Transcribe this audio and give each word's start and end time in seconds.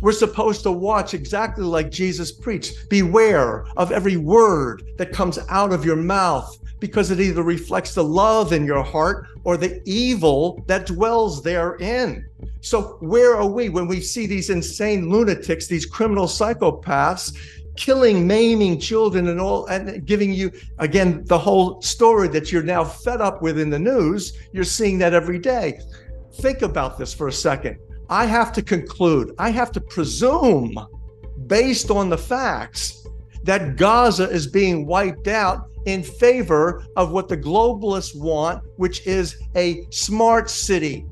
We're 0.00 0.12
supposed 0.12 0.62
to 0.62 0.72
watch 0.72 1.14
exactly 1.14 1.64
like 1.64 1.90
Jesus 1.90 2.30
preached. 2.30 2.88
Beware 2.88 3.66
of 3.76 3.90
every 3.90 4.16
word 4.16 4.82
that 4.96 5.12
comes 5.12 5.38
out 5.48 5.72
of 5.72 5.84
your 5.84 5.96
mouth 5.96 6.56
because 6.80 7.10
it 7.10 7.20
either 7.20 7.42
reflects 7.42 7.94
the 7.94 8.04
love 8.04 8.52
in 8.52 8.64
your 8.64 8.84
heart 8.84 9.26
or 9.42 9.56
the 9.56 9.82
evil 9.84 10.62
that 10.68 10.86
dwells 10.86 11.42
therein. 11.42 12.24
So, 12.60 12.98
where 13.00 13.36
are 13.36 13.46
we 13.46 13.68
when 13.68 13.88
we 13.88 14.00
see 14.00 14.26
these 14.26 14.50
insane 14.50 15.10
lunatics, 15.10 15.66
these 15.66 15.86
criminal 15.86 16.26
psychopaths? 16.26 17.36
killing 17.76 18.26
maiming 18.26 18.76
children 18.80 19.28
and 19.28 19.40
all 19.40 19.64
and 19.66 20.04
giving 20.04 20.32
you 20.32 20.50
again 20.80 21.22
the 21.26 21.38
whole 21.38 21.80
story 21.80 22.26
that 22.26 22.50
you're 22.50 22.60
now 22.60 22.82
fed 22.82 23.20
up 23.20 23.40
with 23.40 23.56
in 23.56 23.70
the 23.70 23.78
news 23.78 24.36
you're 24.50 24.64
seeing 24.64 24.98
that 24.98 25.14
every 25.14 25.38
day 25.38 25.78
think 26.40 26.62
about 26.62 26.98
this 26.98 27.14
for 27.14 27.28
a 27.28 27.32
second 27.32 27.78
I 28.10 28.24
have 28.24 28.52
to 28.54 28.62
conclude, 28.62 29.34
I 29.38 29.50
have 29.50 29.70
to 29.72 29.82
presume, 29.82 30.78
based 31.46 31.90
on 31.90 32.08
the 32.08 32.16
facts, 32.16 33.06
that 33.44 33.76
Gaza 33.76 34.30
is 34.30 34.46
being 34.46 34.86
wiped 34.86 35.28
out 35.28 35.68
in 35.84 36.02
favor 36.02 36.86
of 36.96 37.12
what 37.12 37.28
the 37.28 37.36
globalists 37.36 38.18
want, 38.18 38.64
which 38.76 39.06
is 39.06 39.36
a 39.56 39.86
smart 39.90 40.48
city. 40.48 41.06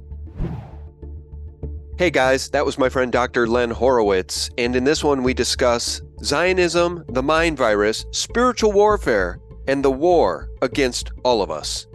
Hey 1.99 2.11
guys, 2.11 2.49
that 2.51 2.65
was 2.65 2.79
my 2.79 2.89
friend 2.89 3.13
Dr. 3.13 3.47
Len 3.47 3.71
Horowitz. 3.71 4.51
And 4.57 4.75
in 4.75 4.85
this 4.85 5.05
one, 5.05 5.23
we 5.23 5.35
discuss 5.35 6.01
Zionism, 6.23 7.05
the 7.09 7.23
mind 7.23 7.59
virus, 7.59 8.07
spiritual 8.11 8.73
warfare, 8.73 9.39
and 9.67 9.85
the 9.85 9.91
war 9.91 10.51
against 10.63 11.11
all 11.25 11.43
of 11.43 11.51
us. 11.51 11.87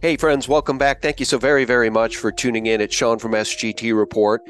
Hey, 0.00 0.16
friends, 0.16 0.46
welcome 0.46 0.78
back. 0.78 1.02
Thank 1.02 1.18
you 1.18 1.26
so 1.26 1.38
very, 1.38 1.64
very 1.64 1.90
much 1.90 2.18
for 2.18 2.30
tuning 2.30 2.66
in. 2.66 2.80
It's 2.80 2.94
Sean 2.94 3.18
from 3.18 3.32
SGT 3.32 3.98
Report. 3.98 4.42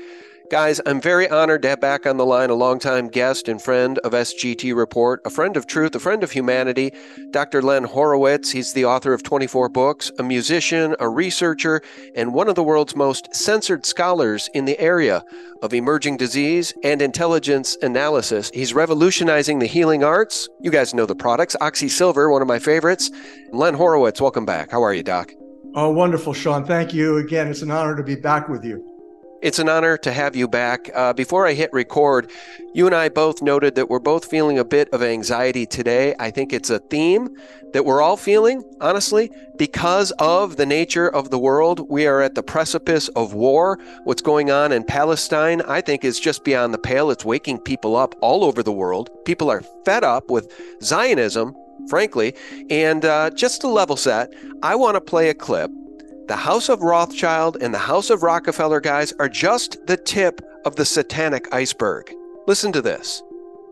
Guys, 0.51 0.81
I'm 0.87 0.99
very 0.99 1.29
honored 1.29 1.61
to 1.61 1.69
have 1.69 1.81
back 1.81 2.07
on 2.07 2.17
the 2.17 2.25
line 2.25 2.49
a 2.49 2.55
longtime 2.55 3.09
guest 3.09 3.49
and 3.49 3.61
friend 3.61 3.99
of 3.99 4.13
SGT 4.13 4.75
Report, 4.75 5.21
a 5.27 5.31
friend 5.31 5.59
of 5.59 5.67
truth, 5.67 5.95
a 5.95 6.01
friend 6.01 6.25
of 6.25 6.33
humanity, 6.33 6.91
Dr. 7.33 7.61
Len 7.61 7.85
Horowitz. 7.85 8.51
He's 8.51 8.73
the 8.73 8.87
author 8.87 9.13
of 9.13 9.23
24 9.23 9.69
books, 9.69 10.11
a 10.19 10.23
musician, 10.23 10.97
a 11.01 11.09
researcher, 11.09 11.83
and 12.15 12.33
one 12.33 12.49
of 12.49 12.55
the 12.55 12.63
world's 12.63 12.97
most 12.97 13.35
censored 13.35 13.85
scholars 13.85 14.49
in 14.55 14.65
the 14.65 14.79
area 14.81 15.23
of 15.61 15.75
emerging 15.75 16.17
disease 16.17 16.73
and 16.83 17.03
intelligence 17.03 17.77
analysis. 17.83 18.51
He's 18.55 18.73
revolutionizing 18.73 19.59
the 19.59 19.67
healing 19.67 20.03
arts. 20.03 20.49
You 20.63 20.71
guys 20.71 20.95
know 20.95 21.05
the 21.05 21.15
products. 21.15 21.57
Oxy 21.61 21.91
Silver, 21.91 22.31
one 22.31 22.41
of 22.41 22.49
my 22.49 22.59
favorites. 22.59 23.11
Len 23.53 23.75
Horowitz, 23.75 24.19
welcome 24.19 24.47
back. 24.47 24.71
How 24.71 24.83
are 24.83 24.95
you, 24.95 25.03
Doc? 25.03 25.31
Oh, 25.75 25.91
wonderful, 25.91 26.33
Sean. 26.33 26.65
Thank 26.65 26.95
you 26.95 27.19
again. 27.19 27.49
It's 27.49 27.61
an 27.61 27.71
honor 27.71 27.95
to 27.95 28.03
be 28.03 28.15
back 28.15 28.49
with 28.49 28.65
you. 28.65 28.88
It's 29.41 29.61
an 29.61 29.69
honor 29.69 29.97
to 29.99 30.13
have 30.13 30.35
you 30.35 30.49
back. 30.49 30.91
Uh, 30.93 31.13
before 31.13 31.47
I 31.47 31.53
hit 31.53 31.73
record, 31.73 32.29
you 32.75 32.87
and 32.87 32.95
I 32.95 33.09
both 33.09 33.41
noted 33.41 33.77
that 33.77 33.89
we're 33.89 34.01
both 34.01 34.25
feeling 34.25 34.59
a 34.59 34.65
bit 34.65 34.89
of 34.93 35.01
anxiety 35.01 35.65
today. 35.65 36.17
I 36.19 36.33
think 36.33 36.53
it's 36.53 36.71
a 36.71 36.81
theme 36.81 37.37
that 37.73 37.85
we're 37.85 38.03
all 38.03 38.17
feeling, 38.17 38.65
honestly, 38.81 39.31
because 39.57 40.11
of 40.19 40.57
the 40.57 40.67
nature 40.67 41.09
of 41.09 41.31
the 41.31 41.39
world. 41.39 41.89
We 41.89 42.09
are 42.09 42.21
at 42.21 42.35
the 42.35 42.43
precipice 42.43 43.07
of 43.09 43.33
war. 43.33 43.79
What's 44.03 44.23
going 44.23 44.51
on 44.51 44.73
in 44.73 44.83
Palestine, 44.83 45.63
I 45.63 45.83
think, 45.83 46.05
is 46.05 46.19
just 46.19 46.43
beyond 46.43 46.75
the 46.75 46.79
pale. 46.79 47.13
It's 47.13 47.25
waking 47.25 47.61
people 47.61 47.95
up 47.95 48.17
all 48.21 48.43
over 48.43 48.65
the 48.65 48.73
world. 48.73 49.09
People 49.25 49.51
are 49.53 49.63
fed 49.85 50.03
up 50.03 50.31
with 50.31 50.53
Zionism 50.83 51.55
frankly. 51.89 52.35
And 52.69 53.05
uh, 53.05 53.31
just 53.31 53.63
to 53.63 53.69
level 53.69 53.97
set, 53.97 54.33
I 54.63 54.75
want 54.75 54.97
to 54.97 55.01
play 55.01 55.31
a 55.31 55.35
clip. 55.35 55.71
The 56.29 56.37
House 56.37 56.69
of 56.69 56.83
Rothschild 56.83 57.57
and 57.63 57.73
the 57.73 57.79
House 57.79 58.11
of 58.11 58.23
Rockefeller 58.23 58.81
guys 58.81 59.15
are 59.19 59.31
just 59.31 59.87
the 59.87 59.97
tip 59.97 60.43
of 60.67 60.77
the 60.77 60.85
satanic 60.85 61.49
iceberg. 61.55 62.13
Listen 62.47 62.71
to 62.73 62.83
this. 62.83 63.23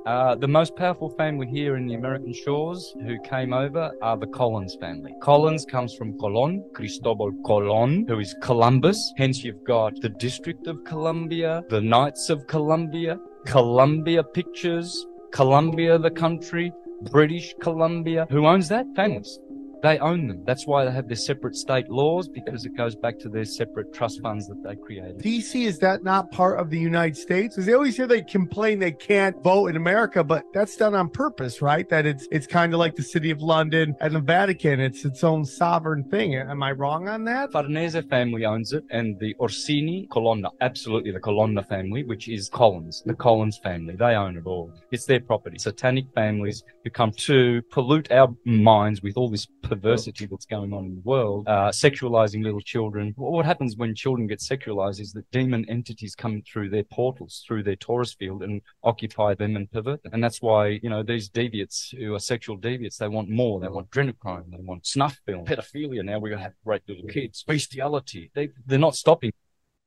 Uh, 0.07 0.37
the 0.37 0.49
most 0.49 0.75
powerful 0.75 1.11
family 1.11 1.47
here 1.47 1.77
in 1.77 1.87
the 1.87 1.93
American 1.93 2.33
shores 2.33 2.95
who 3.03 3.21
came 3.21 3.53
over 3.53 3.93
are 4.01 4.17
the 4.17 4.27
Collins 4.29 4.75
family. 4.81 5.13
Collins 5.21 5.67
comes 5.67 5.95
from 5.95 6.19
Colon, 6.19 6.65
Cristobal 6.73 7.31
Colon, 7.45 8.07
who 8.09 8.21
is 8.21 8.35
Columbus. 8.41 9.13
Hence, 9.19 9.45
you've 9.45 9.65
got 9.65 10.01
the 10.01 10.09
District 10.09 10.67
of 10.67 10.83
Columbia, 10.85 11.63
the 11.69 11.83
Knights 11.83 12.31
of 12.31 12.47
Columbia, 12.47 13.21
Columbia 13.45 14.23
Pictures, 14.23 15.07
Columbia 15.31 15.99
the 15.99 16.11
country, 16.11 16.73
British 17.11 17.55
Columbia. 17.61 18.27
Who 18.31 18.47
owns 18.47 18.69
that? 18.69 18.87
Families. 18.97 19.39
They 19.83 19.99
own 19.99 20.27
them. 20.29 20.43
That's 20.45 20.67
why 20.67 20.85
they 20.85 20.91
have 20.91 21.09
their 21.09 21.17
separate 21.17 21.57
state 21.57 21.89
laws 21.89 22.29
because 22.29 22.65
it 22.65 22.77
goes 22.77 22.97
back 22.97 23.19
to 23.21 23.29
their 23.29 23.45
separate 23.45 23.93
trust 23.93 24.21
funds 24.23 24.49
that 24.49 24.63
they 24.63 24.77
created. 24.77 25.19
DC 25.19 25.67
is 25.67 25.79
that 25.81 26.03
not 26.03 26.31
part 26.31 26.59
of 26.59 26.71
the 26.71 26.79
United 26.79 27.17
States? 27.17 27.55
Because 27.55 27.67
they 27.67 27.75
always 27.75 27.97
hear 27.97 28.07
they 28.07 28.23
complain 28.23 28.79
they 28.79 28.93
can't 28.93 29.41
vote 29.43 29.69
in 29.69 29.77
America, 29.77 30.25
but 30.25 30.45
that's 30.53 30.77
done 30.77 30.95
on 30.95 31.09
purpose, 31.09 31.63
right? 31.63 31.89
That 31.89 32.07
it's 32.07 32.27
it's 32.31 32.47
kind 32.47 32.73
of 32.73 32.79
like 32.79 32.95
the 32.95 33.03
City 33.03 33.31
of 33.31 33.41
London 33.41 33.95
and 34.01 34.15
the 34.15 34.21
Vatican. 34.21 34.81
It's 34.81 35.05
its 35.05 35.23
own 35.25 35.45
sovereign 35.45 36.05
thing. 36.05 36.35
Am 36.35 36.63
I 36.63 36.73
wrong 36.73 37.09
on 37.09 37.25
that? 37.25 37.53
Farnese 37.53 37.97
family 38.09 38.45
owns 38.45 38.73
it, 38.73 38.85
and 38.91 39.19
the 39.21 39.35
Orsini 39.39 40.09
Colonna, 40.11 40.51
absolutely 40.61 41.11
the 41.11 41.21
Colonna 41.21 41.63
family, 41.63 42.03
which 42.05 42.29
is 42.29 42.49
Collins, 42.49 43.03
the 43.07 43.15
Collins 43.15 43.59
family. 43.59 43.95
They 43.95 44.15
own 44.15 44.37
it 44.37 44.47
all. 44.47 44.73
It's 44.91 45.07
their 45.07 45.21
property. 45.21 45.59
Satanic 45.59 46.07
families 46.15 46.63
who 46.85 46.91
come 46.91 47.13
to 47.13 47.63
pollute 47.71 48.11
our 48.11 48.35
minds 48.45 49.03
with 49.03 49.17
all 49.17 49.29
this 49.29 49.47
perversity 49.69 50.27
that's 50.27 50.47
going 50.47 50.73
on 50.73 50.85
in 50.87 50.95
the 50.97 51.03
world, 51.03 51.47
uh, 51.49 51.71
sexualizing 51.71 52.43
little 52.43 52.61
children. 52.61 53.13
What 53.17 53.47
happens 53.47 53.77
when 53.77 53.95
children 53.95 54.27
get 54.27 54.41
sexualized 54.41 55.01
is 55.01 55.13
that 55.13 55.31
demon 55.31 55.65
entities 55.69 56.15
come 56.15 56.43
through 56.51 56.71
their 56.71 56.85
portals, 56.85 57.45
through 57.47 57.65
their 57.65 57.77
torus 57.77 58.17
field, 58.17 58.43
and 58.43 58.61
occupy 58.83 59.35
them 59.35 59.57
and 59.57 59.71
pervert 59.71 60.03
them. 60.03 60.13
And 60.15 60.23
that's 60.23 60.41
why, 60.41 60.81
you 60.83 60.91
know, 60.91 61.03
these 61.03 61.29
deviants 61.29 61.97
who 61.97 62.15
are 62.15 62.19
sexual 62.19 62.59
deviants, 62.59 62.99
they 62.99 63.09
want 63.09 63.29
more. 63.29 63.61
They 63.61 63.69
want 63.69 63.91
adrenochrome, 63.91 64.51
they 64.51 64.63
want 64.63 64.87
snuff 64.87 65.19
film, 65.27 65.45
pedophilia. 65.45 66.05
Now 66.05 66.19
we're 66.19 66.31
going 66.31 66.39
to 66.39 66.45
have 66.45 66.55
great 66.65 66.83
little 66.89 67.09
kids, 67.09 67.43
bestiality. 67.43 68.31
They, 68.35 68.51
they're 68.67 68.79
not 68.79 68.97
stopping. 68.97 69.33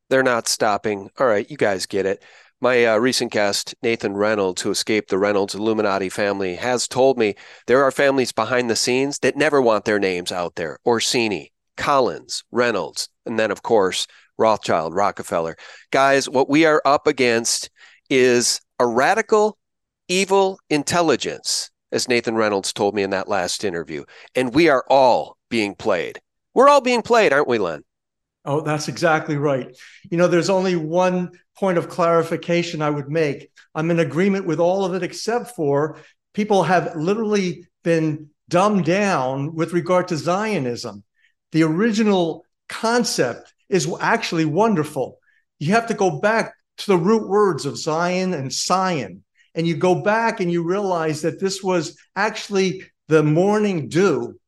They're 0.10 0.24
not 0.24 0.48
stopping. 0.48 1.12
All 1.20 1.28
right, 1.28 1.50
you 1.50 1.58
guys 1.58 1.86
get 1.86 2.06
it. 2.06 2.24
My 2.62 2.86
uh, 2.86 2.98
recent 2.98 3.32
guest, 3.32 3.74
Nathan 3.82 4.18
Reynolds, 4.18 4.62
who 4.62 4.72
escaped 4.72 5.10
the 5.10 5.18
Reynolds 5.18 5.56
Illuminati 5.56 6.10
family, 6.10 6.56
has 6.56 6.90
told 6.90 7.18
me 7.18 7.36
there 7.68 7.84
are 7.84 7.92
families 7.92 8.34
behind 8.34 8.70
the 8.70 8.76
scenes 8.76 9.20
that 9.20 9.38
never 9.38 9.62
want 9.62 9.86
their 9.86 10.00
names 10.00 10.30
out 10.30 10.56
there. 10.56 10.78
Orsini, 10.86 11.54
Collins, 11.78 12.44
Reynolds, 12.52 13.08
and 13.26 13.40
then, 13.40 13.50
of 13.50 13.64
course, 13.64 14.08
Rothschild, 14.38 14.94
Rockefeller. 14.94 15.56
Guys, 15.92 16.28
what 16.28 16.50
we 16.50 16.66
are 16.66 16.82
up 16.84 17.08
against 17.08 17.70
is 18.10 18.60
a 18.78 18.86
radical, 18.86 19.58
evil 20.10 20.60
intelligence, 20.70 21.72
as 21.94 22.10
Nathan 22.10 22.36
Reynolds 22.36 22.74
told 22.74 22.94
me 22.94 23.04
in 23.04 23.12
that 23.12 23.30
last 23.30 23.64
interview. 23.64 24.04
And 24.36 24.54
we 24.54 24.68
are 24.68 24.84
all 24.90 25.38
being 25.50 25.76
played. 25.76 26.20
We're 26.54 26.68
all 26.68 26.82
being 26.82 27.04
played, 27.04 27.32
aren't 27.32 27.48
we, 27.48 27.58
Len? 27.58 27.84
Oh, 28.44 28.62
that's 28.62 28.88
exactly 28.88 29.38
right. 29.38 29.76
You 30.10 30.18
know, 30.18 30.28
there's 30.28 30.50
only 30.50 30.76
one 30.76 31.32
point 31.60 31.78
of 31.78 31.90
clarification 31.90 32.82
I 32.82 32.90
would 32.90 33.10
make. 33.10 33.52
I'm 33.76 33.92
in 33.92 34.00
agreement 34.00 34.46
with 34.46 34.60
all 34.60 34.86
of 34.86 34.94
it, 34.94 35.04
except 35.04 35.56
for 35.56 35.98
people 36.34 36.64
have 36.64 36.96
literally 36.96 37.66
been 37.84 38.30
dumbed 38.48 38.86
down 38.86 39.54
with 39.54 39.74
regard 39.74 40.08
to 40.08 40.18
Zionism. 40.18 41.04
The 41.52 41.64
original 41.64 42.46
concept 42.70 43.54
is 43.68 43.94
actually 44.00 44.46
wonderful. 44.46 45.20
You 45.60 45.74
have 45.74 45.88
to 45.88 45.94
go 45.94 46.20
back 46.20 46.54
to 46.78 46.88
the 46.88 46.98
root 46.98 47.28
words 47.28 47.66
of 47.66 47.78
Zion 47.78 48.34
and 48.34 48.54
Sion. 48.54 49.24
And 49.54 49.68
you 49.68 49.76
go 49.76 50.02
back 50.02 50.40
and 50.40 50.50
you 50.52 50.64
realize 50.64 51.24
that 51.24 51.40
this 51.40 51.62
was 51.62 51.98
actually 52.16 52.84
the 53.10 53.24
morning 53.24 53.90
dew 53.90 54.40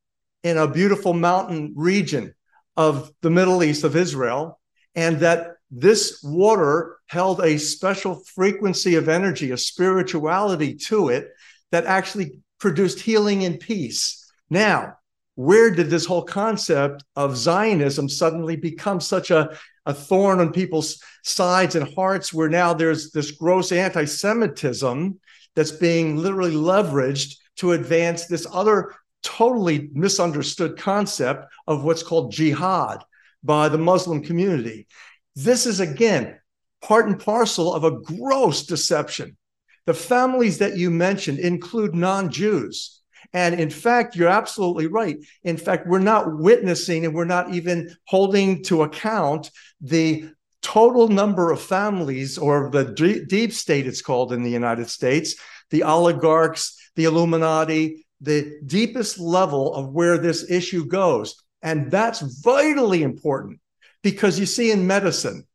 in 0.44 0.58
a 0.58 0.72
beautiful 0.72 1.14
mountain 1.14 1.74
region 1.76 2.34
of 2.78 3.12
the 3.22 3.30
Middle 3.30 3.64
East 3.64 3.84
of 3.84 3.96
Israel, 3.96 4.60
and 4.96 5.20
that 5.20 5.56
this 5.70 6.22
water 6.24 6.98
held 7.12 7.42
a 7.42 7.60
special 7.60 8.16
frequency 8.16 8.96
of 8.96 9.10
energy, 9.10 9.52
a 9.52 9.58
spirituality 9.58 10.74
to 10.74 11.10
it 11.10 11.28
that 11.74 11.86
actually 11.86 12.40
produced 12.58 13.02
healing 13.02 13.44
and 13.44 13.60
peace. 13.60 14.32
Now, 14.50 14.96
where 15.36 15.72
did 15.72 15.90
this 15.90 16.06
whole 16.06 16.24
concept 16.24 17.04
of 17.18 17.36
Zionism 17.36 18.08
suddenly 18.08 18.56
become 18.56 19.02
such 19.02 19.30
a, 19.30 19.58
a 19.86 19.94
thorn 19.94 20.40
on 20.40 20.54
people's 20.54 21.04
sides 21.26 21.76
and 21.76 21.94
hearts 21.94 22.34
where 22.34 22.48
now 22.48 22.74
there's 22.74 23.12
this 23.12 23.32
gross 23.32 23.74
anti 23.74 24.06
Semitism 24.06 25.20
that's 25.54 25.72
being 25.72 26.16
literally 26.16 26.56
leveraged 26.56 27.36
to 27.58 27.74
advance 27.74 28.28
this 28.28 28.48
other 28.54 28.96
totally 29.22 29.90
misunderstood 29.92 30.78
concept 30.78 31.46
of 31.68 31.84
what's 31.84 32.04
called 32.04 32.32
jihad 32.32 33.04
by 33.44 33.68
the 33.68 33.78
Muslim 33.78 34.24
community. 34.24 34.88
This 35.36 35.66
is 35.66 35.82
again 35.82 36.38
part 36.82 37.08
and 37.08 37.20
parcel 37.20 37.74
of 37.74 37.84
a 37.84 38.00
gross 38.00 38.66
deception. 38.66 39.38
The 39.86 39.94
families 39.94 40.60
that 40.60 40.78
you 40.78 40.92
mentioned 40.92 41.40
include 41.40 41.96
non 41.96 42.30
Jews. 42.30 43.02
And 43.34 43.60
in 43.60 43.70
fact, 43.70 44.16
you're 44.16 44.28
absolutely 44.28 44.88
right. 44.88 45.18
In 45.44 45.58
fact, 45.58 45.88
we're 45.88 46.00
not 46.00 46.38
witnessing 46.38 47.06
and 47.06 47.16
we're 47.16 47.26
not 47.26 47.54
even 47.54 47.96
holding 48.06 48.64
to 48.64 48.84
account 48.84 49.52
the 49.80 50.30
total 50.62 51.08
number 51.08 51.52
of 51.52 51.62
families, 51.62 52.38
or 52.38 52.70
the 52.70 52.86
deep 53.28 53.52
state, 53.52 53.88
it's 53.88 54.02
called 54.02 54.32
in 54.32 54.44
the 54.44 54.52
United 54.52 54.90
States, 54.90 55.36
the 55.72 55.84
oligarchs, 55.84 56.78
the 56.96 57.06
Illuminati, 57.06 58.06
the 58.22 58.60
deepest 58.66 59.20
level 59.20 59.74
of 59.74 59.90
where 59.90 60.18
this 60.18 60.50
issue 60.50 60.86
goes. 60.86 61.44
And 61.64 61.90
that's 61.90 62.22
vitally 62.44 63.04
important 63.04 63.60
because 64.04 64.40
you 64.40 64.46
see, 64.46 64.72
in 64.72 64.88
medicine, 64.88 65.48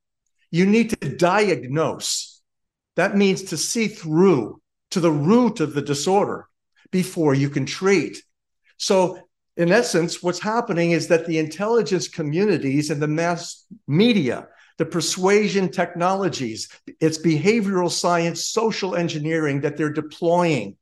you 0.57 0.67
need 0.67 0.91
to 0.91 1.17
diagnose. 1.17 2.41
That 2.97 3.17
means 3.17 3.43
to 3.45 3.57
see 3.57 3.89
through 3.89 4.61
to 4.93 5.01
the 5.01 5.11
root 5.11 5.61
of 5.61 5.75
the 5.75 5.83
disorder 5.83 6.49
before 6.91 7.35
you 7.35 7.51
can 7.51 7.67
treat. 7.67 8.23
So, 8.79 9.21
in 9.57 9.71
essence, 9.73 10.23
what's 10.23 10.41
happening 10.41 10.91
is 10.91 11.09
that 11.09 11.27
the 11.27 11.39
intelligence 11.39 12.09
communities 12.09 12.91
and 12.91 13.01
the 13.01 13.09
mass 13.09 13.67
media, 13.87 14.49
the 14.79 14.85
persuasion 14.85 15.71
technologies, 15.71 16.69
it's 17.01 17.19
behavioral 17.19 17.91
science, 17.91 18.47
social 18.47 18.95
engineering 18.95 19.63
that 19.63 19.77
they're 19.77 19.93
deploying. 19.93 20.77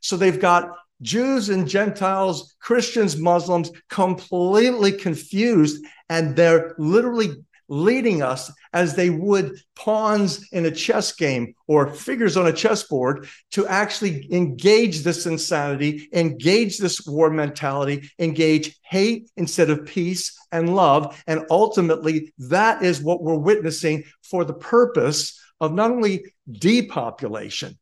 So 0.00 0.16
they've 0.16 0.40
got 0.40 0.72
Jews 1.00 1.48
and 1.48 1.68
Gentiles, 1.68 2.54
Christians, 2.60 3.16
Muslims 3.16 3.70
completely 3.88 4.92
confused, 4.92 5.84
and 6.10 6.36
they're 6.36 6.74
literally 6.78 7.30
leading 7.68 8.22
us 8.22 8.50
as 8.72 8.94
they 8.94 9.10
would 9.10 9.58
pawns 9.74 10.48
in 10.52 10.66
a 10.66 10.70
chess 10.70 11.12
game 11.12 11.54
or 11.66 11.88
figures 11.88 12.36
on 12.36 12.46
a 12.46 12.52
chessboard 12.52 13.28
to 13.50 13.66
actually 13.66 14.32
engage 14.32 15.02
this 15.02 15.26
insanity, 15.26 16.08
engage 16.12 16.78
this 16.78 17.06
war 17.06 17.30
mentality, 17.30 18.10
engage 18.18 18.76
hate 18.82 19.30
instead 19.36 19.70
of 19.70 19.86
peace 19.86 20.36
and 20.50 20.74
love. 20.74 21.22
And 21.26 21.44
ultimately, 21.50 22.32
that 22.38 22.82
is 22.82 23.02
what 23.02 23.22
we're 23.22 23.36
witnessing 23.36 24.04
for 24.22 24.44
the 24.44 24.54
purpose 24.54 25.38
of 25.60 25.74
not 25.74 25.90
only 25.90 26.24
depopulation, 26.50 27.78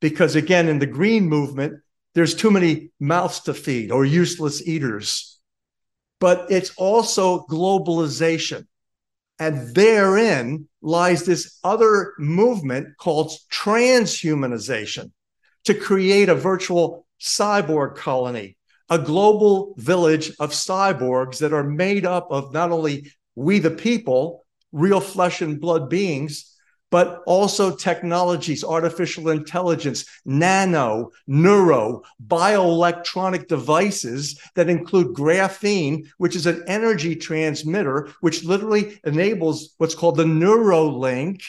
because 0.00 0.34
again, 0.34 0.68
in 0.68 0.78
the 0.78 0.86
green 0.86 1.28
movement, 1.28 1.80
there's 2.14 2.34
too 2.34 2.50
many 2.50 2.90
mouths 3.00 3.40
to 3.40 3.54
feed 3.54 3.90
or 3.90 4.04
useless 4.04 4.66
eaters. 4.66 5.38
But 6.20 6.50
it's 6.50 6.72
also 6.76 7.46
globalization. 7.46 8.66
And 9.38 9.74
therein 9.74 10.68
lies 10.82 11.24
this 11.24 11.58
other 11.64 12.14
movement 12.18 12.96
called 12.98 13.32
transhumanization 13.50 15.10
to 15.64 15.74
create 15.74 16.28
a 16.28 16.34
virtual 16.34 17.06
cyborg 17.20 17.96
colony, 17.96 18.56
a 18.90 18.98
global 18.98 19.74
village 19.78 20.30
of 20.38 20.50
cyborgs 20.50 21.38
that 21.38 21.52
are 21.52 21.64
made 21.64 22.04
up 22.04 22.28
of 22.30 22.52
not 22.52 22.70
only 22.70 23.12
we 23.34 23.58
the 23.58 23.70
people, 23.70 24.44
real 24.72 25.00
flesh 25.00 25.40
and 25.40 25.60
blood 25.60 25.88
beings, 25.88 26.51
but 26.92 27.22
also 27.26 27.74
technologies, 27.74 28.62
artificial 28.62 29.30
intelligence, 29.30 30.04
nano, 30.26 31.10
neuro, 31.26 32.02
bioelectronic 32.26 33.48
devices 33.48 34.38
that 34.54 34.68
include 34.68 35.16
graphene, 35.16 36.06
which 36.18 36.36
is 36.36 36.46
an 36.46 36.62
energy 36.68 37.16
transmitter, 37.16 38.10
which 38.20 38.44
literally 38.44 39.00
enables 39.04 39.74
what's 39.78 39.94
called 39.94 40.16
the 40.16 40.24
Neuralink. 40.24 41.42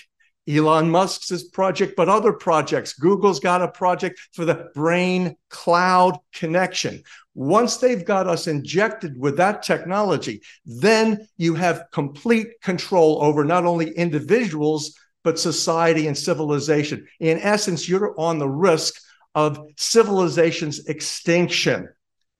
Elon 0.45 0.90
Musk's 0.90 1.44
project, 1.44 1.96
but 1.96 2.10
other 2.10 2.34
projects. 2.34 2.92
Google's 2.92 3.39
got 3.39 3.62
a 3.62 3.68
project 3.69 4.19
for 4.34 4.44
the 4.44 4.69
brain 4.75 5.38
cloud 5.50 6.19
connection. 6.34 7.01
Once 7.34 7.78
they've 7.78 8.04
got 8.04 8.28
us 8.28 8.46
injected 8.48 9.18
with 9.18 9.38
that 9.38 9.63
technology, 9.63 10.42
then 10.66 11.25
you 11.38 11.56
have 11.56 11.86
complete 11.94 12.60
control 12.62 13.24
over 13.24 13.46
not 13.46 13.66
only 13.66 13.92
individuals, 13.92 14.94
but 15.24 15.40
society 15.40 16.08
and 16.08 16.18
civilization. 16.18 17.08
In 17.20 17.40
essence, 17.40 17.88
you're 17.88 18.20
on 18.20 18.40
the 18.40 18.50
risk 18.50 19.02
of 19.36 19.60
civilization's 19.78 20.86
extinction. 20.88 21.90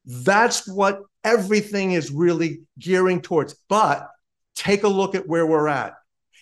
That's 0.06 0.68
what 0.68 1.00
everything 1.24 1.94
is 1.94 2.12
really 2.12 2.62
gearing 2.78 3.22
towards. 3.22 3.56
But 3.70 4.10
take 4.56 4.84
a 4.84 4.88
look 4.88 5.16
at 5.16 5.28
where 5.28 5.46
we're 5.46 5.68
at. 5.68 5.94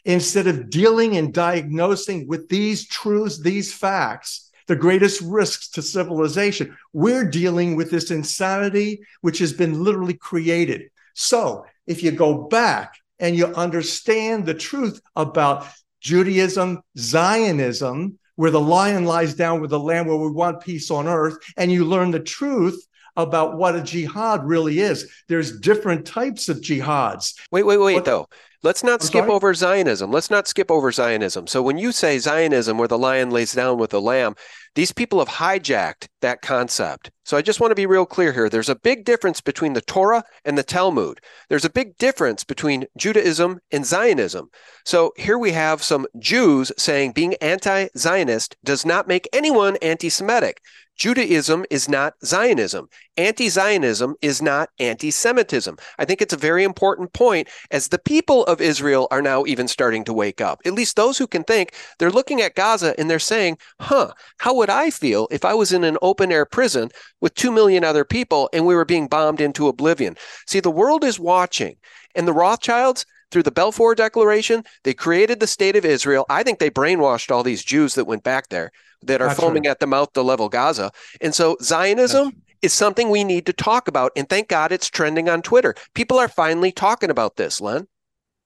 Instead 0.04 0.48
of 0.48 0.70
dealing 0.70 1.16
and 1.16 1.34
diagnosing 1.34 2.28
with 2.28 2.50
these 2.50 2.88
truths, 2.88 3.40
these 3.40 3.72
facts, 3.72 4.50
the 4.68 4.76
greatest 4.76 5.22
risks 5.22 5.70
to 5.70 5.82
civilization, 5.82 6.76
we're 6.92 7.30
dealing 7.30 7.76
with 7.76 7.92
this 7.92 8.10
insanity 8.10 9.02
which 9.22 9.38
has 9.40 9.54
been 9.54 9.84
literally 9.84 10.16
created. 10.16 10.90
So 11.14 11.66
if 11.86 12.02
you 12.02 12.12
go 12.12 12.48
back 12.48 12.96
and 13.20 13.36
you 13.36 13.48
understand 13.48 14.46
the 14.46 14.54
truth 14.54 15.00
about 15.16 15.68
Judaism, 16.02 16.82
Zionism, 16.98 18.18
where 18.36 18.52
the 18.52 18.60
lion 18.60 19.06
lies 19.06 19.36
down 19.36 19.62
with 19.62 19.70
the 19.70 19.80
lamb, 19.80 20.08
where 20.08 20.18
we 20.18 20.32
want 20.32 20.62
peace 20.62 20.90
on 20.90 21.08
earth, 21.08 21.38
and 21.58 21.72
you 21.72 21.86
learn 21.86 22.12
the 22.12 22.20
truth 22.20 22.88
about 23.16 23.58
what 23.58 23.76
a 23.76 23.82
jihad 23.82 24.46
really 24.46 24.80
is. 24.80 25.12
There's 25.28 25.60
different 25.60 26.06
types 26.06 26.50
of 26.50 26.58
jihads. 26.58 27.34
Wait, 27.52 27.64
wait, 27.64 27.78
wait, 27.78 28.06
though. 28.06 28.28
Let's 28.64 28.84
not 28.84 29.02
I'm 29.02 29.08
skip 29.08 29.22
sorry? 29.22 29.32
over 29.32 29.54
Zionism. 29.56 30.12
Let's 30.12 30.30
not 30.30 30.48
skip 30.48 30.70
over 30.70 30.92
Zionism. 30.92 31.48
So 31.48 31.64
when 31.64 31.80
you 31.80 31.92
say 31.92 32.20
Zionism, 32.20 32.78
where 32.78 32.88
the 32.88 32.98
lion 32.98 33.32
lays 33.32 33.54
down 33.54 33.80
with 33.80 33.90
the 33.90 34.02
lamb, 34.02 34.36
these 34.76 34.92
people 34.92 35.18
have 35.18 35.28
hijacked 35.28 36.08
that 36.22 36.44
concept. 36.44 37.10
So 37.26 37.36
I 37.36 37.42
just 37.42 37.60
want 37.60 37.72
to 37.72 37.76
be 37.76 37.88
real 37.88 38.06
clear 38.06 38.32
here. 38.32 38.50
There's 38.50 38.70
a 38.70 38.76
big 38.76 39.04
difference 39.04 39.42
between 39.42 39.74
the 39.74 39.82
Torah 39.82 40.24
and 40.46 40.58
the 40.58 40.64
Talmud. 40.64 41.22
There's 41.50 41.66
a 41.66 41.72
big 41.72 41.98
difference 41.98 42.44
between 42.44 42.86
Judaism 42.98 43.60
and 43.72 43.84
Zionism. 43.84 44.50
So 44.86 45.12
here 45.18 45.40
we 45.40 45.54
have 45.54 45.84
some 45.84 46.06
Jews 46.20 46.72
saying 46.78 47.14
being 47.14 47.34
anti 47.36 47.88
Zionist 47.98 48.56
does 48.64 48.86
not 48.86 49.08
make 49.08 49.28
anyone 49.34 49.78
anti 49.78 50.10
Semitic. 50.10 50.62
Judaism 51.02 51.66
is 51.72 51.90
not 51.90 52.14
Zionism. 52.24 52.88
Anti 53.18 53.50
Zionism 53.50 54.14
is 54.22 54.40
not 54.40 54.70
anti 54.78 55.10
Semitism. 55.10 55.76
I 55.98 56.06
think 56.06 56.22
it's 56.22 56.32
a 56.32 56.38
very 56.38 56.64
important 56.64 57.12
point 57.12 57.48
as 57.72 57.88
the 57.88 57.98
people 57.98 58.44
of 58.44 58.62
Israel 58.62 59.08
are 59.10 59.24
now 59.24 59.44
even 59.48 59.68
starting 59.68 60.04
to 60.04 60.14
wake 60.14 60.42
up. 60.42 60.60
At 60.64 60.74
least 60.74 60.96
those 60.96 61.18
who 61.18 61.26
can 61.26 61.44
think, 61.44 61.74
they're 61.98 62.12
looking 62.12 62.40
at 62.40 62.54
Gaza 62.54 62.94
and 63.00 63.10
they're 63.10 63.18
saying, 63.18 63.58
huh, 63.80 64.14
how 64.38 64.54
would 64.54 64.70
I 64.70 64.92
feel 64.92 65.28
if 65.32 65.44
I 65.44 65.56
was 65.56 65.74
in 65.74 65.84
an 65.84 65.98
open 66.04 66.32
air 66.32 66.46
prison 66.46 66.90
with 67.20 67.34
2 67.34 67.52
million 67.52 67.84
other 67.84 68.06
people 68.06 68.48
and 68.54 68.68
we 68.68 68.76
were 68.76 68.86
being 68.86 69.08
bombed 69.08 69.42
into 69.42 69.68
oblivion? 69.68 70.18
See, 70.46 70.60
the 70.60 70.70
world 70.70 71.04
is 71.04 71.20
watching. 71.20 71.78
And 72.14 72.28
the 72.28 72.34
Rothschilds, 72.34 73.08
through 73.32 73.44
the 73.44 73.50
Balfour 73.50 73.96
Declaration, 73.96 74.66
they 74.84 74.94
created 74.94 75.40
the 75.40 75.48
state 75.48 75.76
of 75.76 75.84
Israel. 75.84 76.28
I 76.30 76.44
think 76.44 76.60
they 76.60 76.70
brainwashed 76.70 77.32
all 77.32 77.42
these 77.42 77.64
Jews 77.64 77.96
that 77.96 78.06
went 78.06 78.22
back 78.22 78.50
there 78.50 78.72
that 79.04 79.22
are 79.22 79.28
That's 79.28 79.40
foaming 79.40 79.64
right. 79.64 79.72
at 79.72 79.80
the 79.80 79.88
mouth 79.88 80.14
to 80.14 80.22
level 80.22 80.50
Gaza. 80.50 80.92
And 81.20 81.34
so 81.34 81.58
Zionism 81.62 82.26
That's 82.26 82.38
is 82.62 82.74
something 82.74 83.10
we 83.10 83.24
need 83.24 83.46
to 83.48 83.54
talk 83.54 83.88
about. 83.88 84.12
And 84.16 84.30
thank 84.30 84.48
God 84.48 84.72
it's 84.72 84.90
trending 84.90 85.30
on 85.30 85.42
Twitter. 85.42 85.76
People 85.94 86.20
are 86.20 86.28
finally 86.28 86.72
talking 86.72 87.10
about 87.10 87.36
this, 87.36 87.60
Len. 87.60 87.88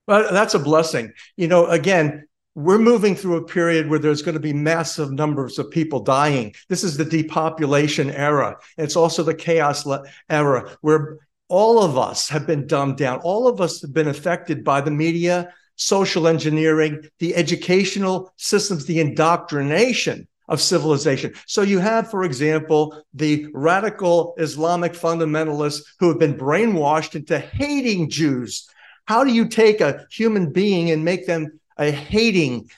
Well, 0.07 0.31
that's 0.31 0.53
a 0.53 0.59
blessing. 0.59 1.11
You 1.35 1.47
know, 1.47 1.65
again, 1.67 2.27
we're 2.53 2.79
moving 2.79 3.15
through 3.15 3.35
a 3.37 3.45
period 3.45 3.89
where 3.89 3.99
there's 3.99 4.21
going 4.21 4.35
to 4.35 4.39
be 4.39 4.53
massive 4.53 5.11
numbers 5.11 5.59
of 5.59 5.69
people 5.71 5.99
dying. 5.99 6.53
This 6.69 6.83
is 6.83 6.95
the 6.95 7.03
depopulation 7.03 8.09
era. 8.11 8.57
It's 8.77 8.95
also 8.95 9.23
the 9.23 9.33
chaos 9.33 9.85
era 10.29 10.77
where 10.81 11.17
all 11.49 11.83
of 11.83 11.97
us 11.97 12.29
have 12.29 12.47
been 12.47 12.65
dumbed 12.65 12.97
down. 12.97 13.19
All 13.19 13.47
of 13.47 13.59
us 13.59 13.81
have 13.81 13.93
been 13.93 14.07
affected 14.07 14.63
by 14.63 14.79
the 14.81 14.91
media, 14.91 15.53
social 15.75 16.27
engineering, 16.27 17.09
the 17.19 17.35
educational 17.35 18.33
systems, 18.37 18.85
the 18.85 19.01
indoctrination 19.01 20.27
of 20.47 20.61
civilization. 20.61 21.33
So 21.47 21.61
you 21.61 21.79
have, 21.79 22.09
for 22.09 22.23
example, 22.23 23.03
the 23.13 23.47
radical 23.53 24.35
Islamic 24.37 24.93
fundamentalists 24.93 25.81
who 25.99 26.09
have 26.09 26.19
been 26.19 26.37
brainwashed 26.37 27.15
into 27.15 27.39
hating 27.39 28.09
Jews. 28.09 28.69
How 29.05 29.23
do 29.23 29.31
you 29.31 29.47
take 29.47 29.81
a 29.81 30.05
human 30.09 30.51
being 30.51 30.91
and 30.91 31.05
make 31.05 31.27
them 31.27 31.59
a 31.77 31.91
hating 31.91 32.69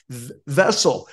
vessel 0.46 1.08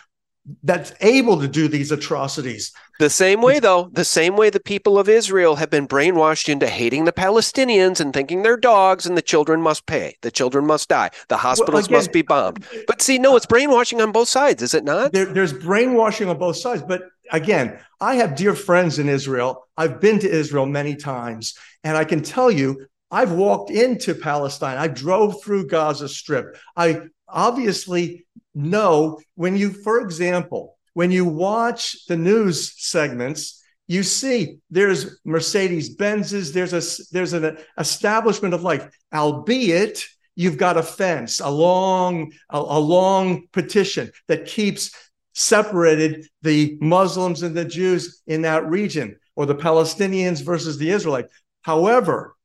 that's 0.63 0.93
able 1.01 1.39
to 1.39 1.47
do 1.47 1.67
these 1.67 1.91
atrocities. 1.91 2.71
The 2.99 3.09
same 3.09 3.41
way, 3.41 3.59
though, 3.59 3.89
the 3.91 4.05
same 4.05 4.37
way 4.37 4.49
the 4.49 4.59
people 4.59 4.99
of 4.99 5.09
Israel 5.09 5.55
have 5.55 5.69
been 5.69 5.87
brainwashed 5.87 6.47
into 6.47 6.67
hating 6.67 7.05
the 7.05 7.11
Palestinians 7.11 7.99
and 7.99 8.13
thinking 8.13 8.43
they're 8.43 8.57
dogs 8.57 9.05
and 9.05 9.17
the 9.17 9.21
children 9.21 9.61
must 9.61 9.85
pay, 9.85 10.15
the 10.21 10.31
children 10.31 10.65
must 10.65 10.89
die, 10.89 11.09
the 11.29 11.37
hospitals 11.37 11.73
well, 11.73 11.85
again, 11.85 11.97
must 11.97 12.13
be 12.13 12.21
bombed. 12.21 12.65
But 12.87 13.01
see, 13.01 13.17
no, 13.17 13.35
it's 13.35 13.47
brainwashing 13.47 14.01
on 14.01 14.11
both 14.11 14.27
sides, 14.27 14.61
is 14.61 14.73
it 14.73 14.83
not? 14.83 15.13
There, 15.13 15.25
there's 15.25 15.53
brainwashing 15.53 16.29
on 16.29 16.37
both 16.37 16.57
sides. 16.57 16.83
But 16.83 17.03
again, 17.31 17.79
I 17.99 18.15
have 18.15 18.35
dear 18.35 18.53
friends 18.53 18.99
in 18.99 19.09
Israel. 19.09 19.67
I've 19.77 19.99
been 19.99 20.19
to 20.19 20.29
Israel 20.29 20.67
many 20.67 20.95
times, 20.95 21.57
and 21.83 21.97
I 21.97 22.05
can 22.05 22.21
tell 22.21 22.51
you, 22.51 22.85
I've 23.11 23.31
walked 23.31 23.71
into 23.71 24.13
Palestine. 24.13 24.77
I 24.77 24.87
drove 24.87 25.41
through 25.43 25.67
Gaza 25.67 26.07
Strip. 26.07 26.57
I 26.75 27.01
obviously 27.27 28.25
know 28.55 29.19
when 29.35 29.57
you, 29.57 29.71
for 29.71 29.99
example, 29.99 30.77
when 30.93 31.11
you 31.11 31.25
watch 31.25 32.05
the 32.07 32.17
news 32.17 32.73
segments, 32.77 33.61
you 33.87 34.01
see 34.01 34.57
there's 34.71 35.19
Mercedes 35.25 35.95
Benzes, 35.95 36.53
there's 36.53 36.73
a 36.73 36.81
there's 37.11 37.33
an 37.33 37.57
establishment 37.77 38.53
of 38.53 38.63
life, 38.63 38.89
albeit 39.13 40.05
you've 40.35 40.57
got 40.57 40.77
a 40.77 40.83
fence, 40.83 41.39
a 41.39 41.49
long, 41.49 42.31
a, 42.49 42.57
a 42.57 42.79
long 42.79 43.47
petition 43.51 44.11
that 44.27 44.45
keeps 44.45 44.91
separated 45.33 46.25
the 46.41 46.77
Muslims 46.81 47.43
and 47.43 47.55
the 47.55 47.65
Jews 47.65 48.21
in 48.25 48.41
that 48.43 48.65
region, 48.65 49.17
or 49.35 49.45
the 49.45 49.55
Palestinians 49.55 50.43
versus 50.43 50.77
the 50.77 50.89
Israelites. 50.89 51.31
However, 51.61 52.35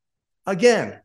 again, 0.47 1.01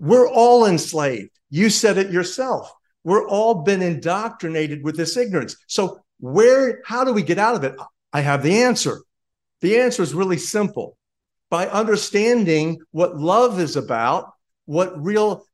we're 0.00 0.28
all 0.28 0.66
enslaved. 0.66 1.30
You 1.50 1.70
said 1.70 1.96
it 1.96 2.10
yourself. 2.10 2.70
We're 3.04 3.26
all 3.26 3.62
been 3.62 3.82
indoctrinated 3.82 4.82
with 4.82 4.96
this 4.96 5.16
ignorance. 5.16 5.56
So 5.66 6.00
where 6.20 6.80
how 6.84 7.04
do 7.04 7.12
we 7.12 7.22
get 7.22 7.38
out 7.38 7.54
of 7.54 7.64
it? 7.64 7.74
I 8.12 8.20
have 8.20 8.42
the 8.42 8.62
answer. 8.62 9.02
The 9.60 9.78
answer 9.78 10.02
is 10.02 10.14
really 10.14 10.38
simple. 10.38 10.96
By 11.50 11.68
understanding 11.68 12.78
what 12.90 13.16
love 13.16 13.58
is 13.60 13.76
about, 13.76 14.32
what 14.66 15.02
real 15.02 15.44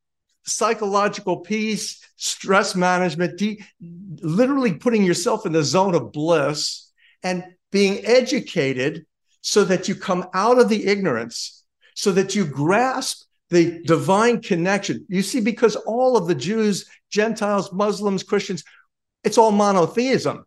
psychological 0.45 1.39
peace, 1.39 2.03
stress 2.17 2.75
management, 2.75 3.39
de- 3.39 3.63
literally 3.81 4.75
putting 4.75 5.05
yourself 5.05 5.47
in 5.47 5.53
the 5.53 5.63
zone 5.63 5.95
of 5.95 6.13
bliss 6.13 6.91
and 7.23 7.45
being 7.71 8.05
educated 8.05 9.07
so 9.41 9.65
that 9.65 9.89
you 9.89 9.95
come 9.95 10.27
out 10.35 10.59
of 10.59 10.69
the 10.69 10.87
ignorance, 10.87 11.65
so 11.95 12.13
that 12.13 12.35
you 12.35 12.45
grasp 12.45 13.25
the 13.51 13.83
divine 13.85 14.41
connection. 14.41 15.05
You 15.09 15.23
see, 15.23 15.41
because 15.41 15.77
all 15.77 16.17
of 16.17 16.27
the 16.27 16.35
Jews, 16.35 16.89
Gentiles, 17.15 17.73
Muslims, 17.73 18.23
Christians, 18.23 18.65
it's 19.23 19.39
all 19.39 19.53
monotheism. 19.53 20.45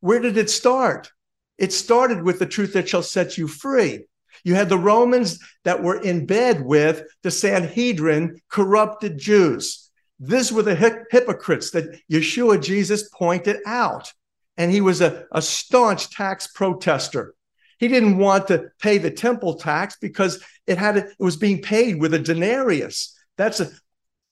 Where 0.00 0.20
did 0.20 0.36
it 0.36 0.50
start? 0.50 1.10
It 1.56 1.72
started 1.72 2.22
with 2.22 2.38
the 2.38 2.46
truth 2.46 2.74
that 2.74 2.88
shall 2.88 3.02
set 3.02 3.38
you 3.38 3.48
free. 3.48 4.04
You 4.44 4.54
had 4.54 4.68
the 4.68 4.78
Romans 4.78 5.38
that 5.64 5.82
were 5.82 6.00
in 6.00 6.26
bed 6.26 6.62
with 6.62 7.02
the 7.22 7.30
Sanhedrin, 7.30 8.40
corrupted 8.48 9.18
Jews. 9.18 9.90
These 10.18 10.52
were 10.52 10.62
the 10.62 11.04
hypocrites 11.10 11.70
that 11.70 11.98
Yeshua 12.10 12.62
Jesus 12.62 13.08
pointed 13.08 13.58
out. 13.66 14.12
And 14.56 14.70
he 14.70 14.80
was 14.80 15.00
a, 15.00 15.24
a 15.32 15.40
staunch 15.40 16.10
tax 16.10 16.48
protester. 16.48 17.34
He 17.78 17.88
didn't 17.88 18.18
want 18.18 18.48
to 18.48 18.66
pay 18.78 18.98
the 18.98 19.10
temple 19.10 19.54
tax 19.54 19.96
because 20.00 20.44
it 20.66 20.76
had 20.76 20.98
it 20.98 21.06
was 21.18 21.36
being 21.36 21.62
paid 21.62 21.98
with 21.98 22.12
a 22.12 22.18
denarius. 22.18 23.16
That's 23.38 23.60
a 23.60 23.70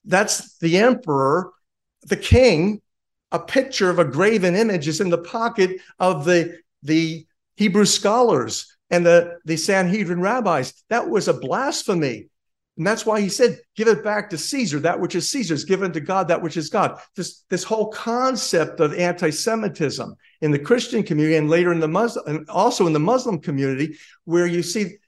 that's 0.05 0.59
the 0.59 0.79
emperor, 0.79 1.51
the 2.05 2.17
king. 2.17 2.81
A 3.31 3.39
picture 3.39 3.91
of 3.91 3.99
a 3.99 4.07
graven 4.07 4.55
image 4.55 4.89
is 4.89 5.03
in 5.03 5.11
the 5.11 5.19
pocket 5.19 5.83
of 5.99 6.25
the 6.25 6.59
the 6.83 7.27
Hebrew 7.57 7.85
scholars 7.85 8.75
and 8.89 9.05
the, 9.05 9.37
the 9.45 9.57
Sanhedrin 9.57 10.23
rabbis. 10.23 10.73
That 10.89 11.11
was 11.11 11.29
a 11.29 11.35
blasphemy. 11.35 12.29
And 12.79 12.87
that's 12.87 13.05
why 13.05 13.21
he 13.21 13.29
said, 13.29 13.59
give 13.77 13.89
it 13.89 14.05
back 14.05 14.31
to 14.31 14.39
Caesar, 14.39 14.79
that 14.81 15.01
which 15.01 15.17
is 15.17 15.29
Caesar's, 15.29 15.65
given 15.65 15.93
to 15.93 16.01
God, 16.01 16.29
that 16.29 16.41
which 16.41 16.57
is 16.57 16.71
God. 16.71 17.01
This, 17.17 17.45
this 17.51 17.65
whole 17.65 17.89
concept 17.89 18.79
of 18.79 18.95
anti-Semitism 18.95 20.15
in 20.41 20.51
the 20.53 20.59
Christian 20.59 21.03
community 21.03 21.37
and 21.37 21.51
later 21.51 21.73
in 21.73 21.81
the 21.81 21.89
Muslim, 21.89 22.25
and 22.29 22.49
also 22.49 22.87
in 22.87 22.93
the 22.93 23.01
Muslim 23.01 23.41
community, 23.41 23.99
where 24.25 24.47
you 24.47 24.63
see 24.63 24.99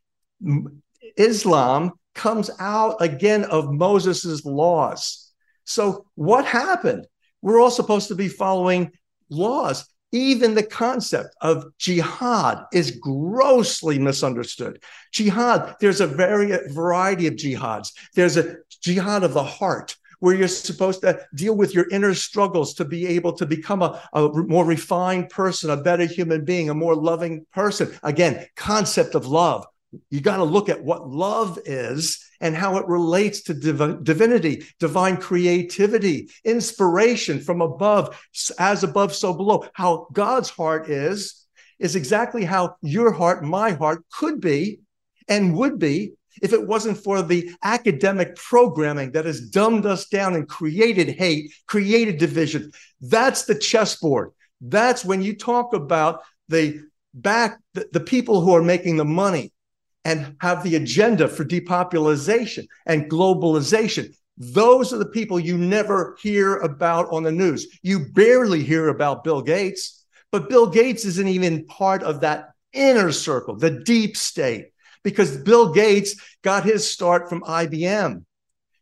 Islam 1.17 1.93
comes 2.17 2.51
out 2.59 2.97
again 3.01 3.45
of 3.45 3.73
Moses's 3.73 4.45
laws. 4.45 5.30
So 5.71 6.07
what 6.15 6.45
happened? 6.45 7.07
We're 7.43 7.61
all 7.61 7.71
supposed 7.71 8.09
to 8.09 8.15
be 8.15 8.29
following 8.29 8.93
laws 9.31 9.87
even 10.13 10.55
the 10.55 10.63
concept 10.63 11.37
of 11.41 11.65
jihad 11.79 12.65
is 12.73 12.91
grossly 12.91 13.99
misunderstood. 13.99 14.83
Jihad, 15.13 15.77
there's 15.81 16.01
a 16.01 16.07
very 16.07 16.53
uh, 16.53 16.59
variety 16.69 17.27
of 17.27 17.35
jihads. 17.35 17.93
There's 18.15 18.37
a 18.37 18.57
jihad 18.83 19.23
of 19.23 19.35
the 19.35 19.45
heart, 19.45 19.97
where 20.19 20.35
you're 20.35 20.49
supposed 20.49 21.01
to 21.01 21.19
deal 21.35 21.57
with 21.57 21.75
your 21.75 21.89
inner 21.91 22.13
struggles 22.15 22.75
to 22.75 22.85
be 22.85 23.07
able 23.07 23.33
to 23.35 23.47
become 23.47 23.83
a, 23.83 24.03
a 24.13 24.29
more 24.29 24.67
refined 24.67 25.31
person, 25.31 25.71
a 25.71 25.77
better 25.77 26.05
human 26.05 26.45
being, 26.45 26.69
a 26.69 26.75
more 26.75 26.95
loving 26.95 27.47
person. 27.53 27.91
Again, 28.03 28.47
concept 28.57 29.15
of 29.15 29.27
love. 29.27 29.65
You 30.11 30.21
got 30.21 30.37
to 30.37 30.45
look 30.45 30.69
at 30.69 30.85
what 30.85 31.09
love 31.09 31.59
is 31.65 32.23
and 32.41 32.57
how 32.57 32.79
it 32.79 32.87
relates 32.89 33.43
to 33.43 33.55
div- 33.55 34.03
divinity, 34.05 34.65
divine 34.79 35.17
creativity, 35.17 36.31
inspiration 36.45 37.41
from 37.41 37.61
above, 37.61 38.19
as 38.59 38.83
above, 38.83 39.15
so 39.15 39.33
below. 39.33 39.65
How 39.75 40.07
God's 40.13 40.51
heart 40.51 40.89
is, 40.89 41.47
is 41.79 41.97
exactly 41.97 42.45
how 42.45 42.77
your 42.83 43.13
heart, 43.13 43.45
my 43.45 43.73
heart 43.73 44.05
could 44.13 44.41
be 44.41 44.81
and 45.29 45.57
would 45.57 45.79
be 45.79 46.13
if 46.43 46.53
it 46.53 46.67
wasn't 46.67 46.99
for 46.99 47.23
the 47.23 47.51
academic 47.63 48.37
programming 48.37 49.13
that 49.13 49.25
has 49.25 49.49
dumbed 49.51 49.87
us 49.87 50.07
down 50.09 50.35
and 50.35 50.49
created 50.49 51.09
hate, 51.09 51.53
created 51.67 52.19
division. 52.19 52.71
That's 53.01 53.45
the 53.45 53.55
chessboard. 53.55 54.31
That's 54.61 55.05
when 55.05 55.23
you 55.23 55.37
talk 55.37 55.75
about 55.75 56.23
the 56.49 56.83
back, 57.15 57.59
the, 57.75 57.89
the 57.93 58.01
people 58.01 58.41
who 58.41 58.55
are 58.55 58.63
making 58.63 58.97
the 58.97 59.05
money, 59.05 59.53
and 60.11 60.35
have 60.41 60.65
the 60.65 60.75
agenda 60.75 61.29
for 61.29 61.45
depopulation 61.45 62.67
and 62.85 63.09
globalization. 63.09 64.13
Those 64.37 64.93
are 64.93 64.99
the 64.99 65.07
people 65.07 65.39
you 65.39 65.57
never 65.57 66.17
hear 66.21 66.57
about 66.57 67.13
on 67.13 67.23
the 67.23 67.31
news. 67.31 67.79
You 67.83 68.07
barely 68.13 68.65
hear 68.65 68.89
about 68.89 69.23
Bill 69.23 69.41
Gates, 69.41 70.05
but 70.33 70.49
Bill 70.49 70.67
Gates 70.67 71.05
isn't 71.05 71.29
even 71.29 71.65
part 71.67 72.03
of 72.03 72.23
that 72.23 72.49
inner 72.73 73.13
circle, 73.13 73.55
the 73.55 73.71
deep 73.85 74.17
state, 74.17 74.73
because 75.05 75.37
Bill 75.37 75.73
Gates 75.73 76.17
got 76.43 76.65
his 76.65 76.91
start 76.91 77.29
from 77.29 77.43
IBM. 77.43 78.25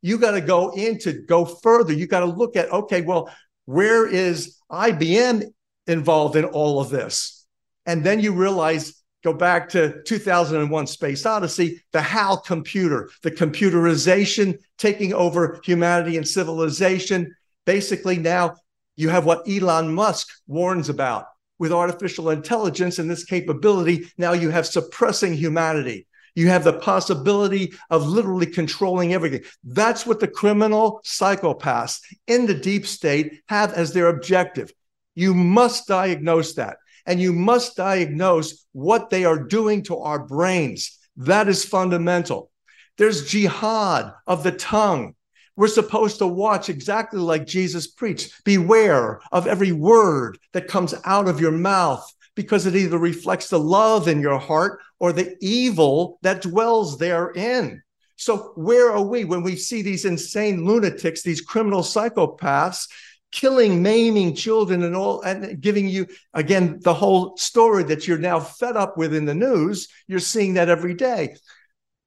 You 0.00 0.16
got 0.16 0.30
to 0.30 0.40
go 0.40 0.70
into 0.70 1.26
go 1.26 1.44
further. 1.44 1.92
You 1.92 2.06
got 2.06 2.20
to 2.20 2.26
look 2.26 2.56
at, 2.56 2.72
okay, 2.72 3.02
well, 3.02 3.30
where 3.66 4.08
is 4.08 4.56
IBM 4.70 5.42
involved 5.86 6.36
in 6.36 6.46
all 6.46 6.80
of 6.80 6.88
this? 6.88 7.44
And 7.84 8.02
then 8.02 8.20
you 8.20 8.32
realize 8.32 8.97
go 9.32 9.38
back 9.38 9.68
to 9.68 10.02
2001 10.04 10.86
Space 10.86 11.26
Odyssey, 11.26 11.82
the 11.92 12.00
HAL 12.00 12.38
computer, 12.38 13.10
the 13.22 13.30
computerization 13.30 14.58
taking 14.78 15.12
over 15.12 15.60
humanity 15.64 16.16
and 16.16 16.26
civilization. 16.26 17.34
Basically, 17.66 18.16
now 18.16 18.56
you 18.96 19.10
have 19.10 19.26
what 19.26 19.46
Elon 19.46 19.92
Musk 19.92 20.28
warns 20.46 20.88
about 20.88 21.26
with 21.58 21.72
artificial 21.72 22.30
intelligence 22.30 22.98
and 22.98 23.10
this 23.10 23.24
capability. 23.24 24.10
Now 24.16 24.32
you 24.32 24.48
have 24.48 24.66
suppressing 24.66 25.34
humanity. 25.34 26.06
You 26.34 26.48
have 26.48 26.64
the 26.64 26.78
possibility 26.78 27.74
of 27.90 28.06
literally 28.06 28.46
controlling 28.46 29.12
everything. 29.12 29.42
That's 29.62 30.06
what 30.06 30.20
the 30.20 30.28
criminal 30.28 31.02
psychopaths 31.04 32.00
in 32.26 32.46
the 32.46 32.54
deep 32.54 32.86
state 32.86 33.42
have 33.48 33.74
as 33.74 33.92
their 33.92 34.08
objective. 34.08 34.72
You 35.14 35.34
must 35.34 35.86
diagnose 35.86 36.54
that 36.54 36.78
and 37.08 37.20
you 37.20 37.32
must 37.32 37.74
diagnose 37.74 38.66
what 38.72 39.08
they 39.08 39.24
are 39.24 39.42
doing 39.42 39.82
to 39.82 39.96
our 39.96 40.18
brains. 40.26 40.98
That 41.16 41.48
is 41.48 41.64
fundamental. 41.64 42.50
There's 42.98 43.28
jihad 43.28 44.12
of 44.26 44.42
the 44.44 44.52
tongue. 44.52 45.14
We're 45.56 45.68
supposed 45.68 46.18
to 46.18 46.26
watch 46.26 46.68
exactly 46.68 47.18
like 47.18 47.46
Jesus 47.46 47.86
preached. 47.86 48.44
Beware 48.44 49.20
of 49.32 49.46
every 49.46 49.72
word 49.72 50.38
that 50.52 50.68
comes 50.68 50.94
out 51.04 51.28
of 51.28 51.40
your 51.40 51.50
mouth 51.50 52.06
because 52.36 52.66
it 52.66 52.76
either 52.76 52.98
reflects 52.98 53.48
the 53.48 53.58
love 53.58 54.06
in 54.06 54.20
your 54.20 54.38
heart 54.38 54.80
or 55.00 55.12
the 55.12 55.34
evil 55.40 56.18
that 56.22 56.42
dwells 56.42 56.98
therein. 56.98 57.82
So, 58.16 58.52
where 58.56 58.92
are 58.92 59.02
we 59.02 59.24
when 59.24 59.42
we 59.42 59.56
see 59.56 59.80
these 59.80 60.04
insane 60.04 60.64
lunatics, 60.64 61.22
these 61.22 61.40
criminal 61.40 61.82
psychopaths 61.82 62.88
killing, 63.30 63.82
maiming 63.82 64.34
children 64.34 64.82
and 64.82 64.96
all, 64.96 65.20
and 65.22 65.60
giving 65.60 65.88
you 65.88 66.06
again 66.34 66.78
the 66.82 66.94
whole 66.94 67.36
story 67.36 67.84
that 67.84 68.06
you're 68.06 68.18
now 68.18 68.40
fed 68.40 68.76
up 68.76 68.96
with 68.96 69.14
in 69.14 69.24
the 69.24 69.34
news. 69.34 69.88
You're 70.06 70.18
seeing 70.18 70.54
that 70.54 70.68
every 70.68 70.94
day. 70.94 71.36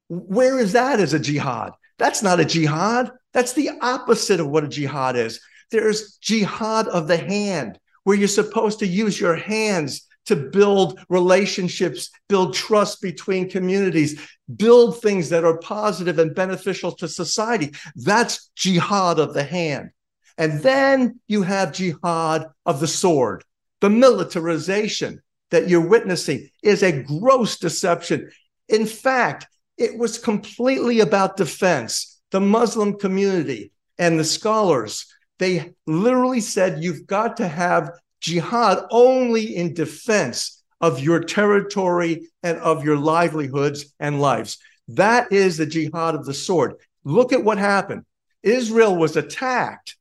Where 0.07 0.59
is 0.59 0.73
that 0.73 0.99
as 0.99 1.13
a 1.13 1.19
jihad? 1.19 1.71
That's 1.97 2.23
not 2.23 2.39
a 2.39 2.45
jihad. 2.45 3.11
That's 3.33 3.53
the 3.53 3.71
opposite 3.81 4.39
of 4.39 4.49
what 4.49 4.63
a 4.63 4.67
jihad 4.67 5.15
is. 5.15 5.39
There's 5.69 6.17
jihad 6.17 6.87
of 6.87 7.07
the 7.07 7.17
hand, 7.17 7.79
where 8.03 8.17
you're 8.17 8.27
supposed 8.27 8.79
to 8.79 8.87
use 8.87 9.19
your 9.19 9.35
hands 9.35 10.07
to 10.25 10.35
build 10.35 10.99
relationships, 11.09 12.09
build 12.27 12.53
trust 12.53 13.01
between 13.01 13.49
communities, 13.49 14.21
build 14.55 15.01
things 15.01 15.29
that 15.29 15.43
are 15.43 15.57
positive 15.59 16.19
and 16.19 16.35
beneficial 16.35 16.91
to 16.93 17.07
society. 17.07 17.71
That's 17.95 18.49
jihad 18.55 19.19
of 19.19 19.33
the 19.33 19.43
hand. 19.43 19.91
And 20.37 20.61
then 20.61 21.19
you 21.27 21.43
have 21.43 21.73
jihad 21.73 22.45
of 22.65 22.79
the 22.79 22.87
sword. 22.87 23.43
The 23.81 23.89
militarization 23.89 25.21
that 25.49 25.67
you're 25.67 25.87
witnessing 25.87 26.49
is 26.63 26.83
a 26.83 27.03
gross 27.03 27.57
deception. 27.57 28.31
In 28.69 28.85
fact, 28.85 29.47
it 29.77 29.97
was 29.97 30.17
completely 30.17 30.99
about 30.99 31.37
defense. 31.37 32.21
The 32.31 32.39
Muslim 32.39 32.97
community 32.97 33.71
and 33.97 34.19
the 34.19 34.23
scholars, 34.23 35.05
they 35.39 35.73
literally 35.85 36.41
said 36.41 36.83
you've 36.83 37.07
got 37.07 37.37
to 37.37 37.47
have 37.47 37.91
jihad 38.21 38.79
only 38.91 39.55
in 39.55 39.73
defense 39.73 40.63
of 40.79 40.99
your 40.99 41.19
territory 41.19 42.29
and 42.43 42.57
of 42.59 42.85
your 42.85 42.97
livelihoods 42.97 43.93
and 43.99 44.21
lives. 44.21 44.57
That 44.87 45.31
is 45.31 45.57
the 45.57 45.65
jihad 45.65 46.15
of 46.15 46.25
the 46.25 46.33
sword. 46.33 46.75
Look 47.03 47.33
at 47.33 47.43
what 47.43 47.57
happened. 47.57 48.05
Israel 48.43 48.95
was 48.95 49.17
attacked 49.17 49.97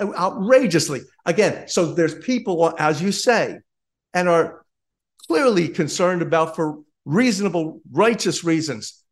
outrageously. 0.00 1.02
Again, 1.26 1.68
so 1.68 1.92
there's 1.92 2.18
people, 2.18 2.74
as 2.78 3.02
you 3.02 3.12
say, 3.12 3.58
and 4.12 4.28
are 4.28 4.64
clearly 5.26 5.68
concerned 5.68 6.22
about 6.22 6.56
for 6.56 6.80
reasonable, 7.04 7.80
righteous 7.90 8.44
reasons. 8.44 9.02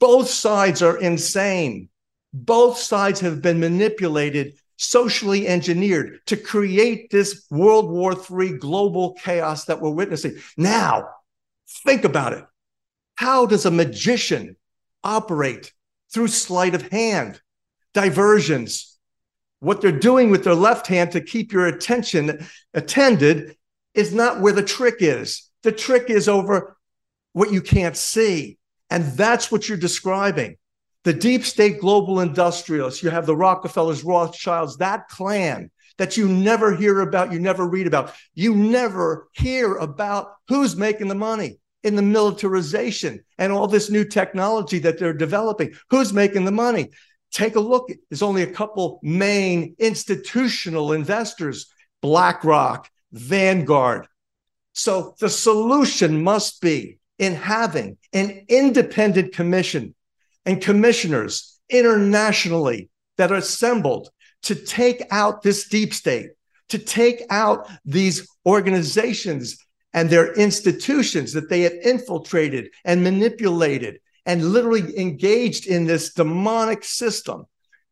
Both 0.00 0.28
sides 0.28 0.82
are 0.82 0.98
insane. 0.98 1.88
Both 2.32 2.78
sides 2.78 3.20
have 3.20 3.42
been 3.42 3.60
manipulated, 3.60 4.54
socially 4.76 5.48
engineered 5.48 6.20
to 6.26 6.36
create 6.36 7.10
this 7.10 7.46
World 7.50 7.90
War 7.90 8.12
III 8.12 8.58
global 8.58 9.14
chaos 9.14 9.64
that 9.64 9.80
we're 9.80 9.90
witnessing. 9.90 10.36
Now, 10.56 11.08
think 11.84 12.04
about 12.04 12.34
it. 12.34 12.44
How 13.16 13.46
does 13.46 13.66
a 13.66 13.70
magician 13.70 14.56
operate 15.02 15.72
through 16.12 16.28
sleight 16.28 16.74
of 16.74 16.88
hand, 16.88 17.40
diversions? 17.92 18.97
What 19.60 19.80
they're 19.80 19.92
doing 19.92 20.30
with 20.30 20.44
their 20.44 20.54
left 20.54 20.86
hand 20.86 21.12
to 21.12 21.20
keep 21.20 21.52
your 21.52 21.66
attention 21.66 22.46
attended 22.74 23.56
is 23.94 24.14
not 24.14 24.40
where 24.40 24.52
the 24.52 24.62
trick 24.62 24.96
is. 25.00 25.50
The 25.62 25.72
trick 25.72 26.10
is 26.10 26.28
over 26.28 26.76
what 27.32 27.52
you 27.52 27.60
can't 27.60 27.96
see. 27.96 28.58
And 28.90 29.04
that's 29.04 29.50
what 29.50 29.68
you're 29.68 29.78
describing. 29.78 30.56
The 31.04 31.12
deep 31.12 31.44
state 31.44 31.80
global 31.80 32.20
industrialists, 32.20 33.02
you 33.02 33.10
have 33.10 33.26
the 33.26 33.36
Rockefellers, 33.36 34.04
Rothschilds, 34.04 34.76
that 34.78 35.08
clan 35.08 35.70
that 35.98 36.16
you 36.16 36.28
never 36.28 36.74
hear 36.74 37.00
about, 37.00 37.32
you 37.32 37.40
never 37.40 37.66
read 37.66 37.86
about. 37.86 38.14
You 38.34 38.54
never 38.54 39.28
hear 39.32 39.74
about 39.74 40.32
who's 40.48 40.76
making 40.76 41.08
the 41.08 41.14
money 41.14 41.58
in 41.82 41.96
the 41.96 42.02
militarization 42.02 43.24
and 43.36 43.52
all 43.52 43.66
this 43.66 43.90
new 43.90 44.04
technology 44.04 44.78
that 44.80 44.98
they're 44.98 45.12
developing. 45.12 45.74
Who's 45.90 46.12
making 46.12 46.44
the 46.44 46.52
money? 46.52 46.90
Take 47.32 47.56
a 47.56 47.60
look. 47.60 47.90
There's 48.08 48.22
only 48.22 48.42
a 48.42 48.52
couple 48.52 49.00
main 49.02 49.74
institutional 49.78 50.92
investors 50.92 51.66
BlackRock, 52.00 52.88
Vanguard. 53.12 54.06
So 54.72 55.14
the 55.18 55.28
solution 55.28 56.22
must 56.22 56.60
be 56.60 56.98
in 57.18 57.34
having 57.34 57.98
an 58.12 58.44
independent 58.48 59.34
commission 59.34 59.94
and 60.46 60.62
commissioners 60.62 61.58
internationally 61.68 62.88
that 63.16 63.32
are 63.32 63.36
assembled 63.36 64.10
to 64.42 64.54
take 64.54 65.02
out 65.10 65.42
this 65.42 65.68
deep 65.68 65.92
state, 65.92 66.30
to 66.68 66.78
take 66.78 67.22
out 67.28 67.68
these 67.84 68.28
organizations 68.46 69.58
and 69.92 70.08
their 70.08 70.32
institutions 70.34 71.32
that 71.32 71.48
they 71.48 71.62
have 71.62 71.72
infiltrated 71.82 72.70
and 72.84 73.02
manipulated 73.02 74.00
and 74.28 74.52
literally 74.52 74.96
engaged 74.98 75.66
in 75.66 75.86
this 75.86 76.12
demonic 76.12 76.84
system. 76.84 77.46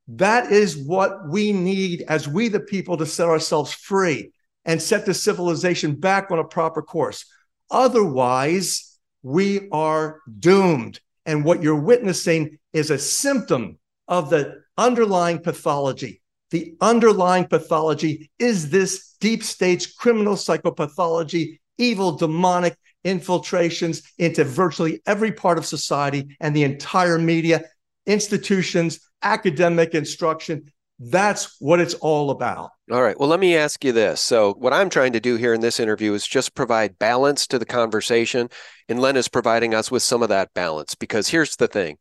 That 0.07 0.52
is 0.52 0.76
what 0.76 1.31
we 1.31 1.50
need 1.50 2.05
as 2.09 2.28
we, 2.28 2.49
the 2.49 2.61
people, 2.61 2.99
to 2.99 3.07
set 3.07 3.26
ourselves 3.26 3.73
free 3.73 4.33
and 4.66 4.81
set 4.81 5.07
the 5.07 5.14
civilization 5.14 5.95
back 5.95 6.31
on 6.31 6.38
a 6.38 6.45
proper 6.45 6.83
course. 6.83 7.25
Otherwise, 7.71 8.99
we 9.23 9.66
are 9.71 10.21
doomed. 10.38 11.00
And 11.25 11.43
what 11.43 11.62
you're 11.62 11.75
witnessing 11.75 12.59
is 12.75 12.90
a 12.90 12.99
symptom 12.99 13.78
of 14.07 14.28
the 14.28 14.62
underlying 14.76 15.38
pathology. 15.38 16.21
The 16.50 16.76
underlying 16.83 17.47
pathology 17.47 18.31
is 18.38 18.69
this 18.69 19.16
deep 19.21 19.43
state's 19.43 19.87
criminal 19.87 20.35
psychopathology, 20.35 21.61
evil, 21.78 22.12
demonic 22.12 22.76
infiltrations 23.07 24.03
into 24.19 24.45
virtually 24.45 25.01
every 25.07 25.33
part 25.33 25.59
of 25.59 25.65
society 25.65 26.37
and 26.41 26.55
the 26.55 26.65
entire 26.65 27.19
media, 27.19 27.65
institutions, 28.07 29.01
academic 29.23 29.95
instruction. 29.95 30.71
That's 30.99 31.57
what 31.61 31.81
it's 31.81 31.95
all 31.95 32.31
about. 32.31 32.71
All 32.90 33.03
right. 33.03 33.19
Well, 33.19 33.29
let 33.29 33.40
me 33.40 33.57
ask 33.57 33.85
you 33.85 33.92
this. 33.92 34.21
So, 34.21 34.55
what 34.55 34.73
I'm 34.73 34.88
trying 34.88 35.12
to 35.12 35.21
do 35.21 35.37
here 35.37 35.53
in 35.53 35.61
this 35.61 35.79
interview 35.79 36.14
is 36.14 36.27
just 36.27 36.55
provide 36.55 36.99
balance 36.99 37.47
to 37.49 37.59
the 37.59 37.66
conversation. 37.66 38.49
And 38.88 39.01
Len 39.01 39.16
is 39.16 39.29
providing 39.29 39.75
us 39.75 39.90
with 39.90 40.03
some 40.03 40.23
of 40.23 40.31
that 40.31 40.55
balance 40.55 40.95
because 40.95 41.29
here's 41.29 41.57
the 41.57 41.69
thing 41.69 41.99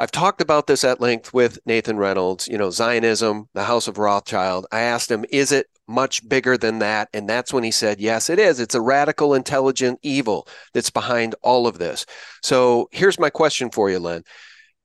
I've 0.00 0.10
talked 0.10 0.40
about 0.40 0.66
this 0.66 0.82
at 0.82 1.00
length 1.00 1.34
with 1.34 1.58
Nathan 1.66 1.98
Reynolds, 1.98 2.48
you 2.48 2.56
know, 2.56 2.70
Zionism, 2.70 3.48
the 3.52 3.64
House 3.64 3.86
of 3.86 3.98
Rothschild. 3.98 4.66
I 4.72 4.80
asked 4.80 5.10
him, 5.10 5.26
is 5.30 5.52
it 5.52 5.66
much 5.90 6.26
bigger 6.28 6.56
than 6.56 6.78
that? 6.78 7.08
And 7.12 7.28
that's 7.28 7.52
when 7.52 7.64
he 7.64 7.70
said, 7.70 8.00
yes, 8.00 8.30
it 8.30 8.38
is. 8.38 8.60
It's 8.60 8.74
a 8.74 8.80
radical, 8.80 9.34
intelligent 9.34 9.98
evil 10.02 10.48
that's 10.72 10.90
behind 10.90 11.34
all 11.42 11.66
of 11.66 11.78
this. 11.78 12.06
So 12.42 12.88
here's 12.92 13.18
my 13.18 13.30
question 13.30 13.70
for 13.70 13.90
you, 13.90 13.98
Len. 13.98 14.22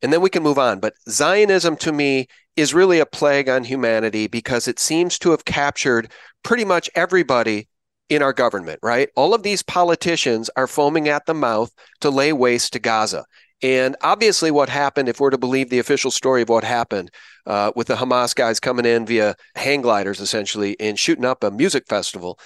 And 0.02 0.12
then 0.12 0.22
we 0.22 0.30
can 0.30 0.44
move 0.44 0.60
on. 0.60 0.80
But 0.80 0.96
Zionism 1.10 1.78
to 1.78 1.92
me 1.92 2.28
is 2.56 2.74
really 2.74 3.00
a 3.00 3.06
plague 3.06 3.50
on 3.50 3.64
humanity 3.64 4.28
because 4.28 4.68
it 4.68 4.80
seems 4.80 5.18
to 5.20 5.32
have 5.32 5.46
captured 5.46 6.12
pretty 6.44 6.66
much 6.66 6.90
everybody 6.96 7.68
in 8.10 8.22
our 8.22 8.34
government, 8.34 8.80
right? 8.84 9.10
All 9.16 9.34
of 9.34 9.44
these 9.44 9.64
politicians 9.64 10.50
are 10.56 10.68
foaming 10.68 11.08
at 11.10 11.26
the 11.26 11.34
mouth 11.34 11.72
to 12.02 12.10
lay 12.10 12.34
waste 12.34 12.74
to 12.74 12.80
Gaza. 12.80 13.26
And 13.62 13.96
obviously, 14.02 14.52
what 14.52 14.70
happened, 14.70 15.10
if 15.10 15.20
we're 15.20 15.30
to 15.30 15.38
believe 15.38 15.70
the 15.70 15.80
official 15.80 16.12
story 16.12 16.42
of 16.42 16.50
what 16.50 16.64
happened 16.64 17.10
uh, 17.46 17.72
with 17.76 17.88
the 17.88 17.96
Hamas 17.96 18.36
guys 18.36 18.60
coming 18.60 18.86
in 18.86 19.06
via 19.06 19.36
hang 19.56 19.82
gliders, 19.82 20.20
essentially, 20.20 20.76
and 20.80 21.00
shooting 21.00 21.26
up 21.26 21.44
a 21.44 21.52
music 21.52 21.88
festival, 21.88 22.38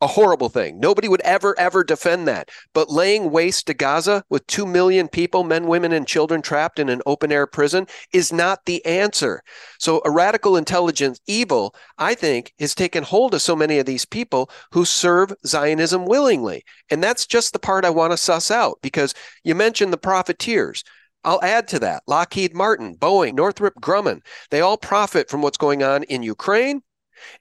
a 0.00 0.06
horrible 0.06 0.48
thing. 0.48 0.80
Nobody 0.80 1.08
would 1.08 1.20
ever, 1.20 1.58
ever 1.58 1.84
defend 1.84 2.26
that. 2.26 2.48
But 2.72 2.90
laying 2.90 3.30
waste 3.30 3.66
to 3.66 3.74
Gaza 3.74 4.24
with 4.30 4.46
2 4.46 4.66
million 4.66 5.08
people, 5.08 5.44
men, 5.44 5.66
women, 5.66 5.92
and 5.92 6.06
children 6.06 6.40
trapped 6.40 6.78
in 6.78 6.88
an 6.88 7.02
open 7.04 7.30
air 7.30 7.46
prison 7.46 7.86
is 8.12 8.32
not 8.32 8.64
the 8.64 8.84
answer. 8.86 9.42
So, 9.78 10.00
a 10.04 10.10
radical 10.10 10.56
intelligence 10.56 11.20
evil, 11.26 11.74
I 11.98 12.14
think, 12.14 12.54
has 12.58 12.74
taken 12.74 13.02
hold 13.02 13.34
of 13.34 13.42
so 13.42 13.54
many 13.54 13.78
of 13.78 13.86
these 13.86 14.06
people 14.06 14.50
who 14.72 14.84
serve 14.84 15.34
Zionism 15.46 16.06
willingly. 16.06 16.64
And 16.90 17.02
that's 17.02 17.26
just 17.26 17.52
the 17.52 17.58
part 17.58 17.84
I 17.84 17.90
want 17.90 18.12
to 18.12 18.16
suss 18.16 18.50
out 18.50 18.78
because 18.82 19.14
you 19.44 19.54
mentioned 19.54 19.92
the 19.92 19.98
profiteers. 19.98 20.82
I'll 21.22 21.42
add 21.42 21.68
to 21.68 21.78
that 21.80 22.02
Lockheed 22.06 22.54
Martin, 22.54 22.96
Boeing, 22.96 23.34
Northrop 23.34 23.74
Grumman. 23.82 24.22
They 24.50 24.62
all 24.62 24.78
profit 24.78 25.28
from 25.28 25.42
what's 25.42 25.58
going 25.58 25.82
on 25.82 26.04
in 26.04 26.22
Ukraine 26.22 26.80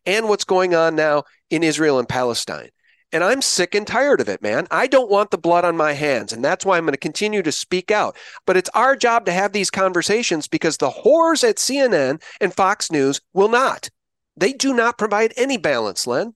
and 0.05 0.27
what's 0.27 0.43
going 0.43 0.75
on 0.75 0.95
now 0.95 1.23
in 1.49 1.63
Israel 1.63 1.99
and 1.99 2.07
Palestine. 2.07 2.69
And 3.11 3.23
I'm 3.23 3.41
sick 3.41 3.73
and 3.73 3.87
tired 3.87 4.21
of 4.21 4.29
it, 4.29 4.41
man. 4.41 4.67
I 4.69 4.85
don't 4.85 5.09
want 5.09 5.31
the 5.31 5.37
blood 5.37 5.65
on 5.65 5.75
my 5.75 5.93
hands. 5.93 6.31
And 6.31 6.45
that's 6.45 6.63
why 6.63 6.77
I'm 6.77 6.83
going 6.83 6.93
to 6.93 6.97
continue 6.97 7.41
to 7.41 7.51
speak 7.51 7.89
out. 7.89 8.15
But 8.45 8.55
it's 8.55 8.69
our 8.75 8.95
job 8.95 9.25
to 9.25 9.31
have 9.31 9.51
these 9.51 9.71
conversations 9.71 10.47
because 10.47 10.77
the 10.77 10.91
whores 10.91 11.47
at 11.47 11.55
CNN 11.55 12.21
and 12.39 12.53
Fox 12.53 12.91
News 12.91 13.19
will 13.33 13.49
not. 13.49 13.89
They 14.37 14.53
do 14.53 14.73
not 14.73 14.99
provide 14.99 15.33
any 15.37 15.57
balance, 15.57 16.05
Len. 16.05 16.33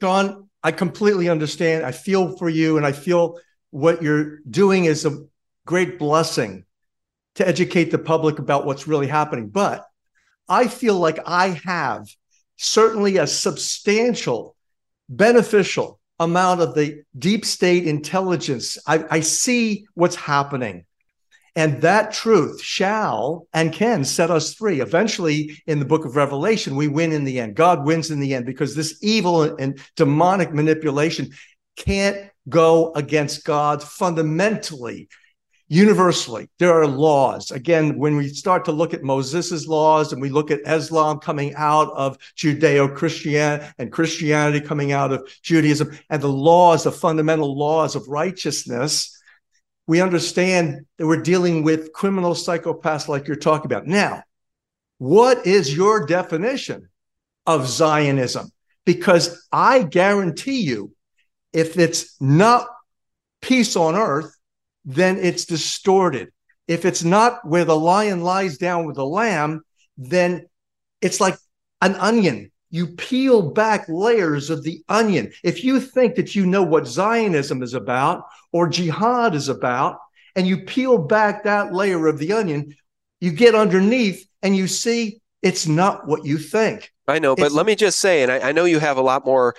John, 0.00 0.48
I 0.62 0.72
completely 0.72 1.28
understand. 1.28 1.86
I 1.86 1.92
feel 1.92 2.36
for 2.36 2.48
you, 2.48 2.76
and 2.76 2.84
I 2.84 2.92
feel 2.92 3.38
what 3.70 4.02
you're 4.02 4.40
doing 4.50 4.84
is 4.84 5.06
a 5.06 5.24
great 5.64 5.98
blessing 5.98 6.64
to 7.36 7.46
educate 7.46 7.90
the 7.90 7.98
public 7.98 8.38
about 8.38 8.66
what's 8.66 8.88
really 8.88 9.06
happening. 9.06 9.48
But 9.48 9.86
I 10.48 10.66
feel 10.66 10.98
like 10.98 11.18
I 11.24 11.60
have 11.64 12.08
certainly 12.56 13.18
a 13.18 13.26
substantial 13.26 14.56
beneficial 15.08 16.00
amount 16.18 16.60
of 16.60 16.74
the 16.74 17.02
deep 17.18 17.44
state 17.44 17.86
intelligence. 17.86 18.78
I, 18.86 19.04
I 19.10 19.20
see 19.20 19.86
what's 19.94 20.16
happening. 20.16 20.86
And 21.54 21.80
that 21.82 22.12
truth 22.12 22.60
shall 22.62 23.46
and 23.54 23.72
can 23.72 24.04
set 24.04 24.30
us 24.30 24.54
free. 24.54 24.80
Eventually, 24.80 25.62
in 25.66 25.78
the 25.78 25.86
book 25.86 26.04
of 26.04 26.14
Revelation, 26.14 26.76
we 26.76 26.86
win 26.86 27.12
in 27.12 27.24
the 27.24 27.40
end. 27.40 27.54
God 27.54 27.86
wins 27.86 28.10
in 28.10 28.20
the 28.20 28.34
end 28.34 28.44
because 28.44 28.74
this 28.74 28.98
evil 29.02 29.42
and 29.42 29.80
demonic 29.96 30.52
manipulation 30.52 31.30
can't 31.76 32.30
go 32.48 32.92
against 32.92 33.44
God 33.44 33.82
fundamentally 33.82 35.08
universally. 35.68 36.48
There 36.58 36.72
are 36.72 36.86
laws. 36.86 37.50
Again 37.50 37.98
when 37.98 38.16
we 38.16 38.28
start 38.28 38.64
to 38.66 38.72
look 38.72 38.94
at 38.94 39.02
moses's 39.02 39.66
laws 39.66 40.12
and 40.12 40.22
we 40.22 40.30
look 40.30 40.50
at 40.50 40.60
islam 40.66 41.18
coming 41.18 41.54
out 41.56 41.92
of 41.94 42.18
judeo-christian 42.36 43.62
and 43.78 43.92
christianity 43.92 44.60
coming 44.60 44.92
out 44.92 45.12
of 45.12 45.28
judaism 45.42 45.98
and 46.08 46.22
the 46.22 46.28
laws 46.28 46.84
the 46.84 46.92
fundamental 46.92 47.56
laws 47.58 47.96
of 47.96 48.06
righteousness 48.06 49.12
we 49.88 50.00
understand 50.00 50.84
that 50.98 51.06
we're 51.06 51.22
dealing 51.22 51.62
with 51.62 51.92
criminal 51.92 52.34
psychopaths 52.34 53.06
like 53.06 53.28
you're 53.28 53.36
talking 53.36 53.66
about. 53.66 53.86
Now 53.86 54.22
what 54.98 55.46
is 55.46 55.76
your 55.76 56.06
definition 56.06 56.88
of 57.44 57.66
zionism? 57.66 58.52
Because 58.84 59.48
i 59.50 59.82
guarantee 59.82 60.60
you 60.60 60.92
if 61.52 61.76
it's 61.76 62.20
not 62.20 62.68
peace 63.40 63.74
on 63.74 63.96
earth 63.96 64.35
then 64.86 65.18
it's 65.18 65.44
distorted. 65.44 66.32
If 66.68 66.84
it's 66.84 67.04
not 67.04 67.46
where 67.46 67.64
the 67.64 67.76
lion 67.76 68.22
lies 68.22 68.56
down 68.56 68.86
with 68.86 68.96
the 68.96 69.04
lamb, 69.04 69.62
then 69.98 70.46
it's 71.02 71.20
like 71.20 71.36
an 71.82 71.94
onion. 71.96 72.50
You 72.70 72.88
peel 72.88 73.50
back 73.50 73.86
layers 73.88 74.50
of 74.50 74.62
the 74.62 74.82
onion. 74.88 75.32
If 75.44 75.62
you 75.64 75.80
think 75.80 76.14
that 76.16 76.34
you 76.34 76.46
know 76.46 76.62
what 76.62 76.86
Zionism 76.86 77.62
is 77.62 77.74
about 77.74 78.24
or 78.52 78.68
jihad 78.68 79.34
is 79.34 79.48
about, 79.48 79.98
and 80.34 80.46
you 80.46 80.58
peel 80.64 80.98
back 80.98 81.44
that 81.44 81.72
layer 81.72 82.06
of 82.06 82.18
the 82.18 82.32
onion, 82.32 82.74
you 83.20 83.30
get 83.32 83.54
underneath 83.54 84.26
and 84.42 84.56
you 84.56 84.66
see 84.66 85.20
it's 85.42 85.66
not 85.66 86.06
what 86.06 86.24
you 86.24 86.38
think. 86.38 86.92
I 87.08 87.18
know, 87.18 87.36
but 87.36 87.42
It's- 87.46 87.52
let 87.56 87.66
me 87.66 87.76
just 87.76 88.00
say, 88.00 88.22
and 88.22 88.32
I, 88.32 88.48
I 88.48 88.52
know 88.52 88.64
you 88.64 88.80
have 88.80 88.96
a 88.98 89.02
lot 89.02 89.24
more, 89.24 89.54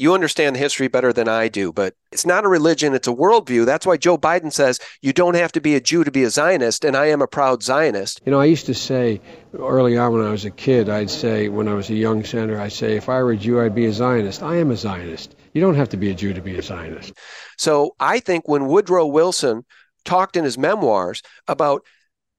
you 0.00 0.14
understand 0.14 0.56
the 0.56 0.60
history 0.60 0.88
better 0.88 1.12
than 1.12 1.28
I 1.28 1.48
do, 1.48 1.74
but 1.74 1.94
it's 2.10 2.24
not 2.24 2.46
a 2.46 2.48
religion, 2.48 2.94
it's 2.94 3.06
a 3.06 3.12
worldview. 3.12 3.66
That's 3.66 3.84
why 3.84 3.98
Joe 3.98 4.16
Biden 4.16 4.50
says 4.50 4.80
you 5.02 5.12
don't 5.12 5.34
have 5.34 5.52
to 5.52 5.60
be 5.60 5.74
a 5.74 5.80
Jew 5.80 6.04
to 6.04 6.10
be 6.10 6.24
a 6.24 6.30
Zionist, 6.30 6.86
and 6.86 6.96
I 6.96 7.06
am 7.10 7.20
a 7.20 7.26
proud 7.26 7.62
Zionist. 7.62 8.22
You 8.24 8.32
know, 8.32 8.40
I 8.40 8.46
used 8.46 8.64
to 8.66 8.74
say 8.74 9.20
early 9.58 9.98
on 9.98 10.14
when 10.14 10.26
I 10.26 10.30
was 10.30 10.46
a 10.46 10.50
kid, 10.50 10.88
I'd 10.88 11.10
say, 11.10 11.48
when 11.48 11.68
I 11.68 11.74
was 11.74 11.90
a 11.90 11.94
young 11.94 12.24
senator, 12.24 12.58
I'd 12.58 12.72
say, 12.72 12.96
if 12.96 13.10
I 13.10 13.22
were 13.22 13.32
a 13.32 13.36
Jew, 13.36 13.60
I'd 13.60 13.74
be 13.74 13.84
a 13.84 13.92
Zionist. 13.92 14.42
I 14.42 14.56
am 14.56 14.70
a 14.70 14.76
Zionist. 14.76 15.36
You 15.52 15.60
don't 15.60 15.74
have 15.74 15.90
to 15.90 15.98
be 15.98 16.10
a 16.10 16.14
Jew 16.14 16.32
to 16.32 16.40
be 16.40 16.56
a 16.56 16.62
Zionist. 16.62 17.12
So 17.58 17.94
I 18.00 18.20
think 18.20 18.48
when 18.48 18.68
Woodrow 18.68 19.04
Wilson 19.04 19.66
talked 20.06 20.34
in 20.34 20.44
his 20.44 20.56
memoirs 20.56 21.22
about 21.46 21.84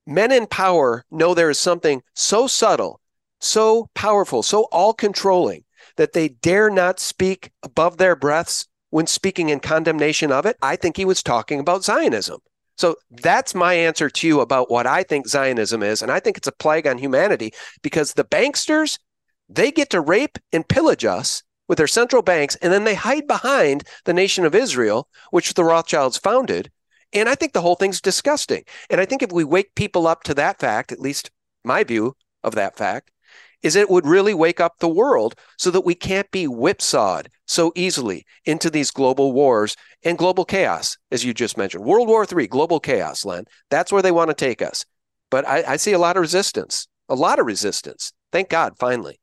men 0.07 0.31
in 0.31 0.47
power 0.47 1.05
know 1.11 1.35
there 1.35 1.51
is 1.51 1.59
something 1.59 2.01
so 2.15 2.47
subtle, 2.47 2.99
so 3.39 3.87
powerful, 3.93 4.41
so 4.41 4.63
all 4.71 4.95
controlling 4.95 5.63
that 5.97 6.13
they 6.13 6.29
dare 6.29 6.69
not 6.69 6.99
speak 6.99 7.51
above 7.63 7.97
their 7.97 8.15
breaths 8.15 8.67
when 8.89 9.07
speaking 9.07 9.49
in 9.49 9.59
condemnation 9.59 10.31
of 10.31 10.45
it, 10.45 10.57
I 10.61 10.75
think 10.75 10.97
he 10.97 11.05
was 11.05 11.23
talking 11.23 11.59
about 11.59 11.83
Zionism. 11.83 12.39
So 12.77 12.95
that's 13.09 13.53
my 13.53 13.73
answer 13.73 14.09
to 14.09 14.27
you 14.27 14.41
about 14.41 14.71
what 14.71 14.87
I 14.87 15.03
think 15.03 15.27
Zionism 15.27 15.83
is. 15.83 16.01
And 16.01 16.11
I 16.11 16.19
think 16.19 16.37
it's 16.37 16.47
a 16.47 16.51
plague 16.51 16.87
on 16.87 16.97
humanity 16.97 17.53
because 17.81 18.13
the 18.13 18.23
banksters, 18.23 18.97
they 19.49 19.71
get 19.71 19.89
to 19.91 20.01
rape 20.01 20.37
and 20.51 20.67
pillage 20.67 21.05
us 21.05 21.43
with 21.67 21.77
their 21.77 21.87
central 21.87 22.21
banks, 22.21 22.57
and 22.57 22.73
then 22.73 22.83
they 22.83 22.95
hide 22.95 23.27
behind 23.27 23.85
the 24.03 24.13
nation 24.13 24.43
of 24.43 24.53
Israel, 24.53 25.07
which 25.29 25.53
the 25.53 25.63
Rothschilds 25.63 26.17
founded. 26.17 26.69
And 27.13 27.29
I 27.29 27.35
think 27.35 27.53
the 27.53 27.61
whole 27.61 27.75
thing's 27.75 28.01
disgusting. 28.01 28.63
And 28.89 28.99
I 28.99 29.05
think 29.05 29.21
if 29.21 29.31
we 29.31 29.43
wake 29.45 29.73
people 29.75 30.05
up 30.05 30.23
to 30.23 30.33
that 30.33 30.59
fact, 30.59 30.91
at 30.91 30.99
least 30.99 31.31
my 31.63 31.85
view 31.85 32.15
of 32.43 32.55
that 32.55 32.77
fact, 32.77 33.11
is 33.63 33.75
it 33.75 33.89
would 33.89 34.05
really 34.05 34.33
wake 34.33 34.59
up 34.59 34.79
the 34.79 34.87
world 34.87 35.35
so 35.57 35.71
that 35.71 35.85
we 35.85 35.95
can't 35.95 36.29
be 36.31 36.45
whipsawed 36.45 37.29
so 37.45 37.71
easily 37.75 38.25
into 38.45 38.69
these 38.69 38.91
global 38.91 39.33
wars 39.33 39.75
and 40.03 40.17
global 40.17 40.45
chaos, 40.45 40.97
as 41.11 41.23
you 41.23 41.33
just 41.33 41.57
mentioned. 41.57 41.85
World 41.85 42.07
War 42.07 42.25
III, 42.25 42.47
global 42.47 42.79
chaos, 42.79 43.25
Len. 43.25 43.45
That's 43.69 43.91
where 43.91 44.01
they 44.01 44.11
want 44.11 44.29
to 44.29 44.35
take 44.35 44.61
us. 44.61 44.85
But 45.29 45.47
I, 45.47 45.63
I 45.67 45.75
see 45.77 45.93
a 45.93 45.99
lot 45.99 46.17
of 46.17 46.21
resistance, 46.21 46.87
a 47.07 47.15
lot 47.15 47.39
of 47.39 47.45
resistance. 47.45 48.13
Thank 48.31 48.49
God, 48.49 48.73
finally. 48.79 49.19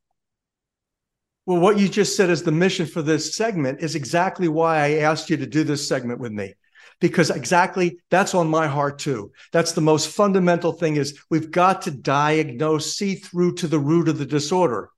Well, 1.47 1.61
what 1.61 1.79
you 1.79 1.89
just 1.89 2.15
said 2.15 2.29
as 2.29 2.43
the 2.43 2.53
mission 2.53 2.87
for 2.87 3.01
this 3.01 3.35
segment 3.35 3.81
is 3.81 3.95
exactly 3.95 4.49
why 4.49 4.85
I 4.85 4.91
asked 4.99 5.31
you 5.31 5.37
to 5.39 5.47
do 5.47 5.65
this 5.65 5.89
segment 5.89 6.21
with 6.21 6.31
me. 6.31 6.55
Because 7.01 7.31
exactly 7.31 7.99
that's 8.11 8.35
on 8.35 8.49
my 8.49 8.67
heart 8.67 8.99
too. 8.99 9.33
That's 9.53 9.73
the 9.73 9.81
most 9.81 10.09
fundamental 10.09 10.73
thing 10.73 10.97
is 10.97 11.19
we've 11.31 11.51
got 11.51 11.83
to 11.83 11.91
diagnose, 11.91 12.95
see 12.95 13.15
through 13.15 13.55
to 13.57 13.69
the 13.69 13.79
root 13.79 14.09
of 14.09 14.19
the 14.19 14.27
disorder. 14.27 14.91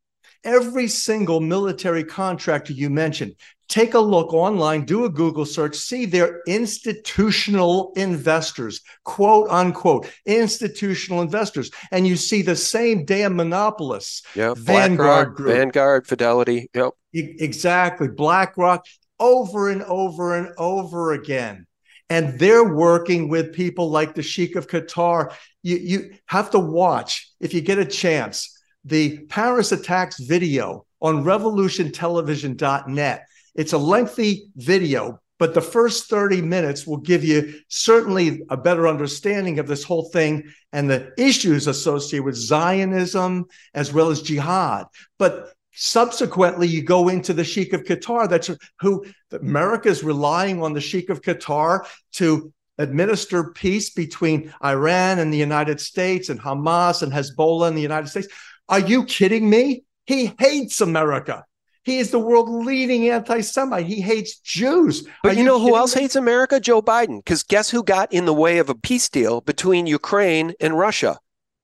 Every 0.43 0.89
single 0.89 1.41
military 1.41 2.03
contractor 2.03 2.73
you 2.73 2.89
mentioned, 2.89 3.35
take 3.69 3.93
a 3.93 4.01
look 4.01 4.33
online, 4.33 4.85
do 4.85 5.05
a 5.05 5.11
Google 5.11 5.45
search, 5.45 5.77
see 5.77 6.07
their 6.07 6.41
institutional 6.47 7.93
investors, 7.97 8.81
quote 9.05 9.49
unquote, 9.51 10.11
institutional 10.25 11.21
investors. 11.21 11.71
And 11.91 12.07
you 12.07 12.17
see 12.17 12.41
the 12.41 12.57
same 12.57 13.05
damn 13.05 13.37
monopolists. 13.37 14.23
Yeah, 14.35 14.55
Vanguard 14.57 15.35
Group. 15.35 15.55
Vanguard, 15.55 16.07
Fidelity. 16.07 16.71
Yep. 16.75 16.93
Exactly. 17.13 18.09
BlackRock 18.09 18.87
over 19.19 19.69
and 19.71 19.83
over 19.83 20.37
and 20.37 20.55
over 20.57 21.13
again. 21.13 21.67
And 22.11 22.39
they're 22.39 22.75
working 22.75 23.29
with 23.29 23.55
people 23.55 23.89
like 23.89 24.15
the 24.15 24.23
Sheikh 24.23 24.57
of 24.57 24.67
Qatar. 24.67 25.33
You, 25.63 25.77
you 25.77 26.11
have 26.27 26.51
to 26.51 26.59
watch, 26.59 27.31
if 27.41 27.55
you 27.55 27.61
get 27.61 27.79
a 27.79 27.85
chance, 27.85 28.61
the 28.85 29.19
Paris 29.27 29.73
attacks 29.73 30.21
video 30.21 30.87
on 31.01 31.25
revolutiontelevision.net. 31.25 33.27
It's 33.55 33.73
a 33.73 33.79
lengthy 33.79 34.51
video, 34.57 35.21
but 35.39 35.55
the 35.55 35.61
first 35.61 36.11
30 36.11 36.43
minutes 36.43 36.87
will 36.87 36.99
give 36.99 37.25
you 37.25 37.55
certainly 37.69 38.43
a 38.51 38.57
better 38.57 38.89
understanding 38.89 39.59
of 39.59 39.67
this 39.67 39.85
whole 39.85 40.11
thing 40.11 40.45
and 40.73 40.91
the 40.91 41.13
issues 41.17 41.67
associated 41.67 42.25
with 42.25 42.37
Zionism 42.37 43.47
as 43.75 43.93
well 43.93 44.11
as 44.11 44.23
jihad. 44.23 44.87
But 45.19 45.53
subsequently 45.73 46.67
you 46.67 46.83
go 46.83 47.09
into 47.09 47.33
the 47.33 47.45
sheikh 47.45 47.73
of 47.73 47.85
qatar 47.85 48.29
that's 48.29 48.51
who 48.81 49.05
america 49.33 49.89
is 49.89 50.03
relying 50.03 50.63
on 50.63 50.73
the 50.73 50.81
sheikh 50.81 51.09
of 51.11 51.23
qatar 51.23 51.87
to 52.13 52.53
administer 52.79 53.53
peace 53.53 53.91
between 53.91 54.53
iran 54.65 55.19
and 55.19 55.33
the 55.33 55.39
united 55.39 55.81
states 55.81 56.29
and 56.29 56.41
hamas 56.41 57.03
and 57.03 57.13
hezbollah 57.13 57.69
and 57.69 57.77
the 57.77 57.83
united 57.83 58.09
states 58.09 58.29
are 58.69 58.81
you 58.81 59.05
kidding 59.05 59.49
me 59.49 59.83
he 60.07 60.33
hates 60.39 60.81
america 60.81 61.45
he 61.83 61.99
is 61.99 62.11
the 62.11 62.19
world 62.19 62.49
leading 62.49 63.09
anti-semite 63.09 63.87
he 63.87 64.01
hates 64.01 64.39
jews 64.41 65.07
But 65.23 65.33
Are 65.33 65.39
you 65.39 65.45
know 65.45 65.59
who 65.61 65.77
else 65.77 65.97
me? 65.97 66.03
hates 66.03 66.15
America? 66.15 66.61
Joe 66.61 66.83
Biden. 66.83 67.19
Because 67.25 67.43
guess 67.43 67.71
who 67.71 67.83
got 67.83 68.13
in 68.13 68.27
the 68.27 68.35
way 68.35 68.59
of 68.59 68.69
a 68.69 68.75
peace 68.75 69.09
deal 69.09 69.41
between 69.41 69.87
Ukraine 69.87 70.53
and 70.61 70.77
Russia? 70.77 71.19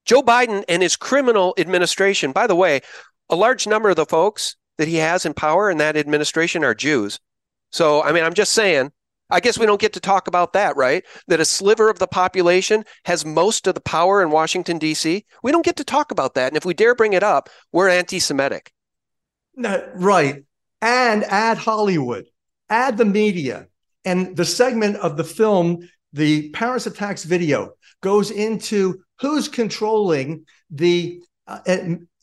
Joe 0.06 0.22
Biden 0.22 0.64
and 0.70 0.82
his 0.82 0.96
criminal 0.96 1.54
administration. 1.58 2.32
By 2.32 2.46
the 2.46 2.56
way, 2.56 2.80
a 3.28 3.36
large 3.36 3.66
number 3.66 3.88
of 3.90 3.96
the 3.96 4.06
folks 4.06 4.56
that 4.78 4.88
he 4.88 4.96
has 4.96 5.26
in 5.26 5.34
power 5.34 5.70
in 5.70 5.78
that 5.78 5.96
administration 5.96 6.64
are 6.64 6.74
Jews. 6.74 7.18
So, 7.70 8.02
I 8.02 8.12
mean, 8.12 8.24
I'm 8.24 8.34
just 8.34 8.52
saying, 8.52 8.92
I 9.28 9.40
guess 9.40 9.58
we 9.58 9.66
don't 9.66 9.80
get 9.80 9.92
to 9.94 10.00
talk 10.00 10.28
about 10.28 10.52
that, 10.52 10.76
right? 10.76 11.04
That 11.26 11.40
a 11.40 11.44
sliver 11.44 11.90
of 11.90 11.98
the 11.98 12.06
population 12.06 12.84
has 13.04 13.24
most 13.24 13.66
of 13.66 13.74
the 13.74 13.80
power 13.80 14.22
in 14.22 14.30
Washington, 14.30 14.78
D.C. 14.78 15.24
We 15.42 15.52
don't 15.52 15.64
get 15.64 15.76
to 15.76 15.84
talk 15.84 16.12
about 16.12 16.34
that. 16.34 16.48
And 16.48 16.56
if 16.56 16.64
we 16.64 16.74
dare 16.74 16.94
bring 16.94 17.12
it 17.12 17.24
up, 17.24 17.48
we're 17.72 17.88
anti 17.88 18.20
Semitic. 18.20 18.72
No, 19.56 19.88
right. 19.94 20.44
And 20.80 21.24
add 21.24 21.58
Hollywood, 21.58 22.26
add 22.68 22.98
the 22.98 23.04
media. 23.04 23.66
And 24.04 24.36
the 24.36 24.44
segment 24.44 24.96
of 24.96 25.16
the 25.16 25.24
film, 25.24 25.88
the 26.12 26.50
Paris 26.50 26.86
Attacks 26.86 27.24
video, 27.24 27.72
goes 28.02 28.30
into 28.30 29.00
who's 29.20 29.48
controlling 29.48 30.44
the 30.70 31.20
uh, 31.48 31.58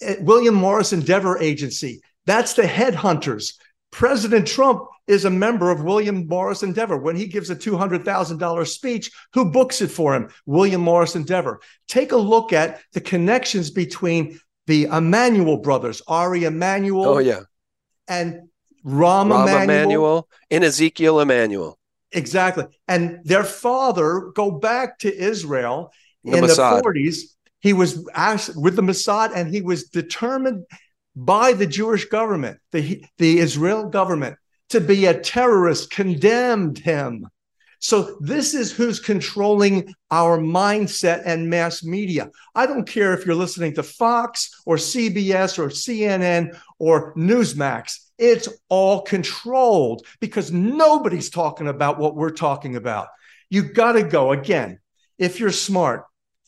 Eh, 0.03 0.15
William 0.21 0.53
Morris 0.53 0.93
Endeavor 0.93 1.37
Agency. 1.39 2.01
That's 2.25 2.53
the 2.53 2.63
headhunters. 2.63 3.53
President 3.91 4.47
Trump 4.47 4.83
is 5.07 5.25
a 5.25 5.29
member 5.29 5.69
of 5.69 5.83
William 5.83 6.27
Morris 6.27 6.63
Endeavor. 6.63 6.97
When 6.97 7.15
he 7.15 7.27
gives 7.27 7.49
a 7.49 7.55
$200,000 7.55 8.67
speech, 8.67 9.11
who 9.33 9.51
books 9.51 9.81
it 9.81 9.89
for 9.91 10.15
him? 10.15 10.29
William 10.45 10.81
Morris 10.81 11.15
Endeavor. 11.15 11.59
Take 11.87 12.11
a 12.11 12.17
look 12.17 12.53
at 12.53 12.81
the 12.93 13.01
connections 13.01 13.69
between 13.69 14.39
the 14.67 14.85
Emanuel 14.85 15.57
brothers, 15.57 16.01
Ari 16.07 16.45
Emanuel 16.45 17.05
Oh, 17.05 17.17
yeah. 17.17 17.41
and 18.07 18.47
Rahm, 18.85 19.27
Rahm 19.29 19.43
Emanuel. 19.43 19.63
Emanuel 19.63 20.29
and 20.49 20.63
Ezekiel 20.63 21.19
Emanuel. 21.19 21.77
Exactly. 22.13 22.65
And 22.87 23.19
their 23.25 23.43
father 23.43 24.31
go 24.33 24.51
back 24.51 24.99
to 24.99 25.13
Israel 25.13 25.91
The 26.23 26.37
in 26.37 26.43
Mossad. 26.45 26.81
the 26.81 26.83
40s. 26.83 27.17
He 27.63 27.71
was 27.71 28.07
asked 28.13 28.57
with 28.57 28.75
the 28.75 28.81
Mossad 28.81 29.31
and 29.33 29.49
he 29.49 29.61
was 29.61 29.85
determined 29.85 30.65
by 31.15 31.53
the 31.53 31.65
Jewish 31.65 32.05
government, 32.05 32.59
the, 32.73 33.05
the 33.17 33.39
Israel 33.39 33.87
government, 33.87 34.35
to 34.69 34.81
be 34.81 35.05
a 35.05 35.17
terrorist, 35.17 35.89
condemned 35.89 36.79
him. 36.79 37.25
So 37.79 38.17
this 38.19 38.53
is 38.53 38.73
who's 38.73 38.99
controlling 38.99 39.93
our 40.11 40.37
mindset 40.37 41.23
and 41.25 41.49
mass 41.49 41.85
media. 41.85 42.31
I 42.53 42.65
don't 42.65 42.87
care 42.87 43.13
if 43.13 43.25
you're 43.25 43.33
listening 43.33 43.75
to 43.75 43.83
Fox 43.83 44.61
or 44.65 44.75
CBS 44.75 45.57
or 45.57 45.69
CNN 45.69 46.59
or 46.79 47.15
Newsmax. 47.15 47.97
It's 48.17 48.49
all 48.67 49.03
controlled 49.03 50.05
because 50.19 50.51
nobody's 50.51 51.29
talking 51.29 51.69
about 51.69 51.97
what 51.97 52.15
we're 52.15 52.31
talking 52.31 52.75
about. 52.75 53.07
You 53.49 53.63
got 53.63 53.93
to 53.93 54.03
go 54.03 54.33
again. 54.33 54.79
If 55.17 55.39
you're 55.39 55.51
smart 55.51 56.05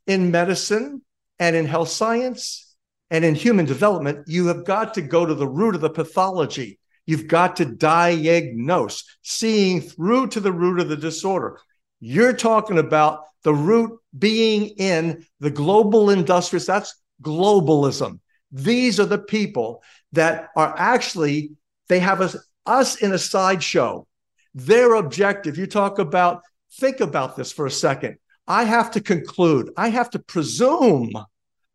in 0.07 0.31
medicine 0.31 1.01
and 1.39 1.55
in 1.55 1.65
health 1.65 1.89
science 1.89 2.75
and 3.11 3.23
in 3.23 3.35
human 3.35 3.65
development, 3.65 4.27
you 4.27 4.47
have 4.47 4.65
got 4.65 4.93
to 4.95 5.01
go 5.01 5.25
to 5.25 5.33
the 5.33 5.47
root 5.47 5.75
of 5.75 5.81
the 5.81 5.89
pathology. 5.89 6.79
You've 7.05 7.27
got 7.27 7.57
to 7.57 7.65
diagnose, 7.65 9.03
seeing 9.21 9.81
through 9.81 10.27
to 10.29 10.39
the 10.39 10.51
root 10.51 10.79
of 10.79 10.89
the 10.89 10.97
disorder. 10.97 11.59
You're 11.99 12.33
talking 12.33 12.79
about 12.79 13.21
the 13.43 13.53
root 13.53 13.99
being 14.17 14.69
in 14.77 15.25
the 15.39 15.51
global 15.51 16.09
industrious, 16.09 16.65
that's 16.65 16.95
globalism. 17.21 18.19
These 18.51 18.99
are 18.99 19.05
the 19.05 19.19
people 19.19 19.83
that 20.13 20.49
are 20.55 20.73
actually, 20.77 21.51
they 21.89 21.99
have 21.99 22.21
us, 22.21 22.35
us 22.65 22.95
in 22.95 23.11
a 23.13 23.19
sideshow. 23.19 24.07
Their 24.55 24.95
objective, 24.95 25.57
you 25.57 25.67
talk 25.67 25.99
about, 25.99 26.41
think 26.73 27.01
about 27.01 27.35
this 27.35 27.51
for 27.51 27.65
a 27.65 27.71
second. 27.71 28.17
I 28.47 28.63
have 28.63 28.91
to 28.91 29.01
conclude, 29.01 29.71
I 29.75 29.89
have 29.89 30.09
to 30.11 30.19
presume, 30.19 31.11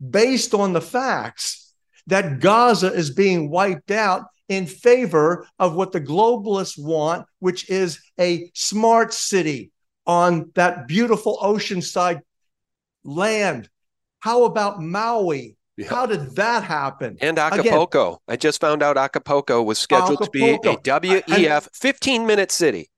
based 0.08 0.54
on 0.54 0.72
the 0.72 0.80
facts, 0.80 1.72
that 2.06 2.40
Gaza 2.40 2.92
is 2.92 3.10
being 3.10 3.50
wiped 3.50 3.90
out 3.90 4.26
in 4.48 4.66
favor 4.66 5.46
of 5.58 5.74
what 5.74 5.92
the 5.92 6.00
globalists 6.00 6.78
want, 6.78 7.26
which 7.38 7.68
is 7.70 8.00
a 8.18 8.50
smart 8.54 9.12
city 9.12 9.70
on 10.06 10.50
that 10.54 10.88
beautiful 10.88 11.38
oceanside 11.42 12.20
land. 13.04 13.68
How 14.20 14.44
about 14.44 14.80
Maui? 14.80 15.56
Yeah. 15.76 15.88
How 15.88 16.06
did 16.06 16.36
that 16.36 16.64
happen? 16.64 17.16
And 17.20 17.38
Again- 17.38 17.60
Acapulco. 17.60 18.20
I 18.28 18.36
just 18.36 18.60
found 18.60 18.82
out 18.82 18.98
Acapulco 18.98 19.62
was 19.62 19.78
scheduled 19.78 20.22
to 20.22 20.30
be 20.30 20.50
a 20.50 20.58
WEF 20.58 21.68
15 21.74 22.26
minute 22.26 22.50
city. 22.50 22.90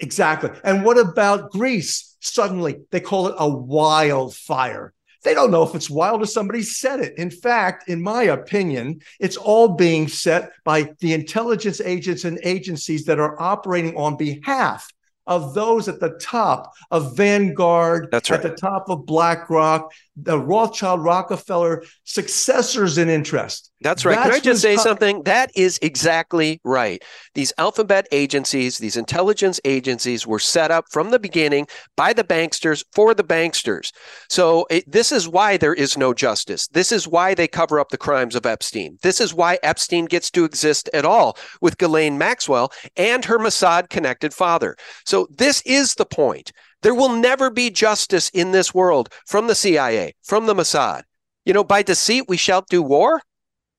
Exactly. 0.00 0.50
And 0.62 0.84
what 0.84 0.98
about 0.98 1.50
Greece? 1.50 2.09
Suddenly 2.20 2.82
they 2.90 3.00
call 3.00 3.28
it 3.28 3.34
a 3.38 3.48
wildfire. 3.48 4.92
They 5.22 5.34
don't 5.34 5.50
know 5.50 5.62
if 5.62 5.74
it's 5.74 5.90
wild 5.90 6.22
or 6.22 6.26
somebody 6.26 6.62
said 6.62 7.00
it. 7.00 7.18
In 7.18 7.30
fact, 7.30 7.88
in 7.88 8.02
my 8.02 8.24
opinion, 8.24 9.02
it's 9.18 9.36
all 9.36 9.68
being 9.68 10.08
set 10.08 10.52
by 10.64 10.94
the 11.00 11.12
intelligence 11.12 11.80
agents 11.80 12.24
and 12.24 12.38
agencies 12.42 13.04
that 13.04 13.18
are 13.18 13.40
operating 13.40 13.96
on 13.96 14.16
behalf 14.16 14.90
of 15.26 15.54
those 15.54 15.88
at 15.88 16.00
the 16.00 16.18
top 16.20 16.72
of 16.90 17.16
Vanguard, 17.16 18.08
That's 18.10 18.30
at 18.30 18.42
the 18.42 18.50
top 18.50 18.88
of 18.88 19.06
BlackRock, 19.06 19.92
the 20.16 20.38
Rothschild 20.38 21.02
Rockefeller 21.02 21.84
successors 22.04 22.98
in 22.98 23.08
interest. 23.08 23.70
That's 23.82 24.04
right. 24.04 24.18
Can 24.18 24.32
I 24.32 24.40
just 24.40 24.60
say 24.60 24.76
co- 24.76 24.82
something? 24.82 25.22
That 25.22 25.50
is 25.56 25.78
exactly 25.80 26.60
right. 26.64 27.02
These 27.34 27.52
alphabet 27.56 28.06
agencies, 28.12 28.76
these 28.76 28.96
intelligence 28.96 29.58
agencies 29.64 30.26
were 30.26 30.38
set 30.38 30.70
up 30.70 30.86
from 30.90 31.10
the 31.10 31.18
beginning 31.18 31.66
by 31.96 32.12
the 32.12 32.24
banksters 32.24 32.84
for 32.92 33.14
the 33.14 33.24
banksters. 33.24 33.92
So 34.28 34.66
it, 34.68 34.90
this 34.90 35.12
is 35.12 35.28
why 35.28 35.56
there 35.56 35.72
is 35.72 35.96
no 35.96 36.12
justice. 36.12 36.68
This 36.68 36.92
is 36.92 37.08
why 37.08 37.34
they 37.34 37.48
cover 37.48 37.80
up 37.80 37.88
the 37.88 37.96
crimes 37.96 38.34
of 38.34 38.44
Epstein. 38.44 38.98
This 39.02 39.20
is 39.20 39.32
why 39.32 39.58
Epstein 39.62 40.04
gets 40.04 40.30
to 40.32 40.44
exist 40.44 40.90
at 40.92 41.06
all 41.06 41.38
with 41.62 41.78
Ghislaine 41.78 42.18
Maxwell 42.18 42.72
and 42.96 43.24
her 43.24 43.38
Mossad 43.38 43.88
connected 43.88 44.34
father. 44.34 44.76
So 45.10 45.26
this 45.28 45.60
is 45.62 45.96
the 45.96 46.06
point. 46.06 46.52
There 46.82 46.94
will 46.94 47.08
never 47.08 47.50
be 47.50 47.68
justice 47.68 48.28
in 48.28 48.52
this 48.52 48.72
world 48.72 49.12
from 49.26 49.48
the 49.48 49.56
CIA, 49.56 50.14
from 50.22 50.46
the 50.46 50.54
Mossad. 50.54 51.02
You 51.44 51.52
know, 51.52 51.64
by 51.64 51.82
deceit 51.82 52.26
we 52.28 52.36
shall 52.36 52.64
do 52.70 52.80
war. 52.80 53.20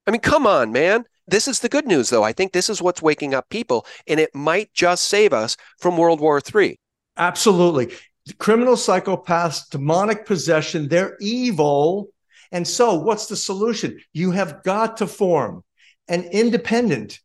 I 0.06 0.12
mean, 0.12 0.20
come 0.20 0.46
on, 0.46 0.74
man. 0.74 1.06
This 1.26 1.48
is 1.48 1.62
the 1.62 1.70
good 1.70 1.88
news, 1.88 2.10
though. 2.10 2.24
I 2.24 2.34
think 2.34 2.52
this 2.52 2.70
is 2.70 2.82
what's 2.82 3.02
waking 3.02 3.34
up 3.34 3.48
people, 3.48 3.86
and 4.08 4.20
it 4.20 4.36
might 4.36 4.74
just 4.74 5.06
save 5.06 5.32
us 5.32 5.56
from 5.80 5.96
World 5.96 6.20
War 6.20 6.42
III. 6.54 6.78
Absolutely. 7.16 7.94
Criminal 8.38 8.76
psychopaths, 8.76 9.70
demonic 9.70 10.26
possession, 10.26 10.90
they're 10.90 11.16
evil. 11.22 12.10
And 12.52 12.68
so, 12.68 12.96
what's 12.96 13.28
the 13.28 13.38
solution? 13.38 14.02
You 14.12 14.32
have 14.32 14.64
got 14.64 14.98
to 14.98 15.08
form 15.08 15.64
an 16.10 16.24
independent 16.24 17.22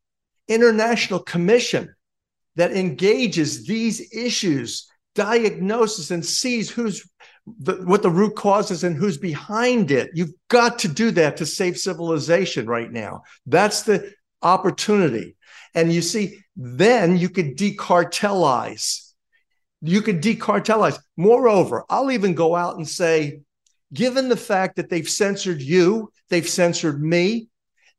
international 0.46 1.18
commission 1.18 1.95
that 2.56 2.72
engages 2.72 3.66
these 3.66 4.12
issues, 4.12 4.90
diagnoses, 5.14 6.10
and 6.10 6.24
sees 6.24 6.70
who's 6.70 7.08
the, 7.58 7.74
what 7.84 8.02
the 8.02 8.10
root 8.10 8.34
cause 8.34 8.70
is 8.70 8.82
and 8.82 8.96
who's 8.96 9.18
behind 9.18 9.90
it. 9.90 10.10
You've 10.14 10.34
got 10.48 10.80
to 10.80 10.88
do 10.88 11.10
that 11.12 11.36
to 11.36 11.46
save 11.46 11.78
civilization 11.78 12.66
right 12.66 12.90
now. 12.90 13.22
That's 13.46 13.82
the 13.82 14.12
opportunity. 14.42 15.36
And 15.74 15.92
you 15.92 16.02
see, 16.02 16.38
then 16.56 17.16
you 17.16 17.28
could 17.28 17.56
decartelize. 17.56 19.12
You 19.82 20.02
could 20.02 20.22
decartelize. 20.22 20.98
Moreover, 21.16 21.84
I'll 21.88 22.10
even 22.10 22.34
go 22.34 22.56
out 22.56 22.76
and 22.76 22.88
say, 22.88 23.40
given 23.92 24.28
the 24.28 24.36
fact 24.36 24.76
that 24.76 24.88
they've 24.88 25.08
censored 25.08 25.62
you, 25.62 26.10
they've 26.30 26.48
censored 26.48 27.02
me, 27.02 27.48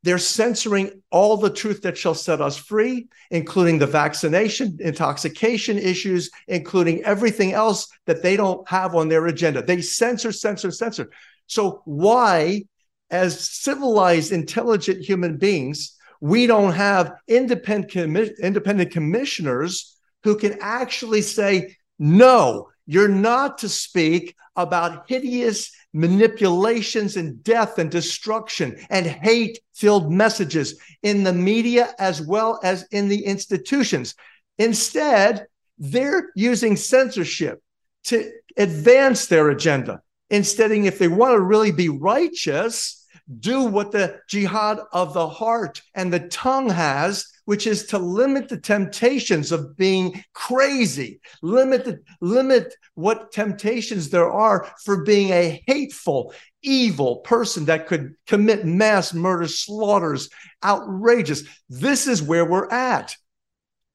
they're 0.07 0.17
censoring 0.17 1.01
all 1.11 1.35
the 1.35 1.49
truth 1.49 1.81
that 1.81 1.97
shall 1.97 2.13
set 2.13 2.39
us 2.39 2.55
free, 2.55 3.07
including 3.29 3.77
the 3.77 3.87
vaccination, 3.87 4.77
intoxication 4.79 5.77
issues, 5.77 6.29
including 6.47 7.03
everything 7.03 7.51
else 7.51 7.89
that 8.05 8.23
they 8.23 8.37
don't 8.37 8.67
have 8.69 8.95
on 8.95 9.09
their 9.09 9.25
agenda. 9.27 9.61
They 9.61 9.81
censor, 9.81 10.31
censor, 10.31 10.71
censor. 10.71 11.09
So, 11.47 11.81
why, 11.85 12.63
as 13.09 13.49
civilized, 13.49 14.31
intelligent 14.31 15.03
human 15.03 15.37
beings, 15.37 15.97
we 16.21 16.47
don't 16.47 16.73
have 16.73 17.13
independent, 17.27 17.91
commi- 17.91 18.39
independent 18.41 18.91
commissioners 18.91 19.97
who 20.23 20.37
can 20.37 20.57
actually 20.61 21.21
say, 21.21 21.75
no, 21.99 22.69
you're 22.85 23.07
not 23.07 23.57
to 23.59 23.69
speak 23.69 24.35
about 24.55 25.09
hideous 25.09 25.71
manipulations 25.93 27.17
and 27.17 27.43
death 27.43 27.79
and 27.79 27.89
destruction 27.89 28.77
and 28.89 29.05
hate 29.05 29.59
filled 29.73 30.11
messages 30.11 30.79
in 31.01 31.23
the 31.23 31.33
media 31.33 31.93
as 31.99 32.21
well 32.21 32.59
as 32.63 32.85
in 32.91 33.07
the 33.07 33.25
institutions. 33.25 34.15
Instead, 34.57 35.47
they're 35.77 36.29
using 36.35 36.75
censorship 36.75 37.61
to 38.05 38.31
advance 38.57 39.27
their 39.27 39.49
agenda. 39.49 40.01
Instead, 40.29 40.71
if 40.71 40.99
they 40.99 41.07
want 41.07 41.33
to 41.33 41.41
really 41.41 41.71
be 41.71 41.89
righteous, 41.89 43.06
do 43.39 43.63
what 43.63 43.91
the 43.91 44.19
jihad 44.27 44.79
of 44.93 45.13
the 45.13 45.27
heart 45.27 45.81
and 45.93 46.11
the 46.11 46.27
tongue 46.29 46.69
has, 46.69 47.25
which 47.45 47.67
is 47.67 47.87
to 47.87 47.97
limit 47.97 48.49
the 48.49 48.59
temptations 48.59 49.51
of 49.51 49.75
being 49.77 50.23
crazy, 50.33 51.19
limit 51.41 51.85
the, 51.85 52.01
limit 52.21 52.73
what 52.95 53.31
temptations 53.31 54.09
there 54.09 54.31
are 54.31 54.71
for 54.83 55.03
being 55.03 55.29
a 55.31 55.61
hateful, 55.67 56.33
evil 56.61 57.17
person 57.17 57.65
that 57.65 57.87
could 57.87 58.15
commit 58.27 58.65
mass 58.65 59.13
murder, 59.13 59.47
slaughters, 59.47 60.29
outrageous. 60.63 61.43
This 61.69 62.07
is 62.07 62.21
where 62.21 62.45
we're 62.45 62.69
at. 62.69 63.15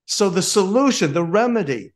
So 0.06 0.28
the 0.28 0.42
solution, 0.42 1.12
the 1.12 1.24
remedy 1.24 1.92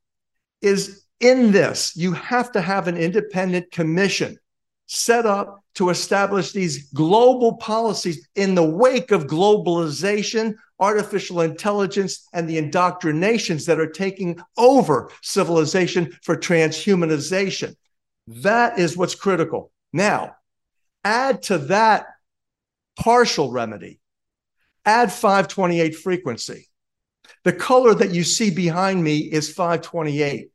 is 0.63 1.05
in 1.21 1.53
this. 1.53 1.95
You 1.97 2.13
have 2.13 2.53
to 2.53 2.61
have 2.61 2.89
an 2.89 2.97
independent 2.97 3.71
commission 3.71 4.39
set 4.87 5.27
up 5.27 5.63
to 5.75 5.91
establish 5.91 6.53
these 6.53 6.91
global 6.93 7.57
policies 7.57 8.29
in 8.35 8.55
the 8.55 8.65
wake 8.65 9.11
of 9.11 9.27
globalization, 9.27 10.55
artificial 10.79 11.41
intelligence, 11.41 12.27
and 12.33 12.49
the 12.49 12.59
indoctrinations 12.59 13.67
that 13.67 13.81
are 13.81 13.91
taking 13.91 14.39
over 14.57 15.11
civilization 15.23 16.17
for 16.23 16.37
transhumanization. 16.37 17.75
That 18.29 18.79
is 18.79 18.97
what's 18.97 19.15
critical. 19.15 19.71
Now, 19.93 20.37
add 21.05 21.43
to 21.45 21.59
that 21.59 22.07
partial 22.99 23.51
remedy, 23.51 24.01
add 24.85 25.13
528 25.13 25.97
frequency. 25.97 26.69
The 27.45 27.53
color 27.53 27.95
that 27.95 28.13
you 28.13 28.25
see 28.25 28.51
behind 28.51 29.03
me 29.03 29.19
is 29.19 29.53
528. 29.53 30.51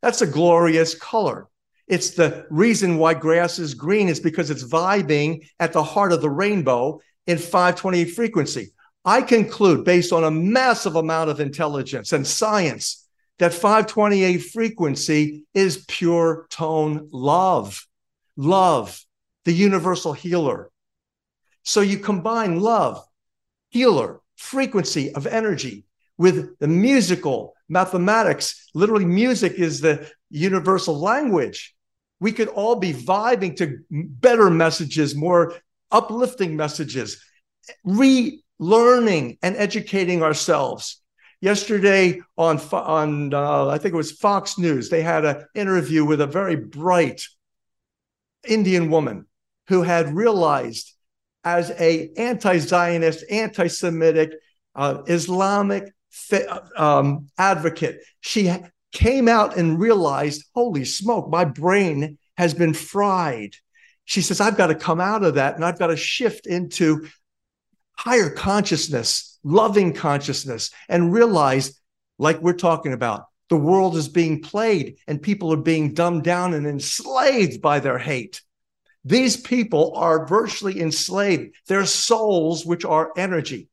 That's 0.00 0.22
a 0.22 0.26
glorious 0.26 0.94
color. 0.94 1.48
It's 1.88 2.10
the 2.10 2.46
reason 2.50 2.98
why 2.98 3.14
grass 3.14 3.58
is 3.58 3.74
green 3.74 4.08
is 4.08 4.20
because 4.20 4.50
it's 4.50 4.64
vibing 4.64 5.46
at 5.58 5.72
the 5.72 5.82
heart 5.82 6.12
of 6.12 6.22
the 6.22 6.30
rainbow 6.30 7.00
in 7.26 7.38
528 7.38 8.04
frequency. 8.06 8.72
I 9.04 9.22
conclude 9.22 9.84
based 9.84 10.12
on 10.12 10.24
a 10.24 10.30
massive 10.30 10.96
amount 10.96 11.30
of 11.30 11.40
intelligence 11.40 12.12
and 12.12 12.26
science 12.26 13.08
that 13.38 13.52
528 13.52 14.38
frequency 14.38 15.44
is 15.54 15.84
pure 15.88 16.46
tone 16.50 17.08
love. 17.12 17.86
Love, 18.36 19.04
the 19.44 19.52
universal 19.52 20.12
healer. 20.12 20.70
So 21.64 21.80
you 21.80 21.98
combine 21.98 22.60
love, 22.60 23.04
healer, 23.70 24.20
frequency 24.36 25.12
of 25.12 25.26
energy 25.26 25.84
with 26.18 26.58
the 26.58 26.68
musical 26.68 27.54
mathematics. 27.68 28.70
Literally, 28.74 29.04
music 29.04 29.54
is 29.54 29.80
the 29.80 30.10
universal 30.32 30.98
language. 30.98 31.74
We 32.20 32.32
could 32.32 32.48
all 32.48 32.76
be 32.76 32.92
vibing 32.92 33.56
to 33.56 33.78
better 33.90 34.50
messages, 34.50 35.14
more 35.14 35.54
uplifting 35.90 36.56
messages, 36.56 37.22
relearning 37.86 39.38
and 39.42 39.56
educating 39.56 40.22
ourselves. 40.22 41.00
Yesterday 41.40 42.20
on 42.38 42.58
on 42.72 43.34
uh, 43.34 43.66
I 43.66 43.78
think 43.78 43.94
it 43.94 43.96
was 43.96 44.12
Fox 44.12 44.58
News, 44.58 44.88
they 44.88 45.02
had 45.02 45.24
an 45.24 45.44
interview 45.54 46.04
with 46.04 46.20
a 46.20 46.26
very 46.26 46.56
bright 46.56 47.22
Indian 48.46 48.90
woman 48.90 49.26
who 49.68 49.82
had 49.82 50.14
realized 50.14 50.92
as 51.44 51.70
a 51.72 52.10
anti-Zionist, 52.16 53.24
anti-Semitic, 53.30 54.32
uh, 54.74 55.02
Islamic 55.08 55.92
um, 56.76 57.28
advocate, 57.38 58.00
she 58.20 58.52
came 58.92 59.26
out 59.28 59.56
and 59.56 59.80
realized, 59.80 60.44
holy 60.54 60.84
smoke, 60.84 61.30
my 61.30 61.44
brain 61.44 62.18
has 62.36 62.54
been 62.54 62.74
fried. 62.74 63.56
She 64.04 64.20
says, 64.22 64.40
I've 64.40 64.56
got 64.56 64.68
to 64.68 64.74
come 64.74 65.00
out 65.00 65.24
of 65.24 65.34
that 65.34 65.54
and 65.54 65.64
I've 65.64 65.78
got 65.78 65.88
to 65.88 65.96
shift 65.96 66.46
into 66.46 67.08
higher 67.96 68.30
consciousness, 68.30 69.38
loving 69.42 69.92
consciousness, 69.92 70.70
and 70.88 71.12
realize, 71.12 71.80
like 72.18 72.40
we're 72.40 72.52
talking 72.52 72.92
about, 72.92 73.26
the 73.48 73.56
world 73.56 73.96
is 73.96 74.08
being 74.08 74.42
played 74.42 74.96
and 75.06 75.20
people 75.20 75.52
are 75.52 75.58
being 75.58 75.94
dumbed 75.94 76.24
down 76.24 76.54
and 76.54 76.66
enslaved 76.66 77.60
by 77.60 77.80
their 77.80 77.98
hate. 77.98 78.42
These 79.04 79.36
people 79.36 79.92
are 79.96 80.26
virtually 80.26 80.80
enslaved. 80.80 81.54
Their 81.66 81.86
souls, 81.86 82.64
which 82.64 82.84
are 82.84 83.12
energy. 83.16 83.68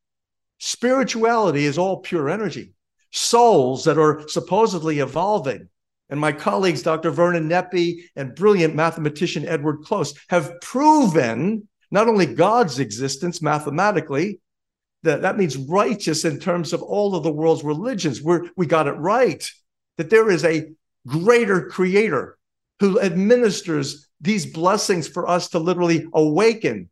Spirituality 0.58 1.66
is 1.66 1.78
all 1.78 1.98
pure 1.98 2.30
energy. 2.30 2.74
Souls 3.12 3.84
that 3.86 3.98
are 3.98 4.28
supposedly 4.28 5.00
evolving, 5.00 5.70
and 6.10 6.20
my 6.20 6.32
colleagues, 6.32 6.82
Dr. 6.82 7.12
Vernon 7.12 7.48
Neppe 7.48 8.04
and 8.16 8.36
brilliant 8.36 8.76
mathematician 8.76 9.48
Edward 9.48 9.84
Close, 9.84 10.14
have 10.30 10.60
proven 10.62 11.68
not 11.92 12.08
only 12.08 12.26
God's 12.26 12.80
existence 12.80 13.42
mathematically, 13.42 14.40
that, 15.04 15.22
that 15.22 15.38
means 15.38 15.56
righteous 15.56 16.26
in 16.26 16.40
terms 16.40 16.74
of 16.74 16.82
all 16.82 17.16
of 17.16 17.24
the 17.24 17.32
world's 17.32 17.64
religions. 17.64 18.22
We're, 18.22 18.50
we 18.58 18.66
got 18.66 18.88
it 18.88 18.94
right, 18.94 19.48
that 19.98 20.10
there 20.10 20.30
is 20.30 20.44
a 20.44 20.72
greater 21.08 21.68
creator 21.68 22.38
who 22.80 23.00
administers 23.00 24.08
these 24.22 24.46
blessings 24.46 25.08
for 25.08 25.28
us 25.28 25.50
to 25.50 25.60
literally 25.60 26.06
awaken. 26.14 26.90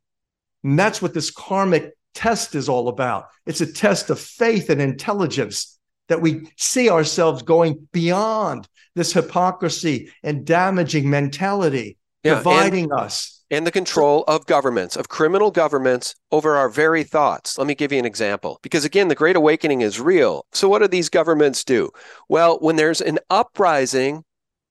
And 0.64 0.80
that's 0.80 1.02
what 1.02 1.14
this 1.14 1.32
karmic 1.32 1.94
test 2.14 2.56
is 2.56 2.70
all 2.70 2.88
about. 2.88 3.28
It's 3.46 3.62
a 3.62 3.72
test 3.72 4.10
of 4.10 4.20
faith 4.20 4.70
and 4.70 4.82
intelligence 4.82 5.77
that 6.08 6.22
we 6.22 6.50
see 6.58 6.90
ourselves 6.90 7.44
going 7.44 7.88
beyond 7.92 8.68
this 8.96 9.14
hypocrisy 9.14 10.12
and 10.24 10.46
damaging 10.46 11.10
mentality, 11.10 11.98
yeah, 12.24 12.36
dividing 12.36 12.86
and, 12.86 12.94
us. 12.94 13.44
And 13.50 13.66
the 13.66 13.72
control 13.72 14.26
of 14.28 14.46
governments, 14.46 14.98
of 14.98 15.08
criminal 15.08 15.52
governments 15.52 16.16
over 16.32 16.56
our 16.56 16.68
very 16.68 17.04
thoughts. 17.04 17.58
Let 17.58 17.68
me 17.68 17.76
give 17.76 17.92
you 17.92 18.00
an 18.00 18.06
example. 18.06 18.60
Because 18.62 18.84
again, 18.84 19.08
the 19.08 19.16
Great 19.16 19.36
Awakening 19.36 19.82
is 19.82 20.02
real. 20.02 20.46
So, 20.52 20.68
what 20.68 20.82
do 20.82 20.88
these 20.88 21.10
governments 21.10 21.64
do? 21.64 21.92
Well, 22.28 22.58
when 22.60 22.76
there's 22.76 23.02
an 23.02 23.20
uprising, 23.30 24.24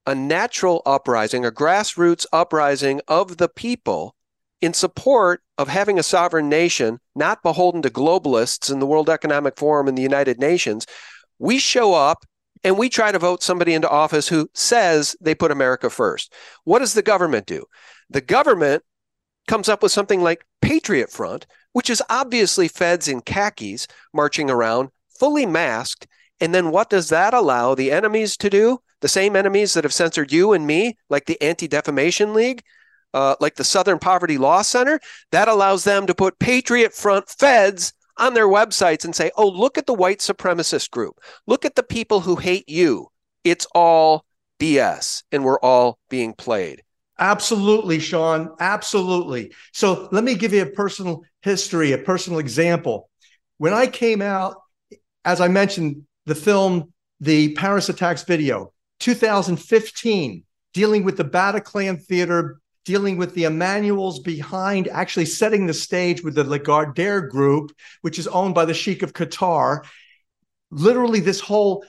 a 0.06 0.14
natural 0.14 0.82
uprising, 0.84 1.46
a 1.46 1.50
grassroots 1.50 2.26
uprising 2.32 3.00
of 3.08 3.38
the 3.38 3.48
people 3.48 4.14
in 4.60 4.72
support 4.72 5.42
of 5.58 5.68
having 5.68 5.98
a 5.98 6.02
sovereign 6.02 6.48
nation, 6.48 6.98
not 7.14 7.42
beholden 7.42 7.82
to 7.82 7.90
globalists 7.90 8.70
in 8.70 8.78
the 8.78 8.86
World 8.86 9.08
Economic 9.08 9.56
Forum 9.56 9.88
and 9.88 9.96
the 9.96 10.02
United 10.02 10.38
Nations, 10.38 10.86
we 11.38 11.58
show 11.58 11.94
up 11.94 12.24
and 12.64 12.78
we 12.78 12.88
try 12.88 13.12
to 13.12 13.18
vote 13.18 13.42
somebody 13.42 13.74
into 13.74 13.88
office 13.88 14.28
who 14.28 14.48
says 14.54 15.16
they 15.20 15.34
put 15.34 15.50
America 15.50 15.90
first. 15.90 16.32
What 16.64 16.80
does 16.80 16.94
the 16.94 17.02
government 17.02 17.46
do? 17.46 17.64
The 18.10 18.20
government 18.20 18.82
comes 19.46 19.68
up 19.68 19.82
with 19.82 19.92
something 19.92 20.22
like 20.22 20.44
Patriot 20.60 21.10
Front, 21.10 21.46
which 21.72 21.90
is 21.90 22.02
obviously 22.08 22.68
feds 22.68 23.08
in 23.08 23.20
khakis 23.20 23.86
marching 24.12 24.50
around, 24.50 24.90
fully 25.18 25.46
masked. 25.46 26.06
And 26.40 26.54
then 26.54 26.70
what 26.70 26.90
does 26.90 27.08
that 27.10 27.34
allow 27.34 27.74
the 27.74 27.92
enemies 27.92 28.36
to 28.38 28.50
do? 28.50 28.80
The 29.00 29.08
same 29.08 29.36
enemies 29.36 29.74
that 29.74 29.84
have 29.84 29.92
censored 29.92 30.32
you 30.32 30.52
and 30.52 30.66
me, 30.66 30.96
like 31.08 31.26
the 31.26 31.40
Anti 31.42 31.68
Defamation 31.68 32.34
League, 32.34 32.62
uh, 33.14 33.36
like 33.40 33.54
the 33.54 33.64
Southern 33.64 33.98
Poverty 33.98 34.38
Law 34.38 34.62
Center, 34.62 34.98
that 35.32 35.48
allows 35.48 35.84
them 35.84 36.06
to 36.06 36.14
put 36.14 36.38
Patriot 36.38 36.92
Front 36.94 37.28
feds 37.28 37.92
on 38.18 38.34
their 38.34 38.48
websites 38.48 39.04
and 39.04 39.14
say, 39.14 39.30
oh, 39.36 39.48
look 39.48 39.78
at 39.78 39.86
the 39.86 39.94
white 39.94 40.20
supremacist 40.20 40.90
group. 40.90 41.20
Look 41.46 41.64
at 41.64 41.74
the 41.74 41.82
people 41.82 42.20
who 42.20 42.36
hate 42.36 42.68
you. 42.68 43.08
It's 43.44 43.66
all 43.74 44.24
BS 44.58 45.22
and 45.32 45.44
we're 45.44 45.60
all 45.60 45.98
being 46.08 46.32
played. 46.32 46.82
Absolutely, 47.18 47.98
Sean. 47.98 48.54
Absolutely. 48.60 49.52
So 49.72 50.08
let 50.12 50.24
me 50.24 50.34
give 50.34 50.52
you 50.52 50.62
a 50.62 50.66
personal 50.66 51.22
history, 51.42 51.92
a 51.92 51.98
personal 51.98 52.38
example. 52.38 53.08
When 53.58 53.72
I 53.72 53.86
came 53.86 54.20
out, 54.20 54.56
as 55.24 55.40
I 55.40 55.48
mentioned, 55.48 56.02
the 56.26 56.34
film, 56.34 56.92
the 57.20 57.54
Paris 57.54 57.88
Attacks 57.88 58.24
video, 58.24 58.72
2015, 59.00 60.44
dealing 60.74 61.04
with 61.04 61.16
the 61.16 61.24
Bataclan 61.24 62.02
Theater 62.02 62.60
dealing 62.86 63.18
with 63.18 63.34
the 63.34 63.44
Emmanuels 63.44 64.20
behind 64.20 64.88
actually 64.88 65.26
setting 65.26 65.66
the 65.66 65.74
stage 65.74 66.22
with 66.22 66.36
the 66.36 66.44
Lagardère 66.44 67.28
group, 67.28 67.72
which 68.00 68.18
is 68.18 68.28
owned 68.28 68.54
by 68.54 68.64
the 68.64 68.72
Sheikh 68.72 69.02
of 69.02 69.12
Qatar. 69.12 69.84
Literally, 70.70 71.20
this 71.20 71.40
whole 71.40 71.84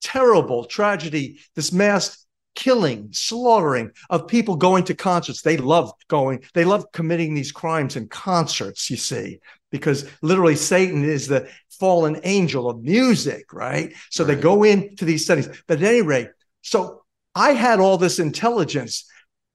terrible 0.00 0.64
tragedy, 0.64 1.40
this 1.56 1.72
mass 1.72 2.26
killing, 2.54 3.08
slaughtering 3.12 3.90
of 4.08 4.28
people 4.28 4.56
going 4.56 4.84
to 4.84 4.94
concerts. 4.94 5.42
They 5.42 5.56
love 5.56 5.92
going, 6.08 6.44
they 6.54 6.64
love 6.64 6.86
committing 6.92 7.34
these 7.34 7.52
crimes 7.52 7.96
in 7.96 8.08
concerts, 8.08 8.88
you 8.88 8.96
see, 8.96 9.40
because 9.70 10.08
literally 10.22 10.56
Satan 10.56 11.04
is 11.04 11.26
the 11.26 11.48
fallen 11.80 12.20
angel 12.22 12.70
of 12.70 12.82
music, 12.82 13.52
right? 13.52 13.94
So 14.10 14.24
right. 14.24 14.34
they 14.34 14.40
go 14.40 14.62
into 14.62 15.04
these 15.04 15.26
settings. 15.26 15.48
But 15.66 15.78
at 15.78 15.84
any 15.84 16.02
rate, 16.02 16.28
so 16.62 17.02
I 17.34 17.52
had 17.52 17.80
all 17.80 17.98
this 17.98 18.18
intelligence 18.18 19.06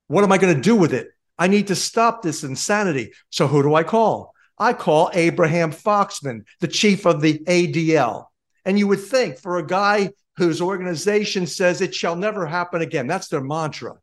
what 0.08 0.24
am 0.24 0.32
I 0.32 0.38
going 0.38 0.56
to 0.56 0.62
do 0.62 0.76
with 0.76 0.94
it? 0.94 1.10
I 1.38 1.48
need 1.48 1.68
to 1.68 1.76
stop 1.76 2.22
this 2.22 2.44
insanity. 2.44 3.12
So 3.30 3.48
who 3.48 3.62
do 3.62 3.76
I 3.76 3.84
call? 3.84 4.34
I 4.58 4.74
call 4.74 5.12
Abraham 5.14 5.72
Foxman, 5.72 6.46
the 6.62 6.68
chief 6.68 7.06
of 7.06 7.22
the 7.22 7.40
ADL. 7.40 8.26
And 8.64 8.80
you 8.80 8.88
would 8.88 9.02
think 9.02 9.40
for 9.40 9.58
a 9.58 9.66
guy 9.66 10.12
whose 10.38 10.62
organization 10.62 11.48
says 11.48 11.82
it 11.82 11.94
shall 11.94 12.16
never 12.16 12.46
happen 12.46 12.82
again, 12.82 13.08
that's 13.08 13.28
their 13.28 13.42
mantra. 13.42 13.94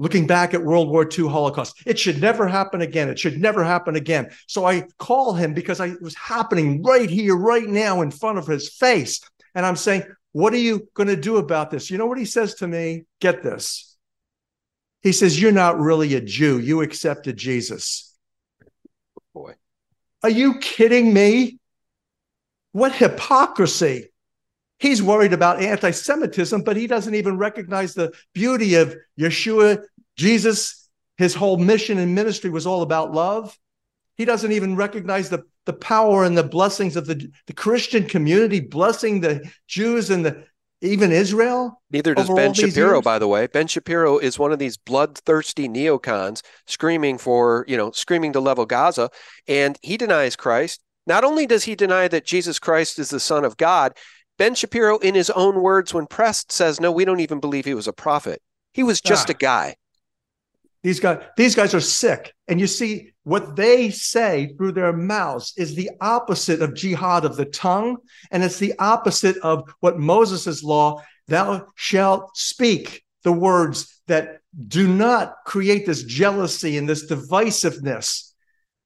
Looking 0.00 0.28
back 0.28 0.54
at 0.54 0.62
World 0.62 0.90
War 0.90 1.06
II 1.06 1.28
Holocaust, 1.28 1.82
it 1.84 1.98
should 1.98 2.20
never 2.20 2.46
happen 2.46 2.80
again. 2.80 3.08
It 3.08 3.18
should 3.18 3.40
never 3.40 3.64
happen 3.64 3.96
again. 3.96 4.30
So 4.46 4.64
I 4.64 4.84
call 4.98 5.34
him 5.34 5.54
because 5.54 5.80
I, 5.80 5.86
it 5.88 6.02
was 6.02 6.14
happening 6.14 6.82
right 6.84 7.10
here, 7.10 7.36
right 7.36 7.66
now, 7.66 8.00
in 8.02 8.12
front 8.12 8.38
of 8.38 8.46
his 8.46 8.72
face. 8.72 9.20
And 9.56 9.66
I'm 9.66 9.74
saying, 9.74 10.04
What 10.30 10.52
are 10.52 10.58
you 10.58 10.88
going 10.94 11.08
to 11.08 11.16
do 11.16 11.38
about 11.38 11.72
this? 11.72 11.90
You 11.90 11.98
know 11.98 12.06
what 12.06 12.18
he 12.18 12.26
says 12.26 12.54
to 12.56 12.68
me? 12.68 13.06
Get 13.20 13.42
this. 13.42 13.87
He 15.02 15.12
says, 15.12 15.40
You're 15.40 15.52
not 15.52 15.78
really 15.78 16.14
a 16.14 16.20
Jew. 16.20 16.58
You 16.58 16.82
accepted 16.82 17.36
Jesus. 17.36 18.14
Boy. 19.32 19.54
Are 20.22 20.30
you 20.30 20.58
kidding 20.58 21.12
me? 21.12 21.58
What 22.72 22.94
hypocrisy. 22.94 24.10
He's 24.78 25.02
worried 25.02 25.32
about 25.32 25.60
anti 25.60 25.90
Semitism, 25.90 26.62
but 26.62 26.76
he 26.76 26.86
doesn't 26.86 27.14
even 27.14 27.36
recognize 27.36 27.94
the 27.94 28.12
beauty 28.32 28.76
of 28.76 28.94
Yeshua, 29.18 29.82
Jesus. 30.16 30.88
His 31.16 31.34
whole 31.34 31.56
mission 31.56 31.98
and 31.98 32.14
ministry 32.14 32.50
was 32.50 32.66
all 32.66 32.82
about 32.82 33.12
love. 33.12 33.58
He 34.16 34.24
doesn't 34.24 34.52
even 34.52 34.76
recognize 34.76 35.30
the, 35.30 35.44
the 35.64 35.72
power 35.72 36.24
and 36.24 36.36
the 36.36 36.44
blessings 36.44 36.96
of 36.96 37.06
the, 37.06 37.30
the 37.46 37.52
Christian 37.52 38.04
community, 38.06 38.60
blessing 38.60 39.20
the 39.20 39.48
Jews 39.66 40.10
and 40.10 40.24
the 40.24 40.44
even 40.80 41.12
Israel? 41.12 41.80
Neither 41.90 42.14
does 42.14 42.28
Ben 42.28 42.54
Shapiro, 42.54 43.00
by 43.00 43.18
the 43.18 43.28
way. 43.28 43.46
Ben 43.46 43.66
Shapiro 43.66 44.18
is 44.18 44.38
one 44.38 44.52
of 44.52 44.58
these 44.58 44.76
bloodthirsty 44.76 45.68
neocons 45.68 46.42
screaming 46.66 47.18
for, 47.18 47.64
you 47.68 47.76
know, 47.76 47.90
screaming 47.90 48.32
to 48.34 48.40
level 48.40 48.66
Gaza. 48.66 49.10
And 49.46 49.78
he 49.82 49.96
denies 49.96 50.36
Christ. 50.36 50.80
Not 51.06 51.24
only 51.24 51.46
does 51.46 51.64
he 51.64 51.74
deny 51.74 52.06
that 52.08 52.26
Jesus 52.26 52.58
Christ 52.58 52.98
is 52.98 53.10
the 53.10 53.20
Son 53.20 53.44
of 53.44 53.56
God, 53.56 53.94
Ben 54.36 54.54
Shapiro, 54.54 54.98
in 54.98 55.14
his 55.14 55.30
own 55.30 55.62
words, 55.62 55.92
when 55.92 56.06
pressed, 56.06 56.52
says, 56.52 56.80
no, 56.80 56.92
we 56.92 57.04
don't 57.04 57.20
even 57.20 57.40
believe 57.40 57.64
he 57.64 57.74
was 57.74 57.88
a 57.88 57.92
prophet. 57.92 58.40
He 58.72 58.82
was 58.82 59.00
just 59.00 59.28
ah. 59.28 59.32
a 59.32 59.34
guy. 59.34 59.76
These 60.82 61.00
guys, 61.00 61.24
these 61.36 61.54
guys 61.54 61.74
are 61.74 61.80
sick. 61.80 62.32
And 62.46 62.60
you 62.60 62.66
see, 62.66 63.12
what 63.24 63.56
they 63.56 63.90
say 63.90 64.54
through 64.56 64.72
their 64.72 64.92
mouths 64.92 65.52
is 65.56 65.74
the 65.74 65.90
opposite 66.00 66.62
of 66.62 66.74
jihad 66.74 67.24
of 67.24 67.36
the 67.36 67.44
tongue. 67.44 67.98
And 68.30 68.42
it's 68.44 68.58
the 68.58 68.74
opposite 68.78 69.36
of 69.38 69.68
what 69.80 69.98
Moses' 69.98 70.62
law, 70.62 71.02
thou 71.26 71.66
shalt 71.74 72.36
speak 72.36 73.04
the 73.24 73.32
words 73.32 74.00
that 74.06 74.40
do 74.66 74.88
not 74.88 75.34
create 75.44 75.84
this 75.84 76.04
jealousy 76.04 76.78
and 76.78 76.88
this 76.88 77.10
divisiveness. 77.10 78.32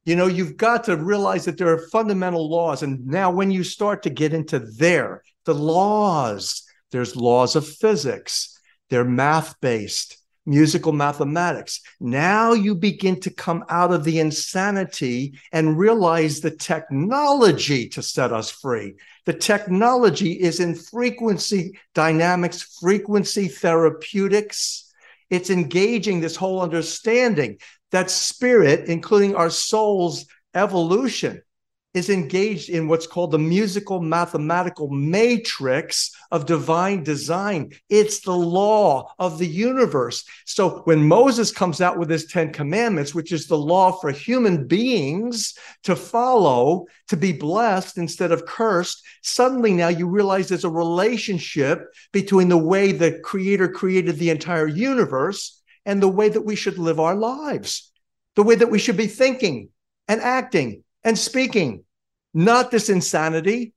You 0.04 0.16
know, 0.16 0.26
you've 0.26 0.56
got 0.56 0.84
to 0.84 0.96
realize 0.96 1.44
that 1.44 1.58
there 1.58 1.72
are 1.72 1.88
fundamental 1.90 2.50
laws. 2.50 2.82
And 2.82 3.06
now, 3.06 3.30
when 3.30 3.50
you 3.50 3.62
start 3.62 4.02
to 4.02 4.10
get 4.10 4.34
into 4.34 4.58
there, 4.58 5.22
the 5.44 5.54
laws, 5.54 6.64
there's 6.90 7.14
laws 7.14 7.54
of 7.54 7.68
physics, 7.68 8.58
they're 8.90 9.04
math 9.04 9.60
based 9.60 10.21
musical 10.44 10.92
mathematics. 10.92 11.80
Now 12.00 12.52
you 12.52 12.74
begin 12.74 13.20
to 13.20 13.30
come 13.30 13.64
out 13.68 13.92
of 13.92 14.04
the 14.04 14.18
insanity 14.18 15.38
and 15.52 15.78
realize 15.78 16.40
the 16.40 16.50
technology 16.50 17.88
to 17.90 18.02
set 18.02 18.32
us 18.32 18.50
free. 18.50 18.94
The 19.24 19.34
technology 19.34 20.32
is 20.32 20.60
in 20.60 20.74
frequency 20.74 21.78
dynamics, 21.94 22.78
frequency 22.80 23.48
therapeutics. 23.48 24.92
It's 25.30 25.50
engaging 25.50 26.20
this 26.20 26.36
whole 26.36 26.60
understanding 26.60 27.58
that 27.92 28.10
spirit, 28.10 28.88
including 28.88 29.36
our 29.36 29.50
soul's 29.50 30.26
evolution, 30.54 31.42
is 31.94 32.08
engaged 32.08 32.70
in 32.70 32.88
what's 32.88 33.06
called 33.06 33.30
the 33.30 33.38
musical 33.38 34.00
mathematical 34.00 34.88
matrix 34.88 36.10
of 36.30 36.46
divine 36.46 37.02
design. 37.02 37.70
It's 37.90 38.20
the 38.20 38.32
law 38.32 39.12
of 39.18 39.38
the 39.38 39.46
universe. 39.46 40.24
So 40.46 40.80
when 40.84 41.06
Moses 41.06 41.52
comes 41.52 41.80
out 41.80 41.98
with 41.98 42.08
his 42.08 42.26
10 42.26 42.52
commandments, 42.52 43.14
which 43.14 43.30
is 43.30 43.46
the 43.46 43.58
law 43.58 43.92
for 43.92 44.10
human 44.10 44.66
beings 44.66 45.54
to 45.84 45.94
follow, 45.94 46.86
to 47.08 47.16
be 47.16 47.32
blessed 47.32 47.98
instead 47.98 48.32
of 48.32 48.46
cursed, 48.46 49.02
suddenly 49.22 49.72
now 49.72 49.88
you 49.88 50.08
realize 50.08 50.48
there's 50.48 50.64
a 50.64 50.70
relationship 50.70 51.84
between 52.12 52.48
the 52.48 52.56
way 52.56 52.92
the 52.92 53.20
creator 53.22 53.68
created 53.68 54.16
the 54.16 54.30
entire 54.30 54.66
universe 54.66 55.62
and 55.84 56.02
the 56.02 56.08
way 56.08 56.28
that 56.28 56.42
we 56.42 56.56
should 56.56 56.78
live 56.78 57.00
our 57.00 57.14
lives, 57.14 57.92
the 58.34 58.42
way 58.42 58.54
that 58.54 58.70
we 58.70 58.78
should 58.78 58.96
be 58.96 59.08
thinking 59.08 59.68
and 60.08 60.20
acting 60.20 60.81
and 61.04 61.18
speaking, 61.18 61.84
not 62.34 62.70
this 62.70 62.88
insanity. 62.88 63.74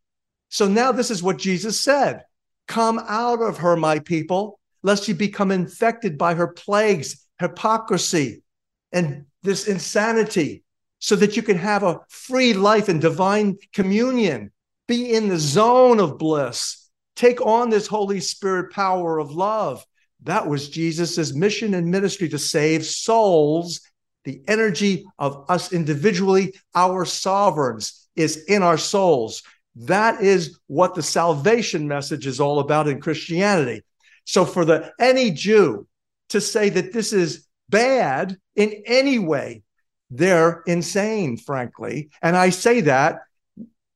So 0.50 0.68
now 0.68 0.92
this 0.92 1.12
is 1.12 1.24
what 1.24 1.38
Jesus 1.38 1.80
said 1.80 2.24
Come 2.68 3.00
out 3.00 3.42
of 3.42 3.58
her, 3.58 3.76
my 3.76 4.00
people. 4.00 4.60
lest 4.84 5.08
you 5.08 5.16
become 5.16 5.52
infected 5.52 6.18
by 6.18 6.36
her 6.36 6.48
plagues, 6.48 7.26
hypocrisy, 7.40 8.44
and 8.92 9.26
this 9.42 9.68
insanity, 9.68 10.64
so 11.00 11.16
that 11.16 11.36
you 11.36 11.42
can 11.42 11.58
have 11.58 11.84
a 11.84 12.00
free 12.08 12.54
life 12.54 12.88
and 12.88 13.02
divine 13.02 13.58
communion, 13.74 14.52
be 14.88 15.14
in 15.14 15.28
the 15.28 15.40
zone 15.40 16.00
of 16.00 16.18
bliss, 16.20 16.90
take 17.16 17.44
on 17.46 17.70
this 17.70 17.88
Holy 17.88 18.20
Spirit 18.20 18.72
power 18.72 19.18
of 19.18 19.32
love. 19.32 19.84
That 20.24 20.48
was 20.48 20.70
Jesus's 20.70 21.36
mission 21.36 21.74
and 21.74 21.90
ministry 21.90 22.30
to 22.30 22.40
save 22.40 22.86
souls. 22.86 23.82
The 24.26 24.42
energy 24.48 25.06
of 25.18 25.46
us 25.50 25.72
individually, 25.72 26.56
our 26.74 27.06
sovereigns, 27.06 28.08
is 28.16 28.44
in 28.46 28.64
our 28.64 28.78
souls. 28.78 29.44
That 29.76 30.22
is 30.22 30.60
what 30.68 30.96
the 30.96 31.04
salvation 31.04 31.88
message 31.88 32.28
is 32.28 32.40
all 32.40 32.60
about 32.60 32.88
in 32.88 33.00
Christianity. 33.00 33.84
So 34.26 34.44
for 34.46 34.66
the 34.66 34.92
any 35.00 35.32
Jew 35.32 35.88
to 36.30 36.42
say 36.42 36.70
that 36.70 36.92
this 36.92 37.14
is 37.14 37.46
bad 37.70 38.38
in 38.56 38.84
any 38.86 39.20
way, 39.20 39.64
they're 40.10 40.64
insane, 40.66 41.38
frankly. 41.38 42.10
And 42.22 42.36
I 42.36 42.50
say 42.50 42.82
that 42.82 43.20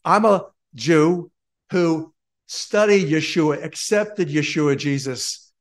I'm 0.05 0.25
a 0.25 0.45
Jew 0.75 1.31
who 1.71 2.13
studied 2.47 3.07
Yeshua, 3.07 3.63
accepted 3.63 4.27
Yeshua 4.29 4.77
Jesus. 4.77 5.51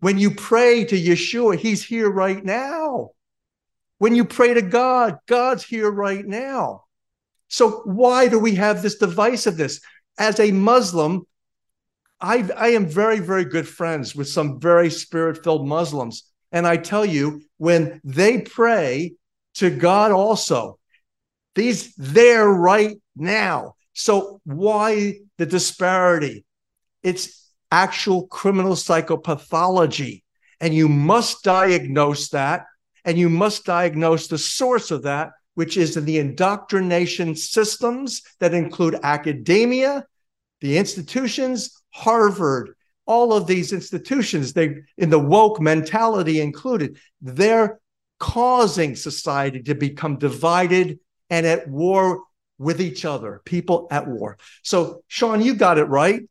When 0.00 0.18
you 0.18 0.32
pray 0.32 0.84
to 0.84 1.00
Yeshua, 1.00 1.56
he's 1.56 1.84
here 1.84 2.10
right 2.10 2.44
now. 2.44 3.10
When 4.00 4.16
you 4.16 4.24
pray 4.24 4.54
to 4.54 4.62
God, 4.62 5.18
God's 5.26 5.62
here 5.62 5.90
right 5.90 6.26
now. 6.26 6.84
So 7.48 7.82
why 7.84 8.28
do 8.28 8.38
we 8.38 8.54
have 8.54 8.80
this 8.80 8.98
divisiveness? 8.98 9.82
As 10.16 10.40
a 10.40 10.52
Muslim, 10.52 11.26
I, 12.18 12.48
I 12.56 12.68
am 12.68 12.86
very, 12.86 13.18
very 13.18 13.44
good 13.44 13.68
friends 13.68 14.16
with 14.16 14.26
some 14.26 14.58
very 14.58 14.88
spirit 14.88 15.44
filled 15.44 15.68
Muslims. 15.68 16.24
And 16.50 16.66
I 16.66 16.78
tell 16.78 17.04
you, 17.04 17.42
when 17.58 18.00
they 18.02 18.40
pray 18.40 19.16
to 19.56 19.68
God 19.68 20.12
also, 20.12 20.78
these 21.54 21.94
there 21.96 22.48
right 22.48 22.96
now. 23.14 23.74
So 23.92 24.40
why 24.44 25.18
the 25.36 25.44
disparity? 25.44 26.46
It's 27.02 27.52
actual 27.70 28.28
criminal 28.28 28.76
psychopathology. 28.76 30.22
And 30.58 30.72
you 30.72 30.88
must 30.88 31.44
diagnose 31.44 32.30
that. 32.30 32.64
And 33.10 33.18
you 33.18 33.28
must 33.28 33.64
diagnose 33.64 34.28
the 34.28 34.38
source 34.38 34.92
of 34.92 35.02
that 35.02 35.32
which 35.54 35.76
is 35.76 35.96
in 35.96 36.04
the 36.04 36.18
indoctrination 36.18 37.34
systems 37.34 38.22
that 38.38 38.54
include 38.54 39.00
academia, 39.02 40.06
the 40.60 40.78
institutions, 40.78 41.82
Harvard, 41.90 42.76
all 43.06 43.32
of 43.32 43.48
these 43.48 43.72
institutions, 43.72 44.52
they 44.52 44.76
in 44.96 45.10
the 45.10 45.18
woke 45.18 45.60
mentality 45.60 46.40
included, 46.40 46.98
they're 47.20 47.80
causing 48.20 48.94
society 48.94 49.60
to 49.64 49.74
become 49.74 50.16
divided 50.16 51.00
and 51.30 51.44
at 51.44 51.68
war 51.68 52.22
with 52.58 52.80
each 52.80 53.04
other, 53.04 53.42
people 53.44 53.88
at 53.90 54.06
war. 54.06 54.38
So, 54.62 55.02
Sean, 55.08 55.42
you 55.42 55.54
got 55.54 55.78
it 55.78 55.86
right. 55.86 56.22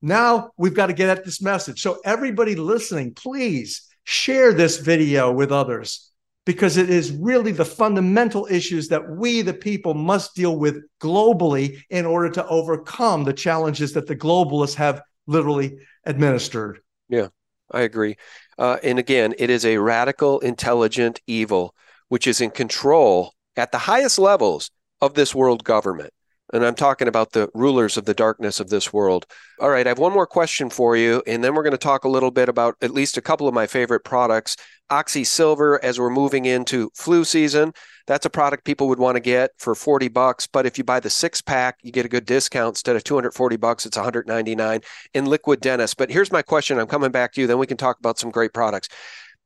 Now 0.00 0.52
we've 0.56 0.72
got 0.72 0.86
to 0.86 0.92
get 0.92 1.08
at 1.08 1.24
this 1.24 1.42
message. 1.42 1.82
So, 1.82 1.98
everybody 2.04 2.54
listening, 2.54 3.14
please 3.14 3.88
share 4.04 4.52
this 4.52 4.78
video 4.78 5.32
with 5.32 5.52
others 5.52 6.10
because 6.46 6.76
it 6.76 6.90
is 6.90 7.10
really 7.10 7.52
the 7.52 7.64
fundamental 7.64 8.46
issues 8.50 8.88
that 8.88 9.08
we, 9.08 9.42
the 9.42 9.54
people, 9.54 9.94
must 9.94 10.34
deal 10.34 10.56
with 10.56 10.82
globally 11.00 11.80
in 11.90 12.04
order 12.04 12.28
to 12.30 12.46
overcome 12.46 13.24
the 13.24 13.32
challenges 13.32 13.94
that 13.94 14.06
the 14.06 14.16
globalists 14.16 14.74
have 14.74 15.02
literally 15.26 15.78
administered. 16.04 16.80
Yeah, 17.08 17.28
I 17.70 17.80
agree. 17.80 18.16
Uh, 18.58 18.76
and 18.82 18.98
again, 18.98 19.34
it 19.38 19.48
is 19.48 19.64
a 19.64 19.78
radical, 19.78 20.38
intelligent 20.40 21.20
evil 21.26 21.74
which 22.14 22.28
is 22.28 22.40
in 22.40 22.48
control 22.48 23.34
at 23.56 23.72
the 23.72 23.78
highest 23.78 24.20
levels 24.20 24.70
of 25.00 25.14
this 25.14 25.34
world 25.34 25.64
government. 25.64 26.13
And 26.54 26.64
I'm 26.64 26.76
talking 26.76 27.08
about 27.08 27.32
the 27.32 27.50
rulers 27.52 27.96
of 27.96 28.04
the 28.04 28.14
darkness 28.14 28.60
of 28.60 28.70
this 28.70 28.92
world. 28.92 29.26
All 29.60 29.70
right, 29.70 29.84
I 29.84 29.90
have 29.90 29.98
one 29.98 30.12
more 30.12 30.26
question 30.26 30.70
for 30.70 30.96
you, 30.96 31.20
and 31.26 31.42
then 31.42 31.52
we're 31.52 31.64
going 31.64 31.72
to 31.72 31.76
talk 31.78 32.04
a 32.04 32.08
little 32.08 32.30
bit 32.30 32.48
about 32.48 32.76
at 32.80 32.92
least 32.92 33.16
a 33.16 33.20
couple 33.20 33.48
of 33.48 33.54
my 33.54 33.66
favorite 33.66 34.04
products. 34.04 34.56
Oxy 34.88 35.24
Silver, 35.24 35.84
as 35.84 35.98
we're 35.98 36.10
moving 36.10 36.44
into 36.44 36.90
flu 36.94 37.24
season, 37.24 37.72
that's 38.06 38.24
a 38.24 38.30
product 38.30 38.64
people 38.64 38.86
would 38.86 39.00
want 39.00 39.16
to 39.16 39.20
get 39.20 39.50
for 39.58 39.74
40 39.74 40.06
bucks. 40.06 40.46
But 40.46 40.64
if 40.64 40.78
you 40.78 40.84
buy 40.84 41.00
the 41.00 41.10
six 41.10 41.42
pack, 41.42 41.78
you 41.82 41.90
get 41.90 42.06
a 42.06 42.08
good 42.08 42.24
discount. 42.24 42.74
Instead 42.74 42.94
of 42.94 43.02
240 43.02 43.56
bucks, 43.56 43.84
it's 43.84 43.96
199 43.96 44.80
in 45.12 45.26
Liquid 45.26 45.60
Dentist. 45.60 45.96
But 45.96 46.08
here's 46.08 46.30
my 46.30 46.42
question. 46.42 46.78
I'm 46.78 46.86
coming 46.86 47.10
back 47.10 47.32
to 47.32 47.40
you. 47.40 47.48
Then 47.48 47.58
we 47.58 47.66
can 47.66 47.76
talk 47.76 47.98
about 47.98 48.20
some 48.20 48.30
great 48.30 48.54
products. 48.54 48.88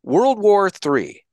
World 0.02 0.38
War 0.40 0.70
III, 0.70 1.24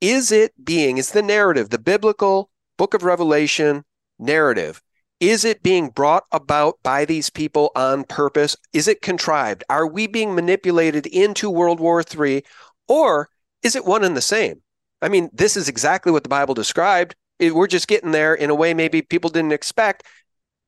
is 0.00 0.32
it 0.32 0.52
being, 0.64 0.98
is 0.98 1.12
the 1.12 1.22
narrative, 1.22 1.70
the 1.70 1.78
biblical 1.78 2.50
book 2.76 2.92
of 2.92 3.04
Revelation 3.04 3.84
narrative, 4.18 4.82
is 5.20 5.44
it 5.44 5.62
being 5.62 5.88
brought 5.88 6.24
about 6.30 6.78
by 6.82 7.04
these 7.04 7.30
people 7.30 7.70
on 7.74 8.04
purpose? 8.04 8.56
Is 8.72 8.88
it 8.88 9.02
contrived? 9.02 9.64
Are 9.70 9.86
we 9.86 10.06
being 10.06 10.34
manipulated 10.34 11.06
into 11.06 11.50
World 11.50 11.80
War 11.80 12.02
III? 12.02 12.44
Or 12.88 13.28
is 13.62 13.76
it 13.76 13.86
one 13.86 14.04
and 14.04 14.16
the 14.16 14.20
same? 14.20 14.62
I 15.00 15.08
mean, 15.08 15.30
this 15.32 15.56
is 15.56 15.68
exactly 15.68 16.12
what 16.12 16.22
the 16.22 16.28
Bible 16.28 16.54
described. 16.54 17.14
We're 17.40 17.66
just 17.66 17.88
getting 17.88 18.12
there 18.12 18.34
in 18.34 18.50
a 18.50 18.54
way 18.54 18.74
maybe 18.74 19.02
people 19.02 19.30
didn't 19.30 19.52
expect 19.52 20.04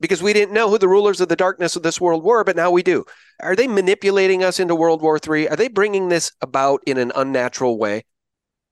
because 0.01 0.23
we 0.23 0.33
didn't 0.33 0.55
know 0.55 0.71
who 0.71 0.79
the 0.79 0.89
rulers 0.89 1.21
of 1.21 1.29
the 1.29 1.37
darkness 1.37 1.77
of 1.77 1.83
this 1.83 2.01
world 2.01 2.23
were, 2.23 2.45
but 2.45 2.57
now 2.57 2.71
we 2.71 2.83
do. 2.83 3.05
Are 3.41 3.57
they 3.57 3.67
manipulating 3.67 4.45
us 4.45 4.61
into 4.61 4.75
World 4.75 5.03
War 5.03 5.19
III? 5.19 5.49
Are 5.49 5.57
they 5.57 5.69
bringing 5.69 6.09
this 6.09 6.33
about 6.41 6.83
in 6.87 6.99
an 6.99 7.13
unnatural 7.17 7.79
way? 7.79 8.05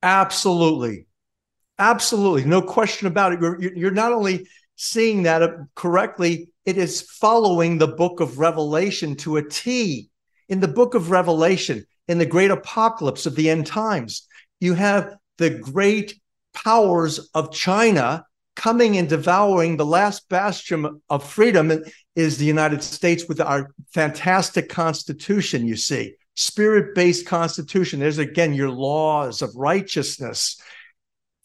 Absolutely. 0.03 1.07
Absolutely. 1.79 2.45
No 2.45 2.62
question 2.62 3.07
about 3.07 3.33
it. 3.33 3.41
You're, 3.41 3.61
you're 3.61 3.91
not 3.91 4.12
only 4.12 4.47
seeing 4.77 5.24
that 5.24 5.43
uh, 5.43 5.51
correctly, 5.74 6.49
it 6.64 6.79
is 6.79 7.03
following 7.03 7.79
the 7.79 7.89
book 7.89 8.20
of 8.20 8.39
Revelation 8.39 9.16
to 9.16 9.37
a 9.37 9.49
T. 9.49 10.11
In 10.49 10.61
the 10.61 10.68
book 10.68 10.95
of 10.95 11.11
Revelation, 11.11 11.85
in 12.07 12.18
the 12.18 12.27
great 12.27 12.51
apocalypse 12.51 13.27
of 13.27 13.35
the 13.35 13.51
end 13.51 13.66
times, 13.66 14.29
you 14.61 14.74
have 14.74 15.16
the 15.39 15.51
great 15.51 16.20
powers 16.55 17.31
of 17.35 17.53
China 17.53 18.24
coming 18.55 18.97
and 18.97 19.09
devouring 19.09 19.77
the 19.77 19.85
last 19.85 20.29
bastion 20.29 21.01
of 21.11 21.29
freedom 21.29 21.85
is 22.14 22.39
the 22.39 22.45
United 22.45 22.83
States 22.83 23.29
with 23.29 23.41
our 23.41 23.70
fantastic 23.93 24.68
constitution, 24.68 25.66
you 25.66 25.77
see, 25.77 26.14
spirit 26.35 26.95
based 26.95 27.27
constitution. 27.27 28.01
There's 28.01 28.18
again 28.18 28.55
your 28.55 28.70
laws 28.70 29.43
of 29.43 29.55
righteousness. 29.55 30.61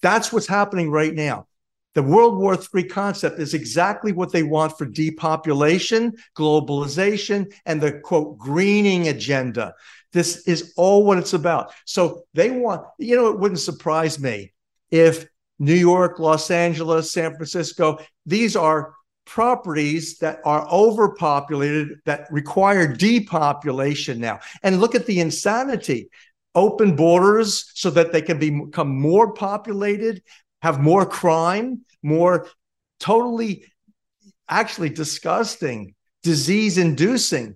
That's 0.01 0.31
what's 0.31 0.47
happening 0.47 0.89
right 0.89 1.13
now. 1.13 1.47
The 1.93 2.03
World 2.03 2.37
War 2.37 2.57
III 2.57 2.83
concept 2.85 3.39
is 3.39 3.53
exactly 3.53 4.13
what 4.13 4.31
they 4.31 4.43
want 4.43 4.77
for 4.77 4.85
depopulation, 4.85 6.13
globalization, 6.37 7.51
and 7.65 7.81
the 7.81 7.99
quote, 7.99 8.37
greening 8.37 9.09
agenda. 9.09 9.73
This 10.13 10.47
is 10.47 10.73
all 10.77 11.03
what 11.03 11.17
it's 11.17 11.33
about. 11.33 11.73
So 11.85 12.23
they 12.33 12.51
want, 12.51 12.85
you 12.97 13.15
know, 13.15 13.27
it 13.27 13.39
wouldn't 13.39 13.59
surprise 13.59 14.19
me 14.19 14.53
if 14.89 15.27
New 15.59 15.75
York, 15.75 16.19
Los 16.19 16.49
Angeles, 16.49 17.11
San 17.11 17.35
Francisco, 17.35 17.99
these 18.25 18.55
are 18.55 18.93
properties 19.25 20.17
that 20.17 20.39
are 20.43 20.67
overpopulated 20.69 21.99
that 22.05 22.27
require 22.31 22.87
depopulation 22.87 24.19
now. 24.19 24.39
And 24.63 24.79
look 24.79 24.95
at 24.95 25.05
the 25.05 25.19
insanity 25.19 26.09
open 26.55 26.95
borders 26.95 27.71
so 27.75 27.89
that 27.91 28.11
they 28.11 28.21
can 28.21 28.39
be, 28.39 28.49
become 28.49 28.99
more 28.99 29.33
populated 29.33 30.21
have 30.61 30.79
more 30.79 31.05
crime, 31.05 31.81
more 32.03 32.47
totally 32.99 33.65
actually 34.47 34.89
disgusting, 34.89 35.95
disease 36.23 36.77
inducing 36.77 37.55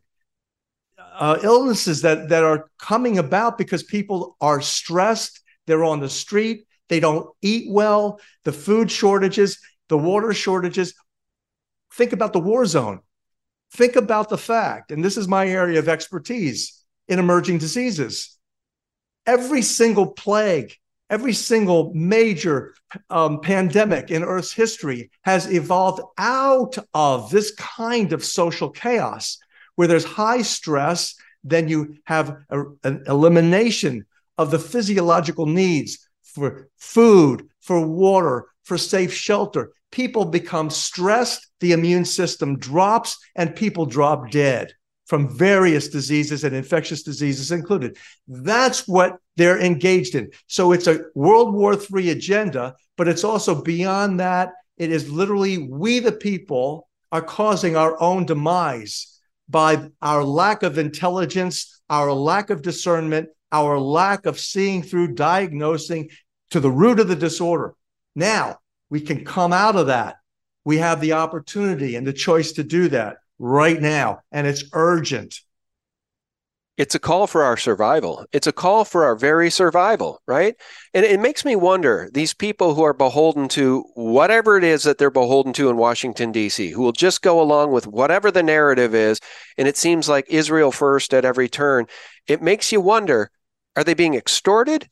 uh, 0.97 1.37
illnesses 1.43 2.01
that, 2.01 2.29
that 2.29 2.43
are 2.43 2.69
coming 2.79 3.17
about 3.17 3.57
because 3.57 3.83
people 3.83 4.35
are 4.41 4.61
stressed, 4.61 5.41
they're 5.67 5.83
on 5.83 5.99
the 5.99 6.09
street, 6.09 6.65
they 6.89 6.99
don't 6.99 7.29
eat 7.41 7.71
well, 7.71 8.19
the 8.43 8.51
food 8.51 8.91
shortages, 8.91 9.59
the 9.89 9.97
water 9.97 10.33
shortages. 10.33 10.93
Think 11.93 12.13
about 12.13 12.33
the 12.33 12.39
war 12.39 12.65
zone. 12.65 12.99
Think 13.71 13.95
about 13.95 14.29
the 14.29 14.37
fact, 14.37 14.91
and 14.91 15.03
this 15.03 15.17
is 15.17 15.27
my 15.27 15.47
area 15.47 15.79
of 15.79 15.89
expertise 15.89 16.83
in 17.07 17.19
emerging 17.19 17.57
diseases. 17.57 18.37
Every 19.25 19.61
single 19.61 20.07
plague 20.07 20.75
every 21.09 21.33
single 21.33 21.93
major 21.93 22.73
um, 23.09 23.39
pandemic 23.41 24.11
in 24.11 24.23
Earth's 24.23 24.53
history 24.53 25.11
has 25.21 25.51
evolved 25.51 26.01
out 26.17 26.77
of 26.93 27.29
this 27.29 27.53
kind 27.55 28.13
of 28.13 28.23
social 28.23 28.69
chaos 28.69 29.37
where 29.75 29.87
there's 29.87 30.05
high 30.05 30.41
stress, 30.41 31.15
then 31.43 31.67
you 31.67 31.97
have 32.05 32.37
a, 32.49 32.63
an 32.83 33.03
elimination 33.07 34.05
of 34.37 34.51
the 34.51 34.59
physiological 34.59 35.45
needs 35.45 36.07
for 36.23 36.69
food, 36.77 37.47
for 37.61 37.85
water, 37.85 38.45
for 38.63 38.77
safe 38.77 39.13
shelter. 39.13 39.71
People 39.91 40.25
become 40.25 40.69
stressed, 40.69 41.47
the 41.59 41.71
immune 41.71 42.05
system 42.05 42.57
drops, 42.57 43.17
and 43.35 43.55
people 43.55 43.85
drop 43.85 44.31
dead. 44.31 44.73
From 45.05 45.29
various 45.29 45.87
diseases 45.89 46.43
and 46.43 46.55
infectious 46.55 47.03
diseases 47.03 47.51
included. 47.51 47.97
That's 48.27 48.87
what 48.87 49.17
they're 49.37 49.61
engaged 49.61 50.15
in. 50.15 50.31
So 50.47 50.71
it's 50.71 50.87
a 50.87 51.01
World 51.13 51.53
War 51.53 51.75
III 51.75 52.09
agenda, 52.09 52.75
but 52.97 53.07
it's 53.07 53.23
also 53.23 53.61
beyond 53.61 54.19
that. 54.19 54.51
It 54.77 54.91
is 54.91 55.09
literally 55.09 55.57
we, 55.57 55.99
the 55.99 56.11
people, 56.11 56.89
are 57.11 57.21
causing 57.21 57.77
our 57.77 58.01
own 58.01 58.25
demise 58.25 59.19
by 59.47 59.89
our 60.01 60.23
lack 60.23 60.63
of 60.63 60.77
intelligence, 60.77 61.81
our 61.89 62.11
lack 62.11 62.49
of 62.49 62.61
discernment, 62.61 63.29
our 63.51 63.79
lack 63.79 64.25
of 64.25 64.39
seeing 64.39 64.81
through, 64.81 65.13
diagnosing 65.13 66.09
to 66.49 66.59
the 66.59 66.71
root 66.71 66.99
of 66.99 67.07
the 67.07 67.15
disorder. 67.15 67.73
Now 68.15 68.57
we 68.89 69.01
can 69.01 69.23
come 69.23 69.53
out 69.53 69.75
of 69.75 69.87
that. 69.87 70.15
We 70.63 70.77
have 70.77 70.99
the 70.99 71.13
opportunity 71.13 71.95
and 71.95 72.07
the 72.07 72.13
choice 72.13 72.53
to 72.53 72.63
do 72.63 72.89
that 72.89 73.17
right 73.39 73.79
now, 73.79 74.21
and 74.31 74.47
it's 74.47 74.63
urgent. 74.73 75.39
It's 76.77 76.93
a 76.93 76.99
call 76.99 77.25
for 77.25 77.41
our 77.41 77.55
survival. 77.55 78.25
It's 78.33 78.47
a 78.47 78.51
call 78.51 78.83
for 78.83 79.05
our 79.05 79.15
very 79.15 79.49
survival, 79.49 80.21
right? 80.27 80.55
And 80.93 81.05
it 81.05 81.21
makes 81.21 81.45
me 81.45 81.55
wonder 81.55 82.09
these 82.13 82.33
people 82.33 82.75
who 82.75 82.83
are 82.83 82.93
beholden 82.93 83.47
to 83.49 83.85
whatever 83.93 84.57
it 84.57 84.65
is 84.65 84.83
that 84.83 84.97
they're 84.97 85.09
beholden 85.09 85.53
to 85.53 85.69
in 85.69 85.77
Washington, 85.77 86.33
D.C., 86.33 86.71
who 86.71 86.81
will 86.81 86.91
just 86.91 87.21
go 87.21 87.41
along 87.41 87.71
with 87.71 87.87
whatever 87.87 88.29
the 88.29 88.43
narrative 88.43 88.93
is. 88.93 89.21
And 89.57 89.69
it 89.69 89.77
seems 89.77 90.09
like 90.09 90.25
Israel 90.27 90.71
first 90.71 91.13
at 91.13 91.23
every 91.23 91.47
turn. 91.47 91.85
It 92.27 92.41
makes 92.41 92.73
you 92.73 92.81
wonder 92.81 93.31
are 93.77 93.83
they 93.83 93.93
being 93.93 94.15
extorted? 94.15 94.87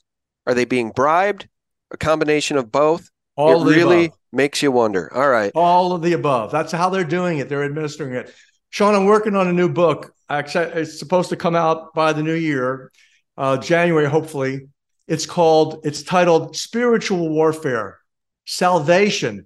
Are 0.45 0.53
they 0.53 0.65
being 0.65 0.91
bribed? 0.91 1.47
A 1.91 1.97
combination 1.97 2.57
of 2.57 2.71
both? 2.71 3.09
All 3.35 3.67
it 3.67 3.75
really 3.75 4.05
above. 4.05 4.17
Makes 4.33 4.61
you 4.61 4.71
wonder. 4.71 5.13
All 5.13 5.29
right. 5.29 5.51
All 5.55 5.93
of 5.93 6.01
the 6.01 6.13
above. 6.13 6.51
That's 6.51 6.71
how 6.71 6.89
they're 6.89 7.03
doing 7.03 7.37
it. 7.37 7.49
They're 7.49 7.63
administering 7.63 8.13
it. 8.15 8.33
Sean, 8.69 8.95
I'm 8.95 9.05
working 9.05 9.35
on 9.35 9.47
a 9.47 9.53
new 9.53 9.69
book. 9.69 10.13
It's 10.29 10.99
supposed 10.99 11.29
to 11.29 11.35
come 11.35 11.55
out 11.55 11.93
by 11.93 12.13
the 12.13 12.23
new 12.23 12.33
year, 12.33 12.91
uh, 13.37 13.57
January, 13.57 14.09
hopefully. 14.09 14.67
It's 15.07 15.25
called, 15.25 15.81
it's 15.83 16.01
titled 16.01 16.55
Spiritual 16.55 17.29
Warfare, 17.29 17.99
Salvation 18.45 19.45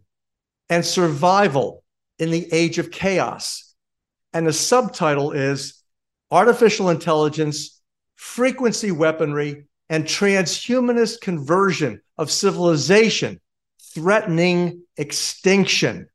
and 0.70 0.86
Survival 0.86 1.84
in 2.20 2.32
the 2.32 2.48
Age 2.54 2.78
of 2.78 2.92
Chaos. 2.92 3.74
And 4.34 4.48
the 4.48 4.54
subtitle 4.54 5.32
is 5.32 5.84
Artificial 6.32 6.90
Intelligence, 6.90 7.82
Frequency 8.16 8.92
Weaponry, 8.92 9.66
and 9.90 10.06
Transhumanist 10.06 11.22
Conversion 11.22 12.02
of 12.18 12.32
Civilization 12.32 13.40
Threatening 13.94 14.84
Extinction. 14.98 16.08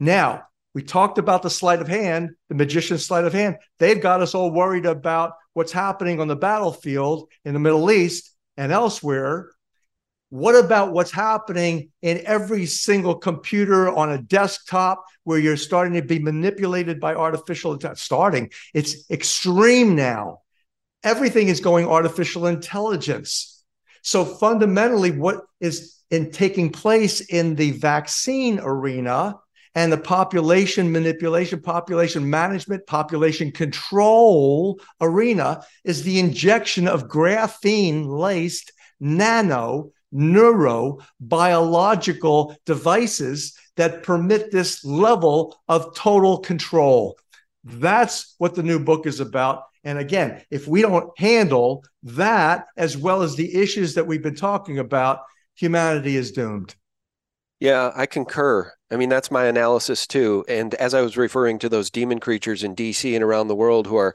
Now, 0.00 0.44
we 0.74 0.82
talked 0.82 1.18
about 1.18 1.42
the 1.42 1.50
sleight 1.50 1.80
of 1.80 1.88
hand, 1.88 2.30
the 2.48 2.54
magician's 2.54 3.06
sleight 3.06 3.24
of 3.24 3.32
hand. 3.32 3.56
They've 3.78 4.00
got 4.00 4.20
us 4.20 4.34
all 4.34 4.50
worried 4.50 4.86
about 4.86 5.34
what's 5.52 5.72
happening 5.72 6.20
on 6.20 6.28
the 6.28 6.36
battlefield 6.36 7.30
in 7.44 7.54
the 7.54 7.60
Middle 7.60 7.90
East 7.90 8.32
and 8.56 8.72
elsewhere. 8.72 9.50
What 10.30 10.56
about 10.56 10.92
what's 10.92 11.12
happening 11.12 11.90
in 12.02 12.22
every 12.26 12.66
single 12.66 13.14
computer 13.14 13.88
on 13.88 14.10
a 14.10 14.20
desktop 14.20 15.04
where 15.22 15.38
you're 15.38 15.56
starting 15.56 15.94
to 15.94 16.02
be 16.02 16.18
manipulated 16.18 16.98
by 16.98 17.14
artificial 17.14 17.72
intelligence? 17.72 18.02
Starting, 18.02 18.50
it's 18.72 19.08
extreme 19.10 19.94
now. 19.94 20.40
Everything 21.04 21.48
is 21.48 21.60
going 21.60 21.86
artificial 21.86 22.48
intelligence. 22.48 23.62
So 24.02 24.24
fundamentally, 24.24 25.12
what 25.12 25.42
is 25.60 25.94
in 26.14 26.30
taking 26.30 26.70
place 26.70 27.20
in 27.20 27.56
the 27.56 27.72
vaccine 27.72 28.60
arena 28.62 29.34
and 29.74 29.92
the 29.92 29.98
population 29.98 30.92
manipulation, 30.92 31.60
population 31.60 32.30
management, 32.30 32.86
population 32.86 33.50
control 33.50 34.80
arena 35.00 35.64
is 35.82 36.04
the 36.04 36.20
injection 36.20 36.86
of 36.86 37.08
graphene 37.08 38.06
laced 38.06 38.70
nano 39.00 39.90
neuro 40.12 40.98
biological 41.18 42.56
devices 42.64 43.58
that 43.76 44.04
permit 44.04 44.52
this 44.52 44.84
level 44.84 45.60
of 45.66 45.96
total 45.96 46.38
control. 46.38 47.18
That's 47.64 48.36
what 48.38 48.54
the 48.54 48.62
new 48.62 48.78
book 48.78 49.06
is 49.06 49.18
about. 49.18 49.64
And 49.82 49.98
again, 49.98 50.42
if 50.50 50.68
we 50.68 50.80
don't 50.82 51.10
handle 51.18 51.84
that 52.04 52.66
as 52.76 52.96
well 52.96 53.22
as 53.22 53.34
the 53.34 53.52
issues 53.60 53.94
that 53.94 54.06
we've 54.06 54.22
been 54.22 54.36
talking 54.36 54.78
about, 54.78 55.20
humanity 55.54 56.16
is 56.16 56.32
doomed. 56.32 56.74
Yeah, 57.60 57.92
I 57.94 58.06
concur. 58.06 58.72
I 58.90 58.96
mean, 58.96 59.08
that's 59.08 59.30
my 59.30 59.46
analysis 59.46 60.06
too. 60.06 60.44
And 60.48 60.74
as 60.74 60.94
I 60.94 61.00
was 61.00 61.16
referring 61.16 61.58
to 61.60 61.68
those 61.68 61.90
demon 61.90 62.20
creatures 62.20 62.62
in 62.62 62.76
DC 62.76 63.14
and 63.14 63.24
around 63.24 63.48
the 63.48 63.54
world 63.54 63.86
who 63.86 63.96
are 63.96 64.14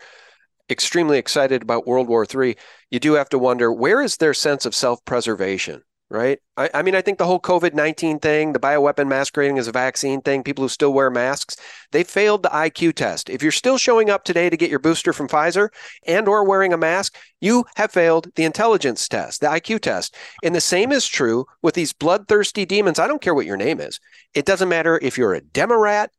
extremely 0.70 1.18
excited 1.18 1.64
about 1.64 1.88
World 1.88 2.08
War 2.08 2.26
III, 2.32 2.56
you 2.92 3.00
do 3.00 3.14
have 3.14 3.30
to 3.30 3.40
wonder 3.40 3.74
where 3.74 4.02
is 4.02 4.18
their 4.18 4.34
sense 4.34 4.66
of 4.66 4.76
self 4.76 5.04
preservation? 5.06 5.82
Right? 6.12 6.40
I, 6.58 6.72
I, 6.74 6.82
mean, 6.82 6.96
I 6.96 7.02
think 7.02 7.20
the 7.20 7.26
whole 7.28 7.40
COVID 7.40 7.76
19 7.76 8.18
thing, 8.18 8.54
the 8.54 8.60
bioweapon 8.60 9.08
masquerading 9.08 9.60
as 9.60 9.68
a 9.68 9.72
vaccine 9.72 10.22
thing, 10.22 10.42
people 10.42 10.64
who 10.64 10.70
still 10.70 10.92
wear 10.92 11.12
masks, 11.12 11.56
they 11.92 12.04
failed 12.04 12.42
the 12.42 12.50
IQ 12.50 12.96
test. 12.96 13.30
If 13.30 13.44
you're 13.44 13.52
still 13.52 13.78
showing 13.78 14.10
up 14.10 14.24
today 14.24 14.50
to 14.50 14.58
get 14.58 14.72
your 14.72 14.80
booster 14.80 15.14
from 15.14 15.28
Pfizer 15.28 15.70
and 16.08 16.28
or 16.28 16.44
wearing 16.44 16.74
a 16.74 16.78
mask, 16.78 17.16
you 17.42 17.66
have 17.76 17.92
failed 17.92 18.28
the 18.36 18.44
intelligence 18.44 19.08
test, 19.08 19.42
the 19.42 19.48
IQ 19.48 19.82
test. 19.82 20.16
And 20.44 20.56
the 20.56 20.62
same 20.62 20.92
is 20.92 21.06
true 21.06 21.46
with 21.62 21.76
these 21.76 21.94
bloodthirsty 21.94 22.66
demons. 22.66 22.98
I 22.98 23.08
don't 23.08 23.22
care 23.22 23.36
what 23.36 23.46
your 23.46 23.58
name 23.58 23.80
is. 23.80 24.00
It 24.34 24.46
doesn't 24.46 24.70
matter 24.70 24.98
if 25.04 25.16
you're 25.16 25.36
a 25.36 25.42
Democrat 25.42 26.10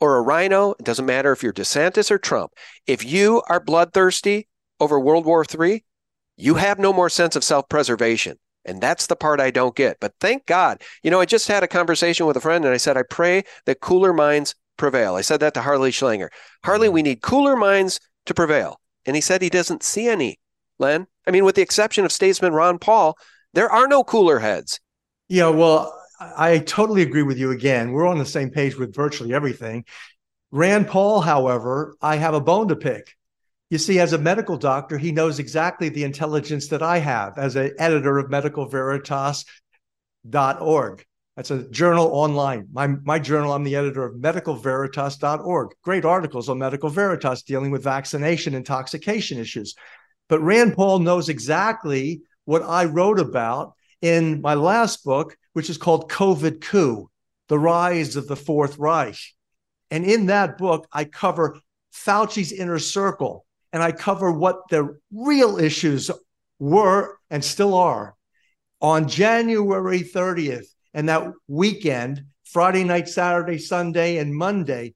or 0.00 0.16
a 0.16 0.22
RINO. 0.22 0.72
It 0.78 0.84
doesn't 0.84 1.06
matter 1.06 1.32
if 1.32 1.42
you're 1.42 1.52
DeSantis 1.52 2.10
or 2.10 2.18
Trump. 2.18 2.52
If 2.86 3.04
you 3.04 3.42
are 3.48 3.58
bloodthirsty 3.58 4.48
over 4.78 5.00
World 5.00 5.26
War 5.26 5.44
III, 5.44 5.84
you 6.36 6.54
have 6.54 6.78
no 6.78 6.92
more 6.92 7.10
sense 7.10 7.36
of 7.36 7.44
self 7.44 7.68
preservation. 7.68 8.38
And 8.64 8.80
that's 8.80 9.06
the 9.06 9.16
part 9.16 9.40
I 9.40 9.50
don't 9.50 9.74
get. 9.74 9.98
But 10.00 10.14
thank 10.20 10.46
God. 10.46 10.82
You 11.02 11.10
know, 11.10 11.20
I 11.20 11.24
just 11.24 11.48
had 11.48 11.62
a 11.62 11.68
conversation 11.68 12.26
with 12.26 12.36
a 12.36 12.40
friend 12.40 12.64
and 12.64 12.74
I 12.74 12.78
said, 12.78 12.96
I 12.96 13.02
pray 13.02 13.44
that 13.66 13.80
cooler 13.80 14.12
minds 14.12 14.54
prevail. 14.76 15.14
I 15.14 15.22
said 15.22 15.40
that 15.40 15.54
to 15.54 15.62
Harley 15.62 15.90
Schlanger. 15.90 16.28
Harley, 16.64 16.88
mm-hmm. 16.88 16.94
we 16.94 17.02
need 17.02 17.22
cooler 17.22 17.56
minds 17.56 18.00
to 18.26 18.34
prevail. 18.34 18.80
And 19.06 19.16
he 19.16 19.22
said 19.22 19.40
he 19.40 19.48
doesn't 19.48 19.82
see 19.82 20.08
any, 20.08 20.38
Len. 20.78 21.06
I 21.26 21.30
mean, 21.30 21.44
with 21.44 21.54
the 21.54 21.62
exception 21.62 22.04
of 22.04 22.12
statesman 22.12 22.52
Ron 22.52 22.78
Paul, 22.78 23.16
there 23.54 23.70
are 23.70 23.88
no 23.88 24.04
cooler 24.04 24.38
heads. 24.38 24.80
Yeah, 25.28 25.48
well, 25.48 25.96
I 26.20 26.58
totally 26.58 27.02
agree 27.02 27.22
with 27.22 27.38
you 27.38 27.50
again. 27.50 27.92
We're 27.92 28.06
on 28.06 28.18
the 28.18 28.26
same 28.26 28.50
page 28.50 28.76
with 28.76 28.94
virtually 28.94 29.32
everything. 29.32 29.84
Rand 30.50 30.88
Paul, 30.88 31.20
however, 31.20 31.96
I 32.02 32.16
have 32.16 32.34
a 32.34 32.40
bone 32.40 32.68
to 32.68 32.76
pick. 32.76 33.14
You 33.70 33.78
see, 33.78 33.98
as 34.00 34.12
a 34.12 34.18
medical 34.18 34.56
doctor, 34.56 34.98
he 34.98 35.12
knows 35.12 35.38
exactly 35.38 35.88
the 35.88 36.04
intelligence 36.04 36.68
that 36.68 36.82
I 36.82 36.98
have 36.98 37.38
as 37.38 37.54
an 37.54 37.72
editor 37.78 38.18
of 38.18 38.28
medicalveritas.org. 38.28 41.06
That's 41.36 41.52
a 41.52 41.70
journal 41.70 42.08
online. 42.08 42.66
My, 42.72 42.88
my 42.88 43.20
journal, 43.20 43.52
I'm 43.52 43.62
the 43.62 43.76
editor 43.76 44.04
of 44.04 44.16
medicalveritas.org. 44.16 45.70
Great 45.82 46.04
articles 46.04 46.48
on 46.48 46.58
Medical 46.58 46.90
Veritas 46.90 47.42
dealing 47.42 47.70
with 47.70 47.84
vaccination 47.84 48.54
intoxication 48.54 49.38
issues. 49.38 49.76
But 50.28 50.40
Rand 50.40 50.74
Paul 50.74 50.98
knows 50.98 51.28
exactly 51.28 52.22
what 52.44 52.62
I 52.62 52.86
wrote 52.86 53.20
about 53.20 53.74
in 54.02 54.40
my 54.40 54.54
last 54.54 55.04
book, 55.04 55.36
which 55.52 55.70
is 55.70 55.78
called 55.78 56.10
COVID 56.10 56.60
Coup 56.60 57.08
The 57.48 57.58
Rise 57.58 58.16
of 58.16 58.26
the 58.26 58.36
Fourth 58.36 58.78
Reich. 58.78 59.20
And 59.92 60.04
in 60.04 60.26
that 60.26 60.58
book, 60.58 60.88
I 60.92 61.04
cover 61.04 61.58
Fauci's 61.92 62.52
inner 62.52 62.78
circle, 62.78 63.44
and 63.72 63.82
I 63.82 63.92
cover 63.92 64.32
what 64.32 64.68
the 64.70 64.98
real 65.12 65.58
issues 65.58 66.10
were 66.58 67.16
and 67.30 67.44
still 67.44 67.74
are. 67.74 68.14
On 68.80 69.08
January 69.08 70.00
30th 70.00 70.66
and 70.94 71.08
that 71.08 71.32
weekend, 71.48 72.24
Friday 72.44 72.84
night, 72.84 73.08
Saturday, 73.08 73.58
Sunday, 73.58 74.16
and 74.16 74.34
Monday, 74.34 74.94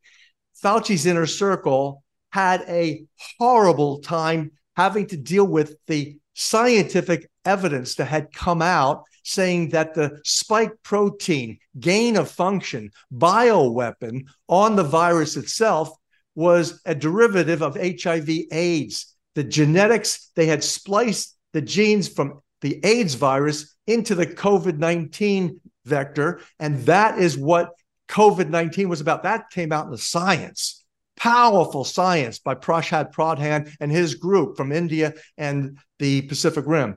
Fauci's 0.62 1.06
inner 1.06 1.26
circle 1.26 2.02
had 2.32 2.62
a 2.68 3.04
horrible 3.38 4.00
time 4.00 4.50
having 4.76 5.06
to 5.06 5.16
deal 5.16 5.46
with 5.46 5.76
the 5.86 6.18
scientific 6.34 7.30
evidence 7.44 7.94
that 7.94 8.06
had 8.06 8.32
come 8.32 8.60
out 8.60 9.04
saying 9.22 9.70
that 9.70 9.94
the 9.94 10.20
spike 10.24 10.72
protein 10.82 11.58
gain 11.78 12.16
of 12.16 12.30
function 12.30 12.90
bioweapon 13.12 14.24
on 14.48 14.76
the 14.76 14.82
virus 14.82 15.36
itself 15.36 15.90
was 16.34 16.80
a 16.84 16.94
derivative 16.94 17.62
of 17.62 17.76
HIV 17.76 18.28
AIDS. 18.50 19.14
The 19.34 19.44
genetics, 19.44 20.30
they 20.36 20.46
had 20.46 20.64
spliced 20.64 21.36
the 21.52 21.62
genes 21.62 22.08
from 22.08 22.40
the 22.60 22.80
AIDS 22.84 23.14
virus 23.14 23.74
into 23.86 24.14
the 24.14 24.26
COVID 24.26 24.78
19 24.78 25.60
vector. 25.84 26.40
And 26.58 26.78
that 26.86 27.18
is 27.18 27.36
what 27.36 27.70
COVID 28.08 28.48
19 28.48 28.88
was 28.88 29.00
about. 29.00 29.22
That 29.22 29.50
came 29.50 29.72
out 29.72 29.86
in 29.86 29.90
the 29.90 29.98
science, 29.98 30.84
powerful 31.16 31.84
science 31.84 32.38
by 32.38 32.54
Prashant 32.54 33.12
Pradhan 33.12 33.72
and 33.80 33.90
his 33.90 34.14
group 34.14 34.56
from 34.56 34.72
India 34.72 35.14
and 35.36 35.78
the 35.98 36.22
Pacific 36.22 36.64
Rim. 36.66 36.96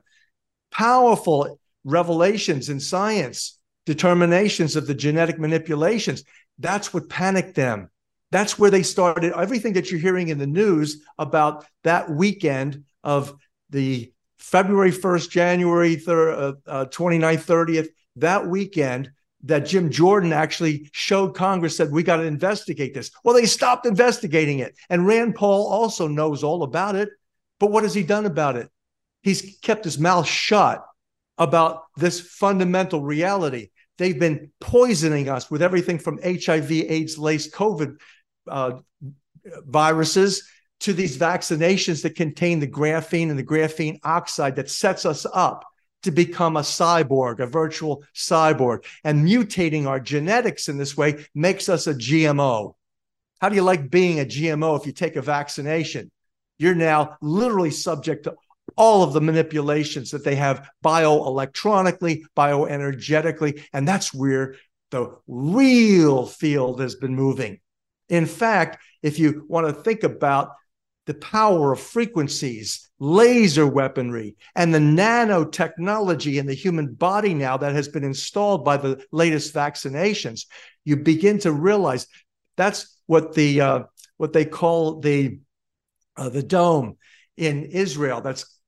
Powerful 0.70 1.58
revelations 1.84 2.68
in 2.68 2.80
science, 2.80 3.58
determinations 3.86 4.76
of 4.76 4.86
the 4.86 4.94
genetic 4.94 5.38
manipulations. 5.38 6.24
That's 6.58 6.92
what 6.92 7.08
panicked 7.08 7.54
them. 7.54 7.90
That's 8.30 8.58
where 8.58 8.70
they 8.70 8.82
started 8.82 9.32
everything 9.32 9.72
that 9.74 9.90
you're 9.90 10.00
hearing 10.00 10.28
in 10.28 10.38
the 10.38 10.46
news 10.46 11.02
about 11.18 11.64
that 11.84 12.10
weekend 12.10 12.84
of 13.02 13.34
the 13.70 14.12
February 14.38 14.92
1st, 14.92 15.30
January 15.30 15.96
3rd, 15.96 16.38
uh, 16.66 16.70
uh, 16.70 16.84
29th, 16.86 17.44
30th, 17.44 17.88
that 18.16 18.46
weekend 18.46 19.10
that 19.44 19.66
Jim 19.66 19.90
Jordan 19.90 20.32
actually 20.32 20.88
showed 20.92 21.34
Congress 21.34 21.76
said 21.76 21.92
we 21.92 22.02
got 22.02 22.16
to 22.16 22.24
investigate 22.24 22.92
this. 22.92 23.10
Well, 23.22 23.34
they 23.34 23.46
stopped 23.46 23.86
investigating 23.86 24.58
it. 24.58 24.76
And 24.90 25.06
Rand 25.06 25.36
Paul 25.36 25.68
also 25.68 26.08
knows 26.08 26.42
all 26.42 26.62
about 26.64 26.96
it. 26.96 27.10
But 27.60 27.70
what 27.70 27.84
has 27.84 27.94
he 27.94 28.02
done 28.02 28.26
about 28.26 28.56
it? 28.56 28.68
He's 29.22 29.58
kept 29.62 29.84
his 29.84 29.98
mouth 29.98 30.26
shut 30.26 30.84
about 31.38 31.84
this 31.96 32.20
fundamental 32.20 33.02
reality. 33.02 33.68
They've 33.96 34.18
been 34.18 34.52
poisoning 34.60 35.28
us 35.28 35.50
with 35.50 35.62
everything 35.62 35.98
from 35.98 36.20
HIV, 36.22 36.70
AIDS 36.70 37.18
laced 37.18 37.52
COVID 37.52 37.96
uh, 38.50 38.78
viruses 39.66 40.48
to 40.80 40.92
these 40.92 41.18
vaccinations 41.18 42.02
that 42.02 42.14
contain 42.14 42.60
the 42.60 42.66
graphene 42.66 43.30
and 43.30 43.38
the 43.38 43.44
graphene 43.44 43.98
oxide 44.04 44.56
that 44.56 44.70
sets 44.70 45.04
us 45.04 45.26
up 45.32 45.64
to 46.04 46.10
become 46.12 46.56
a 46.56 46.60
cyborg, 46.60 47.40
a 47.40 47.46
virtual 47.46 48.04
cyborg. 48.14 48.84
And 49.02 49.26
mutating 49.26 49.86
our 49.86 49.98
genetics 49.98 50.68
in 50.68 50.78
this 50.78 50.96
way 50.96 51.26
makes 51.34 51.68
us 51.68 51.86
a 51.86 51.94
GMO. 51.94 52.74
How 53.40 53.48
do 53.48 53.56
you 53.56 53.62
like 53.62 53.90
being 53.90 54.20
a 54.20 54.24
GMO 54.24 54.78
if 54.78 54.86
you 54.86 54.92
take 54.92 55.16
a 55.16 55.22
vaccination? 55.22 56.10
You're 56.58 56.74
now 56.74 57.16
literally 57.20 57.70
subject 57.70 58.24
to 58.24 58.34
all 58.76 59.02
of 59.02 59.12
the 59.12 59.20
manipulations 59.20 60.10
that 60.12 60.24
they 60.24 60.36
have 60.36 60.68
bioelectronically, 60.84 62.22
bioenergetically. 62.36 63.64
And 63.72 63.86
that's 63.86 64.14
where 64.14 64.54
the 64.90 65.16
real 65.26 66.26
field 66.26 66.80
has 66.80 66.94
been 66.94 67.14
moving. 67.14 67.60
In 68.08 68.26
fact, 68.26 68.78
if 69.02 69.18
you 69.18 69.44
want 69.48 69.66
to 69.66 69.72
think 69.72 70.02
about 70.02 70.52
the 71.06 71.14
power 71.14 71.72
of 71.72 71.80
frequencies, 71.80 72.90
laser 72.98 73.66
weaponry, 73.66 74.36
and 74.54 74.74
the 74.74 74.78
nanotechnology 74.78 76.38
in 76.38 76.46
the 76.46 76.54
human 76.54 76.92
body 76.92 77.32
now 77.32 77.56
that 77.56 77.74
has 77.74 77.88
been 77.88 78.04
installed 78.04 78.64
by 78.64 78.76
the 78.76 79.02
latest 79.10 79.54
vaccinations, 79.54 80.46
you 80.84 80.96
begin 80.96 81.38
to 81.38 81.52
realize 81.52 82.06
that's 82.56 82.98
what 83.06 83.34
the 83.34 83.60
uh, 83.60 83.82
what 84.18 84.32
they 84.32 84.44
call 84.44 85.00
the 85.00 85.38
uh, 86.16 86.28
the 86.28 86.42
dome 86.42 86.96
in 87.36 87.64
Israel. 87.64 88.20
That's 88.20 88.58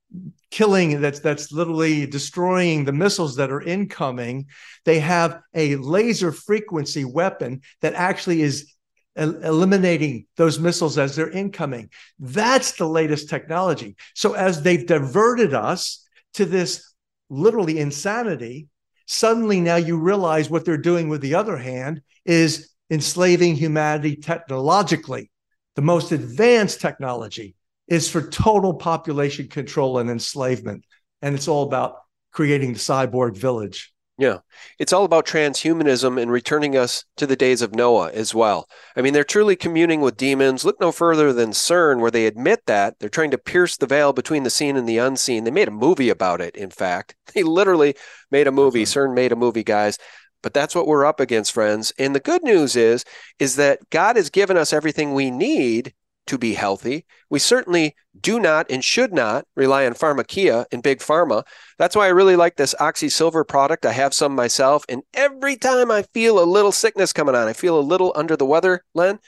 killing 0.51 1.01
that's 1.01 1.21
that's 1.21 1.53
literally 1.53 2.07
destroying 2.07 2.85
the 2.85 2.93
missiles 2.93 3.37
that 3.37 3.53
are 3.53 3.63
incoming 3.63 4.47
they 4.85 4.99
have 4.99 5.41
a 5.55 5.77
laser 5.77 6.33
frequency 6.33 7.05
weapon 7.05 7.61
that 7.81 7.95
actually 7.95 8.43
is 8.43 8.75
eliminating 9.21 10.27
those 10.37 10.59
missiles 10.59 10.99
as 10.99 11.15
they're 11.15 11.31
incoming. 11.31 11.91
That's 12.19 12.73
the 12.73 12.89
latest 12.89 13.29
technology. 13.29 13.97
So 14.15 14.33
as 14.33 14.63
they've 14.63 14.87
diverted 14.87 15.55
us 15.55 16.07
to 16.35 16.47
this 16.47 16.93
literally 17.29 17.79
insanity, 17.79 18.69
suddenly 19.07 19.61
now 19.61 19.77
you 19.77 19.99
realize 19.99 20.49
what 20.49 20.65
they're 20.65 20.77
doing 20.77 21.09
with 21.09 21.21
the 21.21 21.35
other 21.35 21.57
hand 21.57 22.03
is 22.25 22.71
enslaving 22.91 23.57
humanity 23.57 24.17
technologically. 24.17 25.31
The 25.77 25.83
most 25.83 26.13
advanced 26.13 26.81
technology 26.81 27.55
is 27.89 28.09
for 28.09 28.29
total 28.29 28.75
population 28.75 29.49
control 29.49 29.99
and 29.99 30.11
enslavement. 30.11 30.85
And 31.23 31.35
it's 31.35 31.49
all 31.49 31.65
about 31.65 31.97
creating 32.33 32.73
the 32.73 32.79
cyborg 32.79 33.37
village. 33.37 33.93
Yeah. 34.21 34.41
It's 34.79 34.93
all 34.93 35.07
about 35.07 35.25
transhumanism 35.25 36.21
and 36.21 36.31
returning 36.31 36.77
us 36.77 37.07
to 37.17 37.27
the 37.27 37.37
days 37.37 37.63
of 37.63 37.75
Noah 37.75 38.11
as 38.11 38.35
well. 38.35 38.69
I 38.95 39.01
mean, 39.01 39.15
they're 39.15 39.25
truly 39.25 39.57
communing 39.57 40.03
with 40.03 40.19
demons. 40.19 40.63
Look 40.63 40.79
no 40.79 40.93
further 40.93 41.33
than 41.33 41.53
CERN, 41.53 42.01
where 42.01 42.11
they 42.11 42.27
admit 42.27 42.67
that 42.67 42.99
they're 42.99 43.09
trying 43.09 43.31
to 43.31 43.39
pierce 43.39 43.79
the 43.79 43.87
veil 43.87 44.13
between 44.13 44.43
the 44.43 44.51
seen 44.51 44.77
and 44.77 44.87
the 44.87 44.99
unseen. 44.99 45.45
They 45.45 45.51
made 45.51 45.69
a 45.69 45.71
movie 45.73 46.11
about 46.11 46.43
it, 46.43 46.55
in 46.55 46.71
fact. 46.71 47.17
They 47.33 47.45
literally 47.45 47.95
made 48.31 48.47
a 48.47 48.53
movie. 48.53 48.83
Mm-hmm. 48.83 48.99
CERN 48.99 49.15
made 49.15 49.33
a 49.33 49.37
movie, 49.37 49.65
guys. 49.65 49.97
But 50.43 50.53
that's 50.53 50.75
what 50.75 50.87
we're 50.87 51.07
up 51.07 51.21
against, 51.21 51.53
friends. 51.53 51.93
And 51.99 52.15
the 52.15 52.21
good 52.21 52.43
news 52.43 52.77
is, 52.77 53.05
is 53.39 53.57
that 53.57 53.79
God 53.89 54.17
has 54.17 54.29
given 54.29 54.57
us 54.57 54.73
everything 54.73 55.15
we 55.15 55.31
need 55.31 55.95
to 56.31 56.39
be 56.39 56.55
healthy. 56.55 57.05
We 57.29 57.41
certainly 57.41 57.97
do 58.21 58.39
not 58.39 58.71
and 58.71 58.85
should 58.85 59.13
not 59.13 59.47
rely 59.57 59.85
on 59.85 59.95
pharmakeia 59.95 60.65
and 60.71 60.81
big 60.81 61.01
pharma. 61.01 61.43
That's 61.77 61.97
why 61.97 62.07
I 62.07 62.11
really 62.11 62.37
like 62.37 62.55
this 62.55 62.73
Oxy 62.79 63.09
Silver 63.09 63.43
product. 63.43 63.85
I 63.85 63.91
have 63.91 64.15
some 64.15 64.37
myself. 64.37 64.85
And 64.89 65.03
every 65.13 65.57
time 65.57 65.91
I 65.91 66.03
feel 66.15 66.39
a 66.39 66.47
little 66.47 66.71
sickness 66.71 67.13
coming 67.13 67.35
on, 67.35 67.49
I 67.49 67.53
feel 67.53 67.77
a 67.77 67.81
little 67.81 68.13
under 68.15 68.37
the 68.37 68.47
weather, 68.47 68.85
Len, 68.95 69.19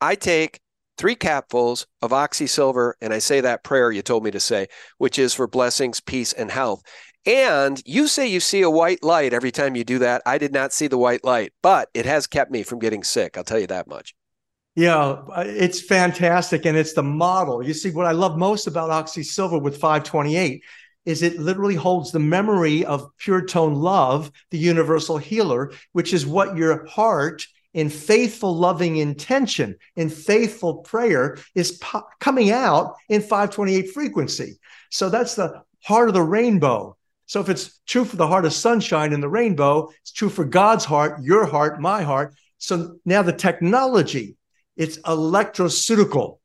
I 0.00 0.14
take 0.14 0.60
three 0.96 1.14
capfuls 1.14 1.84
of 2.00 2.14
Oxy 2.14 2.46
Silver 2.46 2.96
and 3.02 3.12
I 3.12 3.18
say 3.18 3.42
that 3.42 3.62
prayer 3.62 3.92
you 3.92 4.00
told 4.00 4.24
me 4.24 4.30
to 4.30 4.40
say, 4.40 4.68
which 4.96 5.18
is 5.18 5.34
for 5.34 5.46
blessings, 5.46 6.00
peace, 6.00 6.32
and 6.32 6.50
health. 6.50 6.82
And 7.26 7.82
you 7.84 8.08
say 8.08 8.26
you 8.26 8.40
see 8.40 8.62
a 8.62 8.70
white 8.70 9.04
light 9.04 9.34
every 9.34 9.52
time 9.52 9.76
you 9.76 9.84
do 9.84 9.98
that. 9.98 10.22
I 10.24 10.38
did 10.38 10.54
not 10.54 10.72
see 10.72 10.86
the 10.86 10.96
white 10.96 11.22
light, 11.22 11.52
but 11.62 11.90
it 11.92 12.06
has 12.06 12.26
kept 12.26 12.50
me 12.50 12.62
from 12.62 12.78
getting 12.78 13.04
sick. 13.04 13.36
I'll 13.36 13.44
tell 13.44 13.60
you 13.60 13.66
that 13.66 13.88
much. 13.88 14.14
Yeah, 14.76 15.22
uh, 15.34 15.44
it's 15.46 15.80
fantastic. 15.80 16.66
And 16.66 16.76
it's 16.76 16.92
the 16.92 17.02
model. 17.02 17.64
You 17.64 17.72
see, 17.72 17.90
what 17.90 18.06
I 18.06 18.12
love 18.12 18.36
most 18.36 18.66
about 18.66 18.90
Oxy 18.90 19.22
Silver 19.22 19.58
with 19.58 19.78
528 19.78 20.62
is 21.06 21.22
it 21.22 21.38
literally 21.38 21.76
holds 21.76 22.12
the 22.12 22.18
memory 22.18 22.84
of 22.84 23.08
pure 23.16 23.44
tone 23.44 23.74
love, 23.74 24.30
the 24.50 24.58
universal 24.58 25.16
healer, 25.16 25.72
which 25.92 26.12
is 26.12 26.26
what 26.26 26.56
your 26.56 26.84
heart 26.86 27.46
in 27.72 27.88
faithful, 27.88 28.54
loving 28.54 28.96
intention, 28.96 29.76
in 29.96 30.08
faithful 30.10 30.78
prayer 30.78 31.38
is 31.54 31.72
po- 31.72 32.04
coming 32.20 32.50
out 32.50 32.94
in 33.08 33.20
528 33.20 33.92
frequency. 33.92 34.58
So 34.90 35.08
that's 35.08 35.34
the 35.36 35.62
heart 35.84 36.08
of 36.08 36.14
the 36.14 36.22
rainbow. 36.22 36.96
So 37.26 37.40
if 37.40 37.48
it's 37.48 37.80
true 37.86 38.04
for 38.04 38.16
the 38.16 38.26
heart 38.26 38.44
of 38.44 38.52
sunshine 38.52 39.12
in 39.12 39.20
the 39.20 39.28
rainbow, 39.28 39.90
it's 40.02 40.12
true 40.12 40.30
for 40.30 40.44
God's 40.44 40.84
heart, 40.84 41.22
your 41.22 41.46
heart, 41.46 41.80
my 41.80 42.02
heart. 42.02 42.34
So 42.58 42.96
now 43.04 43.22
the 43.22 43.32
technology 43.32 44.35
it's 44.76 44.98
electroceutical. 44.98 46.38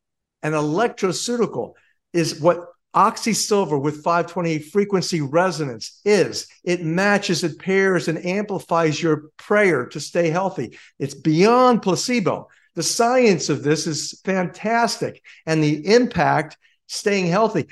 And 0.43 0.55
electroceutical 0.55 1.73
is 2.13 2.39
what 2.39 2.65
oxysilver 2.95 3.81
with 3.81 4.03
528 4.03 4.59
frequency 4.71 5.21
resonance 5.21 6.01
is. 6.03 6.47
It 6.63 6.83
matches, 6.83 7.43
it 7.43 7.59
pairs, 7.59 8.07
and 8.07 8.25
amplifies 8.25 9.01
your 9.01 9.29
prayer 9.37 9.85
to 9.87 9.99
stay 9.99 10.29
healthy. 10.29 10.77
It's 10.99 11.13
beyond 11.13 11.81
placebo. 11.81 12.49
The 12.75 12.83
science 12.83 13.49
of 13.49 13.63
this 13.63 13.87
is 13.87 14.19
fantastic. 14.25 15.21
And 15.45 15.63
the 15.63 15.93
impact 15.93 16.57
staying 16.87 17.27
healthy 17.27 17.67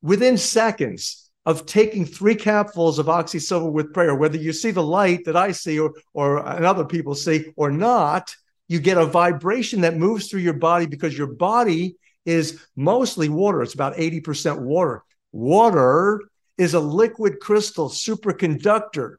within 0.00 0.38
seconds 0.38 1.30
of 1.44 1.66
taking 1.66 2.04
three 2.04 2.36
capfuls 2.36 2.98
of 2.98 3.06
oxysilver 3.06 3.70
with 3.70 3.92
prayer, 3.92 4.14
whether 4.14 4.36
you 4.36 4.52
see 4.52 4.70
the 4.70 4.82
light 4.82 5.24
that 5.24 5.36
I 5.36 5.52
see 5.52 5.78
or, 5.78 5.92
or 6.14 6.38
other 6.46 6.84
people 6.84 7.14
see 7.14 7.52
or 7.56 7.70
not, 7.70 8.34
you 8.68 8.80
get 8.80 8.98
a 8.98 9.06
vibration 9.06 9.82
that 9.82 9.96
moves 9.96 10.28
through 10.28 10.40
your 10.40 10.54
body 10.54 10.86
because 10.86 11.16
your 11.16 11.26
body 11.26 11.96
is 12.24 12.64
mostly 12.76 13.28
water. 13.28 13.62
It's 13.62 13.74
about 13.74 13.96
80% 13.96 14.60
water. 14.60 15.02
Water 15.32 16.22
is 16.58 16.74
a 16.74 16.80
liquid 16.80 17.40
crystal 17.40 17.88
superconductor 17.88 19.16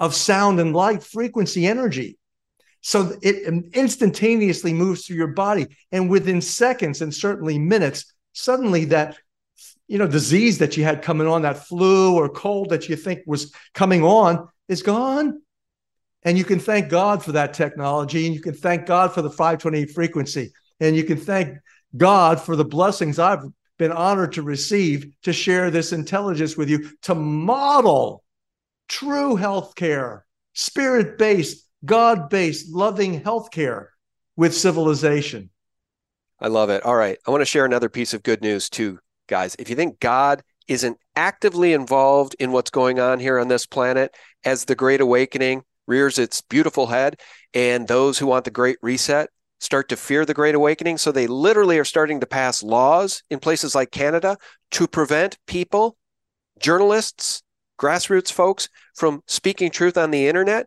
of 0.00 0.14
sound 0.14 0.60
and 0.60 0.74
light 0.74 1.02
frequency 1.02 1.66
energy. 1.66 2.18
So 2.80 3.16
it 3.22 3.42
instantaneously 3.74 4.72
moves 4.72 5.04
through 5.04 5.16
your 5.16 5.28
body. 5.28 5.66
And 5.90 6.08
within 6.08 6.40
seconds 6.40 7.02
and 7.02 7.12
certainly 7.12 7.58
minutes, 7.58 8.12
suddenly 8.32 8.86
that 8.86 9.18
you 9.88 9.98
know 9.98 10.06
disease 10.06 10.58
that 10.58 10.76
you 10.76 10.84
had 10.84 11.02
coming 11.02 11.26
on, 11.26 11.42
that 11.42 11.66
flu 11.66 12.14
or 12.14 12.28
cold 12.28 12.70
that 12.70 12.88
you 12.88 12.96
think 12.96 13.20
was 13.26 13.52
coming 13.74 14.04
on, 14.04 14.48
is 14.68 14.82
gone. 14.82 15.42
And 16.24 16.36
you 16.36 16.44
can 16.44 16.58
thank 16.58 16.88
God 16.88 17.22
for 17.22 17.32
that 17.32 17.54
technology, 17.54 18.26
and 18.26 18.34
you 18.34 18.40
can 18.40 18.54
thank 18.54 18.86
God 18.86 19.12
for 19.12 19.22
the 19.22 19.30
528 19.30 19.90
frequency, 19.92 20.52
and 20.80 20.96
you 20.96 21.04
can 21.04 21.16
thank 21.16 21.56
God 21.96 22.40
for 22.40 22.56
the 22.56 22.64
blessings 22.64 23.18
I've 23.18 23.44
been 23.78 23.92
honored 23.92 24.32
to 24.32 24.42
receive 24.42 25.06
to 25.22 25.32
share 25.32 25.70
this 25.70 25.92
intelligence 25.92 26.56
with 26.56 26.68
you, 26.68 26.90
to 27.02 27.14
model 27.14 28.24
true 28.88 29.36
healthcare, 29.36 30.22
spirit 30.54 31.18
based, 31.18 31.64
God 31.84 32.28
based, 32.28 32.74
loving 32.74 33.20
healthcare 33.20 33.86
with 34.36 34.54
civilization. 34.54 35.50
I 36.40 36.48
love 36.48 36.70
it. 36.70 36.84
All 36.84 36.96
right. 36.96 37.18
I 37.26 37.30
want 37.30 37.40
to 37.40 37.46
share 37.46 37.64
another 37.64 37.88
piece 37.88 38.14
of 38.14 38.22
good 38.22 38.42
news 38.42 38.68
too, 38.68 38.98
guys. 39.28 39.56
If 39.58 39.70
you 39.70 39.76
think 39.76 40.00
God 40.00 40.42
isn't 40.68 40.98
actively 41.16 41.72
involved 41.72 42.36
in 42.38 42.52
what's 42.52 42.70
going 42.70 43.00
on 43.00 43.18
here 43.18 43.38
on 43.38 43.48
this 43.48 43.66
planet 43.66 44.14
as 44.44 44.64
the 44.64 44.74
Great 44.74 45.00
Awakening, 45.00 45.62
rears 45.88 46.18
its 46.18 46.40
beautiful 46.42 46.86
head, 46.86 47.18
and 47.54 47.88
those 47.88 48.18
who 48.18 48.26
want 48.26 48.44
the 48.44 48.50
Great 48.52 48.78
Reset 48.82 49.28
start 49.58 49.88
to 49.88 49.96
fear 49.96 50.24
the 50.24 50.34
Great 50.34 50.54
Awakening. 50.54 50.98
So 50.98 51.10
they 51.10 51.26
literally 51.26 51.78
are 51.78 51.84
starting 51.84 52.20
to 52.20 52.26
pass 52.26 52.62
laws 52.62 53.24
in 53.30 53.40
places 53.40 53.74
like 53.74 53.90
Canada 53.90 54.36
to 54.72 54.86
prevent 54.86 55.38
people, 55.46 55.96
journalists, 56.60 57.42
grassroots 57.80 58.30
folks 58.30 58.68
from 58.94 59.22
speaking 59.26 59.70
truth 59.70 59.96
on 59.96 60.10
the 60.10 60.28
internet. 60.28 60.66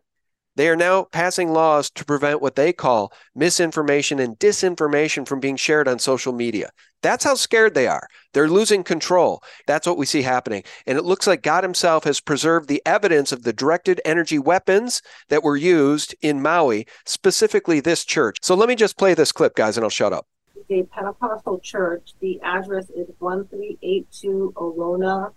They 0.54 0.68
are 0.68 0.76
now 0.76 1.04
passing 1.04 1.52
laws 1.52 1.90
to 1.90 2.04
prevent 2.04 2.42
what 2.42 2.56
they 2.56 2.72
call 2.72 3.12
misinformation 3.34 4.18
and 4.18 4.38
disinformation 4.38 5.26
from 5.26 5.40
being 5.40 5.56
shared 5.56 5.88
on 5.88 5.98
social 5.98 6.32
media. 6.32 6.70
That's 7.02 7.24
how 7.24 7.34
scared 7.34 7.74
they 7.74 7.88
are. 7.88 8.06
They're 8.32 8.48
losing 8.48 8.84
control. 8.84 9.42
That's 9.66 9.86
what 9.86 9.96
we 9.96 10.06
see 10.06 10.22
happening. 10.22 10.62
And 10.86 10.98
it 10.98 11.04
looks 11.04 11.26
like 11.26 11.42
God 11.42 11.64
Himself 11.64 12.04
has 12.04 12.20
preserved 12.20 12.68
the 12.68 12.82
evidence 12.84 13.32
of 13.32 13.42
the 13.42 13.52
directed 13.52 14.00
energy 14.04 14.38
weapons 14.38 15.00
that 15.28 15.42
were 15.42 15.56
used 15.56 16.14
in 16.20 16.42
Maui, 16.42 16.86
specifically 17.06 17.80
this 17.80 18.04
church. 18.04 18.38
So 18.42 18.54
let 18.54 18.68
me 18.68 18.76
just 18.76 18.98
play 18.98 19.14
this 19.14 19.32
clip, 19.32 19.54
guys, 19.56 19.76
and 19.76 19.84
I'll 19.84 19.90
shut 19.90 20.12
up. 20.12 20.26
A 20.70 20.84
Pentecostal 20.84 21.58
church. 21.58 22.12
The 22.20 22.40
address 22.42 22.88
is 22.90 23.08
1382 23.18 24.52
Olona 24.56 25.32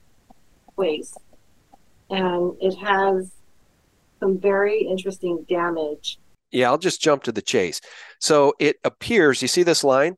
Place. 0.76 1.14
And 2.10 2.54
it 2.62 2.76
has 2.76 3.32
some 4.26 4.40
very 4.40 4.82
interesting 4.82 5.46
damage. 5.48 6.18
Yeah, 6.52 6.70
I'll 6.70 6.80
just 6.80 7.02
jump 7.02 7.24
to 7.24 7.32
the 7.32 7.42
chase. 7.42 7.80
So 8.20 8.54
it 8.60 8.78
appears, 8.84 9.42
you 9.42 9.48
see 9.48 9.62
this 9.62 9.84
line? 9.84 10.16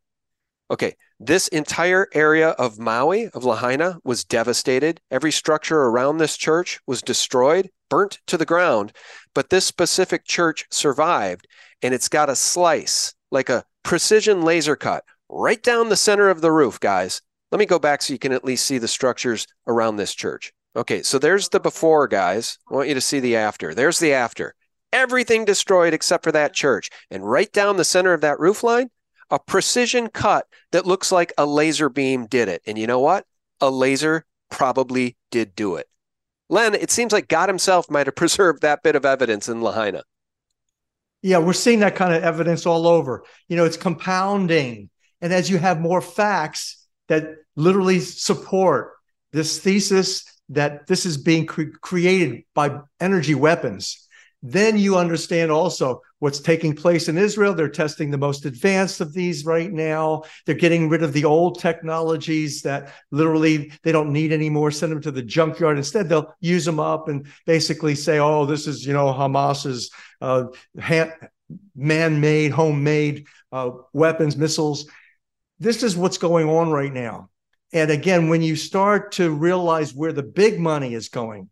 Okay, 0.71 0.95
this 1.19 1.47
entire 1.49 2.07
area 2.13 2.49
of 2.51 2.79
Maui, 2.79 3.27
of 3.33 3.43
Lahaina, 3.43 3.99
was 4.05 4.23
devastated. 4.23 5.01
Every 5.11 5.31
structure 5.31 5.83
around 5.83 6.17
this 6.17 6.37
church 6.37 6.79
was 6.87 7.01
destroyed, 7.01 7.69
burnt 7.89 8.19
to 8.27 8.37
the 8.37 8.45
ground. 8.45 8.93
But 9.33 9.49
this 9.49 9.65
specific 9.65 10.25
church 10.25 10.65
survived, 10.71 11.47
and 11.81 11.93
it's 11.93 12.09
got 12.09 12.29
a 12.29 12.35
slice, 12.35 13.13
like 13.31 13.49
a 13.49 13.65
precision 13.83 14.43
laser 14.43 14.75
cut, 14.75 15.03
right 15.27 15.61
down 15.61 15.89
the 15.89 15.95
center 15.97 16.29
of 16.29 16.41
the 16.41 16.51
roof, 16.51 16.79
guys. 16.79 17.21
Let 17.51 17.59
me 17.59 17.65
go 17.65 17.79
back 17.79 18.01
so 18.01 18.13
you 18.13 18.19
can 18.19 18.33
at 18.33 18.45
least 18.45 18.65
see 18.65 18.77
the 18.77 18.87
structures 18.87 19.47
around 19.67 19.95
this 19.95 20.13
church. 20.13 20.53
Okay, 20.75 21.01
so 21.01 21.17
there's 21.17 21.49
the 21.49 21.59
before, 21.59 22.07
guys. 22.07 22.59
I 22.69 22.73
want 22.75 22.87
you 22.87 22.93
to 22.93 23.01
see 23.01 23.19
the 23.19 23.35
after. 23.35 23.73
There's 23.73 23.99
the 23.99 24.13
after. 24.13 24.53
Everything 24.93 25.43
destroyed 25.43 25.93
except 25.93 26.23
for 26.23 26.31
that 26.31 26.53
church. 26.53 26.89
And 27.09 27.29
right 27.29 27.51
down 27.51 27.77
the 27.77 27.83
center 27.83 28.13
of 28.13 28.21
that 28.21 28.39
roof 28.39 28.63
line, 28.63 28.89
a 29.29 29.39
precision 29.39 30.07
cut 30.07 30.45
that 30.71 30.85
looks 30.85 31.11
like 31.11 31.33
a 31.37 31.45
laser 31.45 31.89
beam 31.89 32.25
did 32.25 32.47
it. 32.47 32.61
And 32.65 32.77
you 32.77 32.87
know 32.87 32.99
what? 32.99 33.25
A 33.59 33.69
laser 33.69 34.25
probably 34.49 35.17
did 35.31 35.55
do 35.55 35.75
it. 35.75 35.87
Len, 36.49 36.75
it 36.75 36.91
seems 36.91 37.11
like 37.11 37.27
God 37.27 37.49
himself 37.49 37.89
might 37.89 38.07
have 38.07 38.15
preserved 38.15 38.61
that 38.61 38.83
bit 38.83 38.95
of 38.95 39.05
evidence 39.05 39.49
in 39.49 39.61
Lahaina. 39.61 40.03
Yeah, 41.21 41.39
we're 41.39 41.53
seeing 41.53 41.79
that 41.79 41.95
kind 41.95 42.13
of 42.13 42.23
evidence 42.23 42.65
all 42.65 42.87
over. 42.87 43.23
You 43.47 43.57
know, 43.57 43.65
it's 43.65 43.77
compounding. 43.77 44.89
And 45.19 45.33
as 45.33 45.49
you 45.49 45.57
have 45.57 45.81
more 45.81 46.01
facts 46.01 46.85
that 47.07 47.29
literally 47.55 47.99
support 47.99 48.93
this 49.33 49.59
thesis 49.59 50.23
that 50.49 50.87
this 50.87 51.05
is 51.05 51.17
being 51.17 51.45
cre- 51.45 51.75
created 51.81 52.43
by 52.53 52.79
energy 52.99 53.35
weapons. 53.35 54.07
Then 54.43 54.77
you 54.77 54.97
understand 54.97 55.51
also 55.51 56.01
what's 56.19 56.39
taking 56.39 56.75
place 56.75 57.09
in 57.09 57.17
Israel. 57.17 57.53
They're 57.53 57.69
testing 57.69 58.11
the 58.11 58.17
most 58.17 58.45
advanced 58.45 59.01
of 59.01 59.13
these 59.13 59.45
right 59.45 59.71
now. 59.71 60.23
They're 60.45 60.55
getting 60.55 60.89
rid 60.89 61.01
of 61.01 61.13
the 61.13 61.25
old 61.25 61.59
technologies 61.59 62.61
that 62.61 62.93
literally 63.11 63.71
they 63.83 63.91
don't 63.91 64.13
need 64.13 64.31
anymore. 64.31 64.71
Send 64.71 64.91
them 64.91 65.01
to 65.01 65.11
the 65.11 65.23
junkyard. 65.23 65.77
Instead, 65.77 66.07
they'll 66.07 66.33
use 66.39 66.65
them 66.65 66.79
up 66.79 67.07
and 67.07 67.27
basically 67.45 67.95
say, 67.95 68.19
"Oh, 68.19 68.45
this 68.45 68.67
is 68.67 68.85
you 68.85 68.93
know 68.93 69.11
Hamas's 69.11 69.91
uh, 70.21 70.45
ha- 70.79 71.13
man-made, 71.75 72.51
homemade 72.51 73.25
uh, 73.51 73.71
weapons, 73.91 74.37
missiles." 74.37 74.87
This 75.59 75.81
is 75.81 75.97
what's 75.97 76.19
going 76.19 76.47
on 76.47 76.69
right 76.69 76.93
now. 76.93 77.29
And 77.73 77.91
again, 77.91 78.29
when 78.29 78.41
you 78.41 78.55
start 78.55 79.13
to 79.13 79.29
realize 79.31 79.93
where 79.93 80.13
the 80.13 80.23
big 80.23 80.59
money 80.59 80.93
is 80.93 81.09
going, 81.09 81.49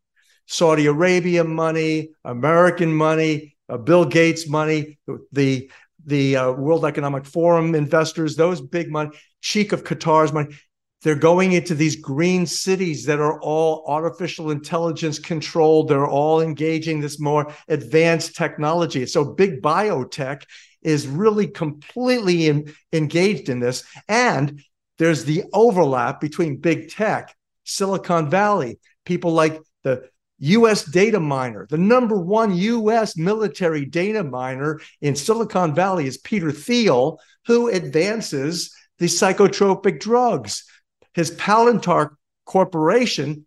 Saudi 0.47 0.85
Arabia 0.85 1.43
money, 1.43 2.09
American 2.23 2.93
money, 2.93 3.55
uh, 3.67 3.77
Bill 3.77 4.05
Gates 4.05 4.47
money, 4.47 4.99
the 5.31 5.69
the 6.05 6.37
uh, 6.37 6.51
World 6.51 6.85
Economic 6.85 7.25
Forum 7.25 7.73
investors, 7.73 8.35
those 8.35 8.61
big 8.61 8.91
money, 8.91 9.09
Sheikh 9.39 9.71
of 9.71 9.83
Qatar's 9.83 10.31
money, 10.31 10.55
they're 11.01 11.15
going 11.15 11.51
into 11.51 11.75
these 11.75 11.95
green 11.95 12.45
cities 12.45 13.05
that 13.05 13.19
are 13.19 13.39
all 13.41 13.83
artificial 13.87 14.51
intelligence 14.51 15.19
controlled. 15.19 15.87
They're 15.87 16.07
all 16.07 16.41
engaging 16.41 16.99
this 16.99 17.19
more 17.19 17.53
advanced 17.67 18.35
technology. 18.35 19.05
So 19.05 19.23
big 19.23 19.61
biotech 19.61 20.43
is 20.81 21.07
really 21.07 21.47
completely 21.47 22.47
in, 22.47 22.73
engaged 22.91 23.49
in 23.49 23.59
this. 23.59 23.83
And 24.07 24.63
there's 24.97 25.25
the 25.25 25.43
overlap 25.53 26.21
between 26.21 26.57
big 26.57 26.89
tech, 26.89 27.35
Silicon 27.63 28.29
Valley, 28.29 28.79
people 29.05 29.31
like 29.31 29.59
the 29.83 30.09
US 30.39 30.83
data 30.83 31.19
miner. 31.19 31.65
The 31.69 31.77
number 31.77 32.17
one 32.17 32.55
US 32.55 33.17
military 33.17 33.85
data 33.85 34.23
miner 34.23 34.79
in 35.01 35.15
Silicon 35.15 35.73
Valley 35.73 36.07
is 36.07 36.17
Peter 36.17 36.51
Thiel, 36.51 37.19
who 37.47 37.69
advances 37.69 38.73
the 38.99 39.05
psychotropic 39.05 39.99
drugs. 39.99 40.65
His 41.13 41.31
Palantir 41.31 42.15
Corporation 42.45 43.45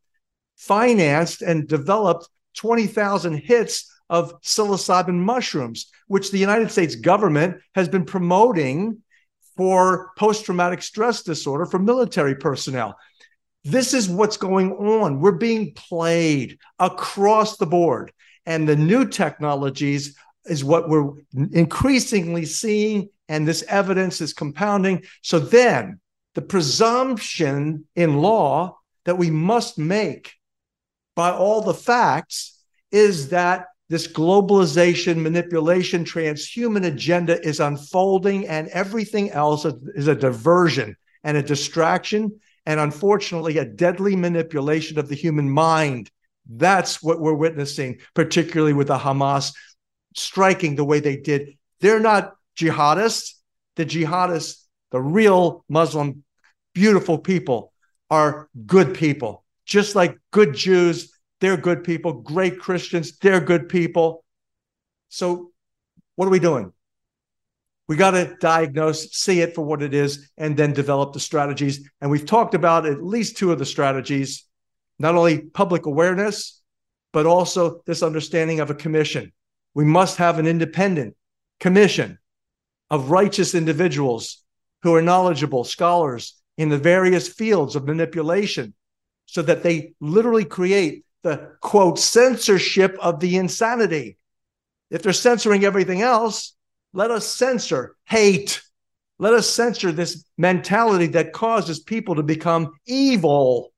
financed 0.56 1.42
and 1.42 1.68
developed 1.68 2.28
20,000 2.56 3.34
hits 3.34 3.90
of 4.10 4.40
psilocybin 4.42 5.14
mushrooms, 5.14 5.90
which 6.06 6.30
the 6.30 6.38
United 6.38 6.70
States 6.70 6.94
government 6.94 7.58
has 7.74 7.88
been 7.88 8.04
promoting 8.04 9.02
for 9.58 10.12
post 10.16 10.44
traumatic 10.44 10.80
stress 10.80 11.22
disorder 11.22 11.66
for 11.66 11.80
military 11.80 12.36
personnel. 12.36 12.96
This 13.64 13.92
is 13.92 14.08
what's 14.08 14.36
going 14.36 14.70
on. 14.72 15.20
We're 15.20 15.32
being 15.32 15.74
played 15.74 16.58
across 16.78 17.56
the 17.56 17.66
board. 17.66 18.12
And 18.46 18.68
the 18.68 18.76
new 18.76 19.06
technologies 19.06 20.16
is 20.46 20.64
what 20.64 20.88
we're 20.88 21.10
increasingly 21.52 22.44
seeing. 22.44 23.10
And 23.28 23.46
this 23.46 23.64
evidence 23.64 24.20
is 24.20 24.32
compounding. 24.32 25.02
So 25.22 25.40
then 25.40 26.00
the 26.34 26.42
presumption 26.42 27.84
in 27.96 28.18
law 28.18 28.78
that 29.06 29.18
we 29.18 29.28
must 29.28 29.76
make 29.76 30.34
by 31.16 31.32
all 31.32 31.62
the 31.62 31.74
facts 31.74 32.62
is 32.92 33.30
that 33.30 33.66
this 33.88 34.06
globalization, 34.06 35.16
manipulation, 35.22 36.04
transhuman 36.04 36.86
agenda 36.86 37.40
is 37.46 37.60
unfolding, 37.60 38.46
and 38.46 38.68
everything 38.68 39.30
else 39.30 39.64
is 39.94 40.08
a 40.08 40.14
diversion 40.14 40.96
and 41.24 41.36
a 41.36 41.42
distraction, 41.42 42.38
and 42.66 42.78
unfortunately, 42.78 43.56
a 43.58 43.64
deadly 43.64 44.14
manipulation 44.14 44.98
of 44.98 45.08
the 45.08 45.14
human 45.14 45.48
mind. 45.50 46.10
That's 46.48 47.02
what 47.02 47.20
we're 47.20 47.34
witnessing, 47.34 47.98
particularly 48.14 48.74
with 48.74 48.88
the 48.88 48.98
Hamas 48.98 49.54
striking 50.14 50.76
the 50.76 50.84
way 50.84 51.00
they 51.00 51.16
did. 51.16 51.56
They're 51.80 52.00
not 52.00 52.34
jihadists. 52.58 53.34
The 53.76 53.86
jihadists, 53.86 54.64
the 54.90 55.00
real 55.00 55.64
Muslim, 55.68 56.24
beautiful 56.74 57.18
people, 57.18 57.72
are 58.10 58.48
good 58.66 58.94
people, 58.94 59.44
just 59.66 59.94
like 59.94 60.18
good 60.30 60.54
Jews 60.54 61.12
they're 61.40 61.56
good 61.56 61.84
people. 61.84 62.12
Great 62.12 62.58
Christians. 62.58 63.16
They're 63.18 63.40
good 63.40 63.68
people. 63.68 64.24
So, 65.08 65.52
what 66.16 66.26
are 66.26 66.32
we 66.32 66.40
doing? 66.40 66.72
We 67.86 67.96
got 67.96 68.10
to 68.10 68.36
diagnose, 68.40 69.12
see 69.12 69.40
it 69.40 69.54
for 69.54 69.64
what 69.64 69.82
it 69.82 69.94
is, 69.94 70.30
and 70.36 70.56
then 70.56 70.72
develop 70.74 71.14
the 71.14 71.20
strategies. 71.20 71.88
And 72.00 72.10
we've 72.10 72.26
talked 72.26 72.54
about 72.54 72.84
at 72.84 73.02
least 73.02 73.38
two 73.38 73.50
of 73.50 73.58
the 73.58 73.64
strategies 73.64 74.44
not 74.98 75.14
only 75.14 75.38
public 75.38 75.86
awareness, 75.86 76.60
but 77.12 77.26
also 77.26 77.80
this 77.86 78.02
understanding 78.02 78.60
of 78.60 78.70
a 78.70 78.74
commission. 78.74 79.32
We 79.74 79.84
must 79.84 80.18
have 80.18 80.38
an 80.38 80.46
independent 80.46 81.16
commission 81.60 82.18
of 82.90 83.10
righteous 83.10 83.54
individuals 83.54 84.42
who 84.82 84.94
are 84.94 85.02
knowledgeable 85.02 85.64
scholars 85.64 86.34
in 86.56 86.68
the 86.68 86.78
various 86.78 87.28
fields 87.28 87.76
of 87.76 87.86
manipulation 87.86 88.74
so 89.26 89.42
that 89.42 89.62
they 89.62 89.92
literally 90.00 90.44
create 90.44 91.04
the 91.22 91.52
quote 91.60 91.98
censorship 91.98 92.96
of 93.00 93.20
the 93.20 93.36
insanity. 93.36 94.18
If 94.90 95.02
they're 95.02 95.12
censoring 95.12 95.64
everything 95.64 96.02
else, 96.02 96.54
let 96.92 97.10
us 97.10 97.26
censor 97.26 97.96
hate. 98.06 98.62
Let 99.18 99.34
us 99.34 99.48
censor 99.48 99.92
this 99.92 100.24
mentality 100.38 101.08
that 101.08 101.32
causes 101.32 101.80
people 101.80 102.14
to 102.16 102.22
become 102.22 102.72
evil. 102.86 103.72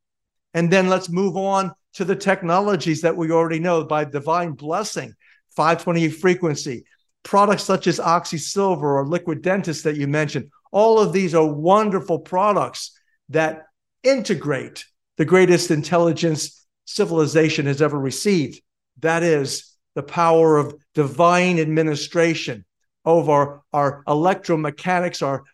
And 0.54 0.70
then 0.70 0.88
let's 0.88 1.08
move 1.08 1.36
on 1.36 1.72
to 1.94 2.04
the 2.04 2.16
technologies 2.16 3.00
that 3.00 3.16
we 3.16 3.30
already 3.30 3.58
know 3.58 3.84
by 3.84 4.04
divine 4.04 4.52
blessing, 4.52 5.14
528 5.56 6.10
frequency, 6.10 6.84
products 7.22 7.64
such 7.64 7.86
as 7.86 7.98
Oxy 7.98 8.38
Silver 8.38 8.98
or 8.98 9.06
Liquid 9.06 9.42
Dentist 9.42 9.84
that 9.84 9.96
you 9.96 10.06
mentioned. 10.06 10.50
All 10.72 11.00
of 11.00 11.12
these 11.12 11.34
are 11.34 11.52
wonderful 11.52 12.20
products 12.20 12.96
that 13.30 13.66
integrate 14.02 14.84
the 15.16 15.24
greatest 15.24 15.70
intelligence 15.70 16.59
civilization 16.90 17.66
has 17.66 17.80
ever 17.80 17.98
received. 17.98 18.60
That 19.00 19.22
is 19.22 19.76
the 19.94 20.02
power 20.02 20.58
of 20.58 20.74
divine 20.94 21.58
administration 21.58 22.64
over 23.04 23.62
our 23.72 24.02
electromechanics, 24.06 25.22
our 25.22 25.44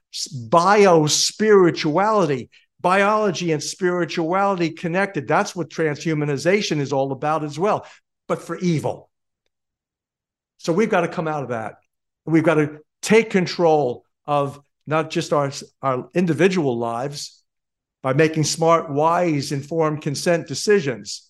bio 0.49 1.07
spirituality, 1.07 2.51
biology 2.80 3.53
and 3.53 3.62
spirituality 3.62 4.70
connected. 4.70 5.28
That's 5.28 5.55
what 5.55 5.68
transhumanization 5.68 6.80
is 6.80 6.93
all 6.93 7.12
about 7.12 7.45
as 7.45 7.59
well, 7.59 7.87
but 8.28 8.43
for 8.43 8.57
evil. 8.59 9.11
So 10.59 10.72
we've 10.72 10.91
got 10.91 11.03
to 11.03 11.09
come 11.09 11.28
out 11.28 11.43
of 11.43 11.51
that. 11.51 11.76
We've 12.24 12.43
got 12.43 12.55
to 12.55 12.78
take 13.03 13.30
control 13.30 14.05
of 14.24 14.59
not 14.87 15.11
just 15.11 15.32
our, 15.32 15.53
our 15.82 16.09
individual 16.14 16.78
lives 16.78 17.43
by 18.07 18.13
making 18.13 18.45
smart, 18.45 18.89
wise, 18.89 19.51
informed 19.51 20.01
consent 20.01 20.47
decisions, 20.47 21.29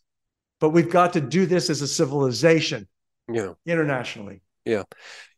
but 0.61 0.69
we've 0.69 0.91
got 0.91 1.15
to 1.15 1.23
do 1.23 1.47
this 1.47 1.71
as 1.71 1.81
a 1.81 1.89
civilization 1.89 2.87
yeah. 3.33 3.55
internationally. 3.65 4.43
Yeah. 4.67 4.83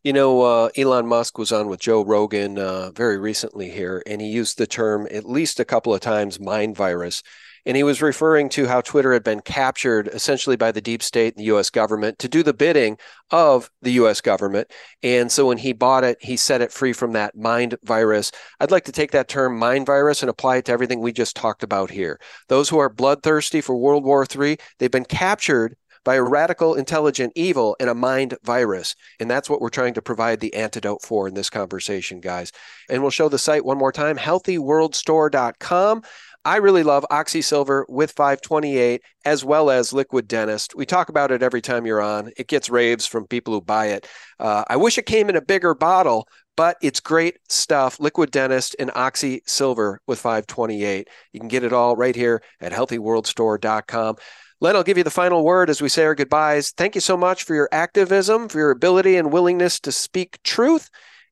You 0.03 0.11
know, 0.11 0.41
uh, 0.41 0.69
Elon 0.75 1.07
Musk 1.07 1.37
was 1.37 1.53
on 1.53 1.69
with 1.69 1.79
Joe 1.79 2.03
Rogan 2.03 2.59
uh, 2.59 2.91
very 2.91 3.17
recently 3.17 3.69
here, 3.69 4.03
and 4.05 4.19
he 4.19 4.27
used 4.27 4.57
the 4.57 4.67
term 4.67 5.07
at 5.09 5.29
least 5.29 5.61
a 5.61 5.65
couple 5.65 5.93
of 5.93 6.01
times 6.01 6.41
mind 6.41 6.75
virus. 6.75 7.23
And 7.69 7.77
he 7.77 7.83
was 7.83 8.01
referring 8.01 8.49
to 8.49 8.65
how 8.65 8.81
Twitter 8.81 9.13
had 9.13 9.23
been 9.23 9.41
captured 9.41 10.07
essentially 10.07 10.55
by 10.55 10.71
the 10.71 10.81
deep 10.81 11.03
state 11.03 11.35
and 11.35 11.39
the 11.39 11.55
US 11.55 11.69
government 11.69 12.17
to 12.17 12.27
do 12.27 12.41
the 12.41 12.51
bidding 12.51 12.97
of 13.29 13.69
the 13.83 13.91
US 13.91 14.21
government. 14.21 14.71
And 15.03 15.31
so 15.31 15.45
when 15.45 15.59
he 15.59 15.71
bought 15.71 16.03
it, 16.03 16.17
he 16.19 16.35
set 16.35 16.61
it 16.61 16.71
free 16.71 16.93
from 16.93 17.13
that 17.13 17.37
mind 17.37 17.77
virus. 17.83 18.31
I'd 18.59 18.71
like 18.71 18.85
to 18.85 18.91
take 18.91 19.11
that 19.11 19.27
term 19.27 19.59
mind 19.59 19.85
virus 19.85 20.23
and 20.23 20.31
apply 20.31 20.57
it 20.57 20.65
to 20.65 20.71
everything 20.71 20.99
we 20.99 21.11
just 21.11 21.35
talked 21.35 21.61
about 21.61 21.91
here. 21.91 22.19
Those 22.47 22.69
who 22.69 22.79
are 22.79 22.89
bloodthirsty 22.89 23.61
for 23.61 23.75
World 23.75 24.03
War 24.03 24.25
III, 24.35 24.57
they've 24.79 24.89
been 24.89 25.05
captured 25.05 25.75
by 26.03 26.15
a 26.15 26.23
radical 26.23 26.75
intelligent 26.75 27.33
evil 27.35 27.75
and 27.79 27.89
a 27.89 27.95
mind 27.95 28.35
virus. 28.43 28.95
And 29.19 29.29
that's 29.29 29.47
what 29.49 29.61
we're 29.61 29.69
trying 29.69 29.93
to 29.93 30.01
provide 30.01 30.39
the 30.39 30.53
antidote 30.55 31.03
for 31.03 31.27
in 31.27 31.33
this 31.33 31.49
conversation, 31.49 32.19
guys. 32.19 32.51
And 32.89 33.01
we'll 33.01 33.11
show 33.11 33.29
the 33.29 33.37
site 33.37 33.65
one 33.65 33.77
more 33.77 33.91
time 33.91 34.17
healthyworldstore.com. 34.17 36.01
I 36.45 36.57
really 36.57 36.83
love 36.83 37.05
Oxy 37.09 37.41
Silver 37.41 37.85
with 37.89 38.11
528 38.11 39.01
as 39.25 39.43
well 39.43 39.69
as 39.69 39.91
Liquid 39.91 40.27
Dentist. 40.27 40.73
We 40.75 40.85
talk 40.85 41.09
about 41.09 41.31
it 41.31 41.43
every 41.43 41.61
time 41.61 41.85
you're 41.85 42.01
on. 42.01 42.31
It 42.37 42.47
gets 42.47 42.69
raves 42.69 43.05
from 43.05 43.27
people 43.27 43.53
who 43.53 43.61
buy 43.61 43.87
it. 43.87 44.07
Uh, 44.39 44.63
I 44.69 44.77
wish 44.77 44.97
it 44.97 45.05
came 45.05 45.29
in 45.29 45.35
a 45.35 45.41
bigger 45.41 45.75
bottle, 45.75 46.27
but 46.55 46.77
it's 46.81 47.01
great 47.01 47.37
stuff. 47.49 47.99
Liquid 47.99 48.31
Dentist 48.31 48.75
and 48.79 48.91
Oxy 48.95 49.41
Silver 49.45 49.99
with 50.07 50.19
528. 50.19 51.07
You 51.33 51.39
can 51.39 51.49
get 51.49 51.63
it 51.63 51.73
all 51.73 51.95
right 51.95 52.15
here 52.15 52.41
at 52.61 52.71
healthyworldstore.com. 52.71 54.15
Len, 54.61 54.75
I'll 54.75 54.83
give 54.83 54.97
you 54.97 55.05
the 55.05 55.09
final 55.09 55.45
word 55.45 55.69
as 55.69 55.81
we 55.81 55.87
say 55.87 56.03
our 56.03 56.15
goodbyes. 56.15 56.71
Thank 56.71 56.95
you 56.95 57.01
so 57.01 57.15
much 57.15 57.43
for 57.43 57.55
your 57.55 57.69
activism, 57.71 58.49
for 58.49 58.57
your 58.57 58.71
ability 58.71 59.15
and 59.17 59.31
willingness 59.31 59.79
to 59.81 59.91
speak 59.91 60.41
truth. 60.43 60.89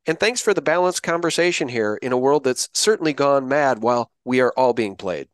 And 0.07 0.17
thanks 0.17 0.39
for 0.41 0.53
the 0.53 0.61
balanced 0.61 1.03
conversation 1.03 1.67
here 1.67 1.99
in 2.01 2.13
a 2.13 2.17
world 2.17 2.45
that's 2.45 2.69
certainly 2.73 3.11
gone 3.11 3.49
mad 3.49 3.79
while 3.79 4.09
we 4.23 4.39
are 4.39 4.53
all 4.55 4.73
being 4.73 4.95
played. 4.95 5.27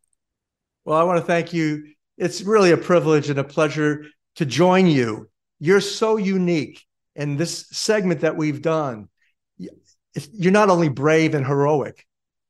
Well, 0.84 0.98
I 0.98 1.04
want 1.04 1.20
to 1.20 1.26
thank 1.26 1.54
you. 1.54 1.94
It's 2.18 2.42
really 2.42 2.72
a 2.72 2.78
privilege 2.78 3.30
and 3.30 3.38
a 3.38 3.44
pleasure 3.44 4.06
to 4.36 4.46
join 4.46 4.88
you. 4.88 5.30
You're 5.60 5.80
so 5.80 6.18
unique 6.18 6.84
in 7.16 7.38
this 7.38 7.68
segment 7.72 8.22
that 8.22 8.36
we've 8.36 8.64
done. 8.64 9.10
You're 9.58 10.52
not 10.52 10.72
only 10.72 10.90
brave 10.90 11.36
and 11.36 11.46
heroic, 11.46 12.06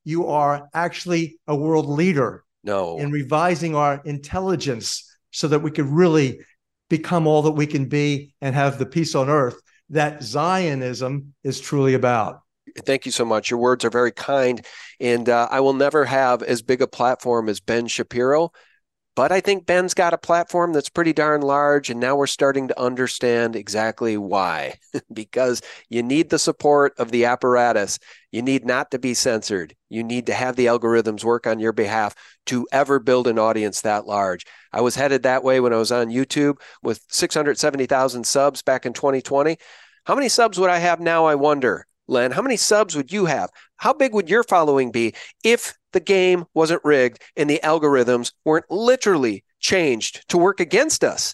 you 0.05 0.27
are 0.27 0.69
actually 0.73 1.39
a 1.45 1.55
world 1.55 1.87
leader 1.87 2.45
no. 2.63 2.97
in 2.97 3.11
revising 3.11 3.75
our 3.75 4.01
intelligence 4.05 5.09
so 5.31 5.49
that 5.49 5.59
we 5.59 5.71
could 5.71 5.85
really 5.85 6.39
become 6.89 7.27
all 7.27 7.41
that 7.43 7.51
we 7.51 7.67
can 7.67 7.85
be 7.85 8.33
and 8.39 8.55
have 8.55 8.79
the 8.79 8.85
peace 8.85 9.13
on 9.13 9.29
earth 9.29 9.59
that 9.93 10.23
Zionism 10.23 11.33
is 11.43 11.59
truly 11.59 11.93
about. 11.93 12.41
Thank 12.85 13.05
you 13.05 13.11
so 13.11 13.25
much. 13.25 13.49
Your 13.51 13.59
words 13.59 13.85
are 13.85 13.89
very 13.89 14.11
kind. 14.11 14.65
And 14.99 15.29
uh, 15.29 15.47
I 15.51 15.59
will 15.59 15.73
never 15.73 16.05
have 16.05 16.41
as 16.41 16.61
big 16.61 16.81
a 16.81 16.87
platform 16.87 17.49
as 17.49 17.59
Ben 17.59 17.87
Shapiro. 17.87 18.51
But 19.15 19.31
I 19.31 19.41
think 19.41 19.67
Ben's 19.67 19.93
got 19.93 20.15
a 20.15 20.17
platform 20.17 20.73
that's 20.73 20.89
pretty 20.89 21.13
darn 21.13 21.41
large. 21.41 21.91
And 21.91 21.99
now 21.99 22.15
we're 22.15 22.25
starting 22.25 22.67
to 22.69 22.81
understand 22.81 23.55
exactly 23.55 24.17
why. 24.17 24.79
because 25.13 25.61
you 25.87 26.01
need 26.01 26.31
the 26.31 26.39
support 26.39 26.93
of 26.97 27.11
the 27.11 27.25
apparatus. 27.25 27.99
You 28.31 28.41
need 28.41 28.65
not 28.65 28.89
to 28.89 28.97
be 28.97 29.13
censored. 29.13 29.75
You 29.89 30.03
need 30.03 30.25
to 30.25 30.33
have 30.33 30.55
the 30.55 30.65
algorithms 30.65 31.23
work 31.23 31.45
on 31.45 31.59
your 31.59 31.73
behalf 31.73 32.15
to 32.47 32.67
ever 32.71 32.99
build 32.99 33.27
an 33.27 33.37
audience 33.37 33.81
that 33.81 34.07
large. 34.07 34.45
I 34.71 34.81
was 34.81 34.95
headed 34.95 35.21
that 35.23 35.43
way 35.43 35.59
when 35.59 35.73
I 35.73 35.77
was 35.77 35.91
on 35.91 36.07
YouTube 36.07 36.55
with 36.81 37.01
670,000 37.09 38.25
subs 38.25 38.63
back 38.63 38.87
in 38.87 38.93
2020. 38.93 39.57
How 40.05 40.15
many 40.15 40.29
subs 40.29 40.59
would 40.59 40.69
I 40.69 40.79
have 40.79 40.99
now? 40.99 41.25
I 41.25 41.35
wonder, 41.35 41.85
Len. 42.07 42.31
How 42.31 42.41
many 42.41 42.57
subs 42.57 42.95
would 42.95 43.11
you 43.11 43.25
have? 43.25 43.49
How 43.77 43.93
big 43.93 44.13
would 44.13 44.29
your 44.29 44.43
following 44.43 44.91
be 44.91 45.13
if 45.43 45.75
the 45.93 45.99
game 45.99 46.45
wasn't 46.53 46.83
rigged 46.83 47.21
and 47.35 47.49
the 47.49 47.59
algorithms 47.63 48.33
weren't 48.43 48.69
literally 48.69 49.43
changed 49.59 50.27
to 50.29 50.37
work 50.37 50.59
against 50.59 51.03
us? 51.03 51.33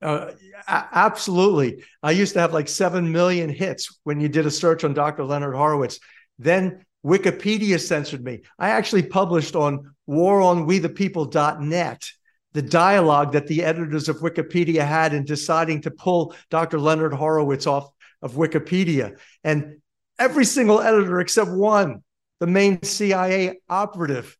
Uh, 0.00 0.32
absolutely. 0.66 1.84
I 2.02 2.10
used 2.12 2.32
to 2.34 2.40
have 2.40 2.52
like 2.52 2.68
7 2.68 3.12
million 3.12 3.50
hits 3.50 3.98
when 4.04 4.20
you 4.20 4.28
did 4.28 4.46
a 4.46 4.50
search 4.50 4.84
on 4.84 4.94
Dr. 4.94 5.24
Leonard 5.24 5.54
Horowitz. 5.54 6.00
Then 6.38 6.84
Wikipedia 7.04 7.80
censored 7.80 8.24
me. 8.24 8.40
I 8.58 8.70
actually 8.70 9.04
published 9.04 9.54
on 9.54 9.94
waronwethepeople.net 10.08 12.10
the 12.52 12.62
dialogue 12.62 13.32
that 13.32 13.46
the 13.46 13.62
editors 13.64 14.08
of 14.08 14.18
Wikipedia 14.18 14.86
had 14.86 15.14
in 15.14 15.24
deciding 15.24 15.82
to 15.82 15.90
pull 15.90 16.34
Dr. 16.50 16.78
Leonard 16.78 17.14
Horowitz 17.14 17.66
off 17.66 17.90
of 18.20 18.34
Wikipedia. 18.34 19.18
And 19.42 19.80
every 20.18 20.44
single 20.44 20.80
editor 20.80 21.20
except 21.20 21.50
one, 21.50 22.02
the 22.40 22.46
main 22.46 22.82
CIA 22.82 23.60
operative, 23.68 24.36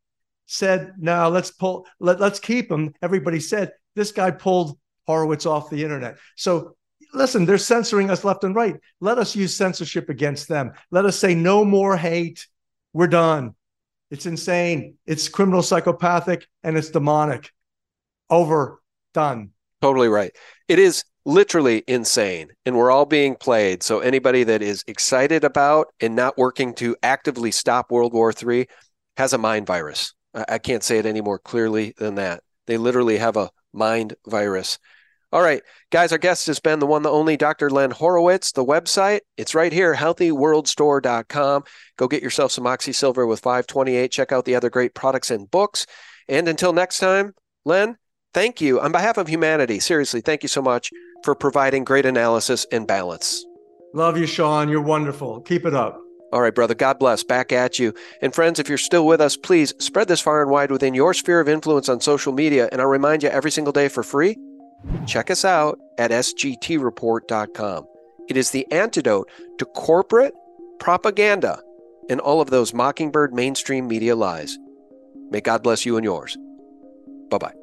said, 0.46 0.94
no, 0.98 1.30
let's 1.30 1.50
pull, 1.50 1.86
let, 1.98 2.20
let's 2.20 2.38
keep 2.38 2.70
him. 2.70 2.92
Everybody 3.00 3.40
said, 3.40 3.72
this 3.96 4.12
guy 4.12 4.30
pulled 4.30 4.78
Horowitz 5.06 5.46
off 5.46 5.70
the 5.70 5.82
internet. 5.82 6.18
So 6.36 6.76
listen, 7.14 7.46
they're 7.46 7.58
censoring 7.58 8.10
us 8.10 8.24
left 8.24 8.44
and 8.44 8.54
right. 8.54 8.76
Let 9.00 9.18
us 9.18 9.34
use 9.34 9.56
censorship 9.56 10.10
against 10.10 10.48
them. 10.48 10.72
Let 10.90 11.06
us 11.06 11.18
say 11.18 11.34
no 11.34 11.64
more 11.64 11.96
hate. 11.96 12.46
We're 12.92 13.06
done. 13.06 13.54
It's 14.10 14.26
insane. 14.26 14.96
It's 15.06 15.28
criminal, 15.28 15.62
psychopathic, 15.62 16.46
and 16.62 16.76
it's 16.76 16.90
demonic 16.90 17.50
over, 18.32 18.80
done. 19.12 19.50
Totally 19.82 20.08
right. 20.08 20.32
It 20.66 20.78
is 20.78 21.04
literally 21.24 21.84
insane 21.86 22.48
and 22.66 22.76
we're 22.76 22.90
all 22.90 23.06
being 23.06 23.36
played. 23.36 23.82
So 23.82 24.00
anybody 24.00 24.42
that 24.44 24.62
is 24.62 24.82
excited 24.88 25.44
about 25.44 25.88
and 26.00 26.16
not 26.16 26.38
working 26.38 26.74
to 26.76 26.96
actively 27.02 27.52
stop 27.52 27.92
World 27.92 28.12
War 28.12 28.32
III 28.32 28.66
has 29.16 29.32
a 29.32 29.38
mind 29.38 29.66
virus. 29.66 30.14
I 30.34 30.58
can't 30.58 30.82
say 30.82 30.98
it 30.98 31.06
any 31.06 31.20
more 31.20 31.38
clearly 31.38 31.94
than 31.98 32.14
that. 32.14 32.42
They 32.66 32.78
literally 32.78 33.18
have 33.18 33.36
a 33.36 33.50
mind 33.72 34.14
virus. 34.26 34.78
All 35.30 35.42
right, 35.42 35.62
guys, 35.90 36.12
our 36.12 36.18
guest 36.18 36.46
has 36.46 36.60
been 36.60 36.78
the 36.78 36.86
one, 36.86 37.02
the 37.02 37.10
only 37.10 37.36
Dr. 37.36 37.70
Len 37.70 37.90
Horowitz. 37.90 38.52
The 38.52 38.64
website, 38.64 39.20
it's 39.36 39.54
right 39.54 39.72
here, 39.72 39.94
healthyworldstore.com. 39.94 41.64
Go 41.96 42.08
get 42.08 42.22
yourself 42.22 42.52
some 42.52 42.66
Oxy 42.66 42.92
Silver 42.92 43.26
with 43.26 43.40
528. 43.40 44.10
Check 44.10 44.32
out 44.32 44.44
the 44.44 44.54
other 44.54 44.70
great 44.70 44.94
products 44.94 45.30
and 45.30 45.50
books. 45.50 45.86
And 46.28 46.48
until 46.48 46.72
next 46.72 46.98
time, 46.98 47.34
Len, 47.64 47.96
thank 48.32 48.60
you 48.60 48.80
on 48.80 48.92
behalf 48.92 49.16
of 49.16 49.28
humanity. 49.28 49.80
Seriously, 49.80 50.20
thank 50.20 50.42
you 50.42 50.48
so 50.48 50.62
much 50.62 50.90
for 51.24 51.34
providing 51.34 51.84
great 51.84 52.06
analysis 52.06 52.66
and 52.72 52.86
balance. 52.86 53.44
Love 53.94 54.16
you, 54.16 54.26
Sean. 54.26 54.68
You're 54.68 54.80
wonderful. 54.82 55.40
Keep 55.42 55.66
it 55.66 55.74
up. 55.74 56.00
All 56.32 56.40
right, 56.40 56.54
brother. 56.54 56.74
God 56.74 56.98
bless. 56.98 57.22
Back 57.22 57.52
at 57.52 57.78
you. 57.78 57.94
And 58.22 58.34
friends, 58.34 58.58
if 58.58 58.68
you're 58.68 58.78
still 58.78 59.06
with 59.06 59.20
us, 59.20 59.36
please 59.36 59.74
spread 59.78 60.08
this 60.08 60.20
far 60.20 60.40
and 60.40 60.50
wide 60.50 60.70
within 60.70 60.94
your 60.94 61.12
sphere 61.12 61.40
of 61.40 61.48
influence 61.48 61.90
on 61.90 62.00
social 62.00 62.32
media. 62.32 62.70
And 62.72 62.80
I'll 62.80 62.88
remind 62.88 63.22
you 63.22 63.28
every 63.28 63.50
single 63.50 63.72
day 63.72 63.88
for 63.88 64.02
free 64.02 64.36
check 65.06 65.30
us 65.30 65.44
out 65.44 65.78
at 65.98 66.10
sgtreport.com. 66.10 67.86
It 68.28 68.36
is 68.36 68.50
the 68.50 68.70
antidote 68.72 69.30
to 69.58 69.64
corporate 69.64 70.34
propaganda 70.80 71.60
and 72.10 72.20
all 72.20 72.40
of 72.40 72.50
those 72.50 72.74
mockingbird 72.74 73.32
mainstream 73.32 73.86
media 73.86 74.16
lies. 74.16 74.58
May 75.30 75.40
God 75.40 75.62
bless 75.62 75.86
you 75.86 75.96
and 75.96 76.04
yours. 76.04 76.36
Bye 77.30 77.38
bye. 77.38 77.61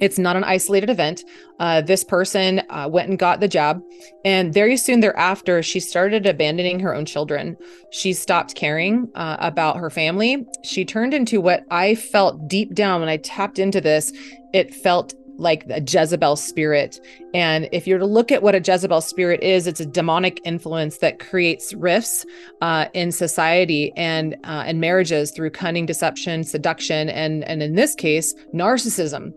It's 0.00 0.18
not 0.18 0.36
an 0.36 0.44
isolated 0.44 0.90
event. 0.90 1.24
Uh, 1.60 1.80
this 1.80 2.02
person 2.02 2.62
uh, 2.68 2.88
went 2.90 3.08
and 3.08 3.18
got 3.18 3.40
the 3.40 3.48
job, 3.48 3.80
and 4.24 4.52
very 4.52 4.76
soon 4.76 5.00
thereafter, 5.00 5.62
she 5.62 5.80
started 5.80 6.26
abandoning 6.26 6.80
her 6.80 6.94
own 6.94 7.04
children. 7.04 7.56
She 7.90 8.12
stopped 8.12 8.54
caring 8.54 9.08
uh, 9.14 9.36
about 9.40 9.76
her 9.76 9.90
family. 9.90 10.46
She 10.64 10.84
turned 10.84 11.14
into 11.14 11.40
what 11.40 11.64
I 11.70 11.94
felt 11.94 12.48
deep 12.48 12.74
down 12.74 13.00
when 13.00 13.08
I 13.08 13.18
tapped 13.18 13.58
into 13.58 13.80
this. 13.80 14.12
It 14.52 14.74
felt 14.74 15.14
like 15.36 15.64
a 15.68 15.80
Jezebel 15.80 16.36
spirit. 16.36 17.00
And 17.32 17.68
if 17.72 17.86
you're 17.86 17.98
to 17.98 18.06
look 18.06 18.30
at 18.30 18.42
what 18.42 18.54
a 18.54 18.60
Jezebel 18.60 19.00
spirit 19.00 19.42
is, 19.42 19.66
it's 19.66 19.80
a 19.80 19.86
demonic 19.86 20.40
influence 20.44 20.98
that 20.98 21.18
creates 21.18 21.74
rifts 21.74 22.24
uh, 22.60 22.86
in 22.94 23.10
society 23.12 23.92
and 23.96 24.34
uh, 24.44 24.64
and 24.66 24.80
marriages 24.80 25.30
through 25.30 25.50
cunning, 25.50 25.86
deception, 25.86 26.44
seduction, 26.44 27.08
and 27.08 27.44
and 27.44 27.62
in 27.62 27.74
this 27.74 27.94
case, 27.94 28.34
narcissism 28.54 29.32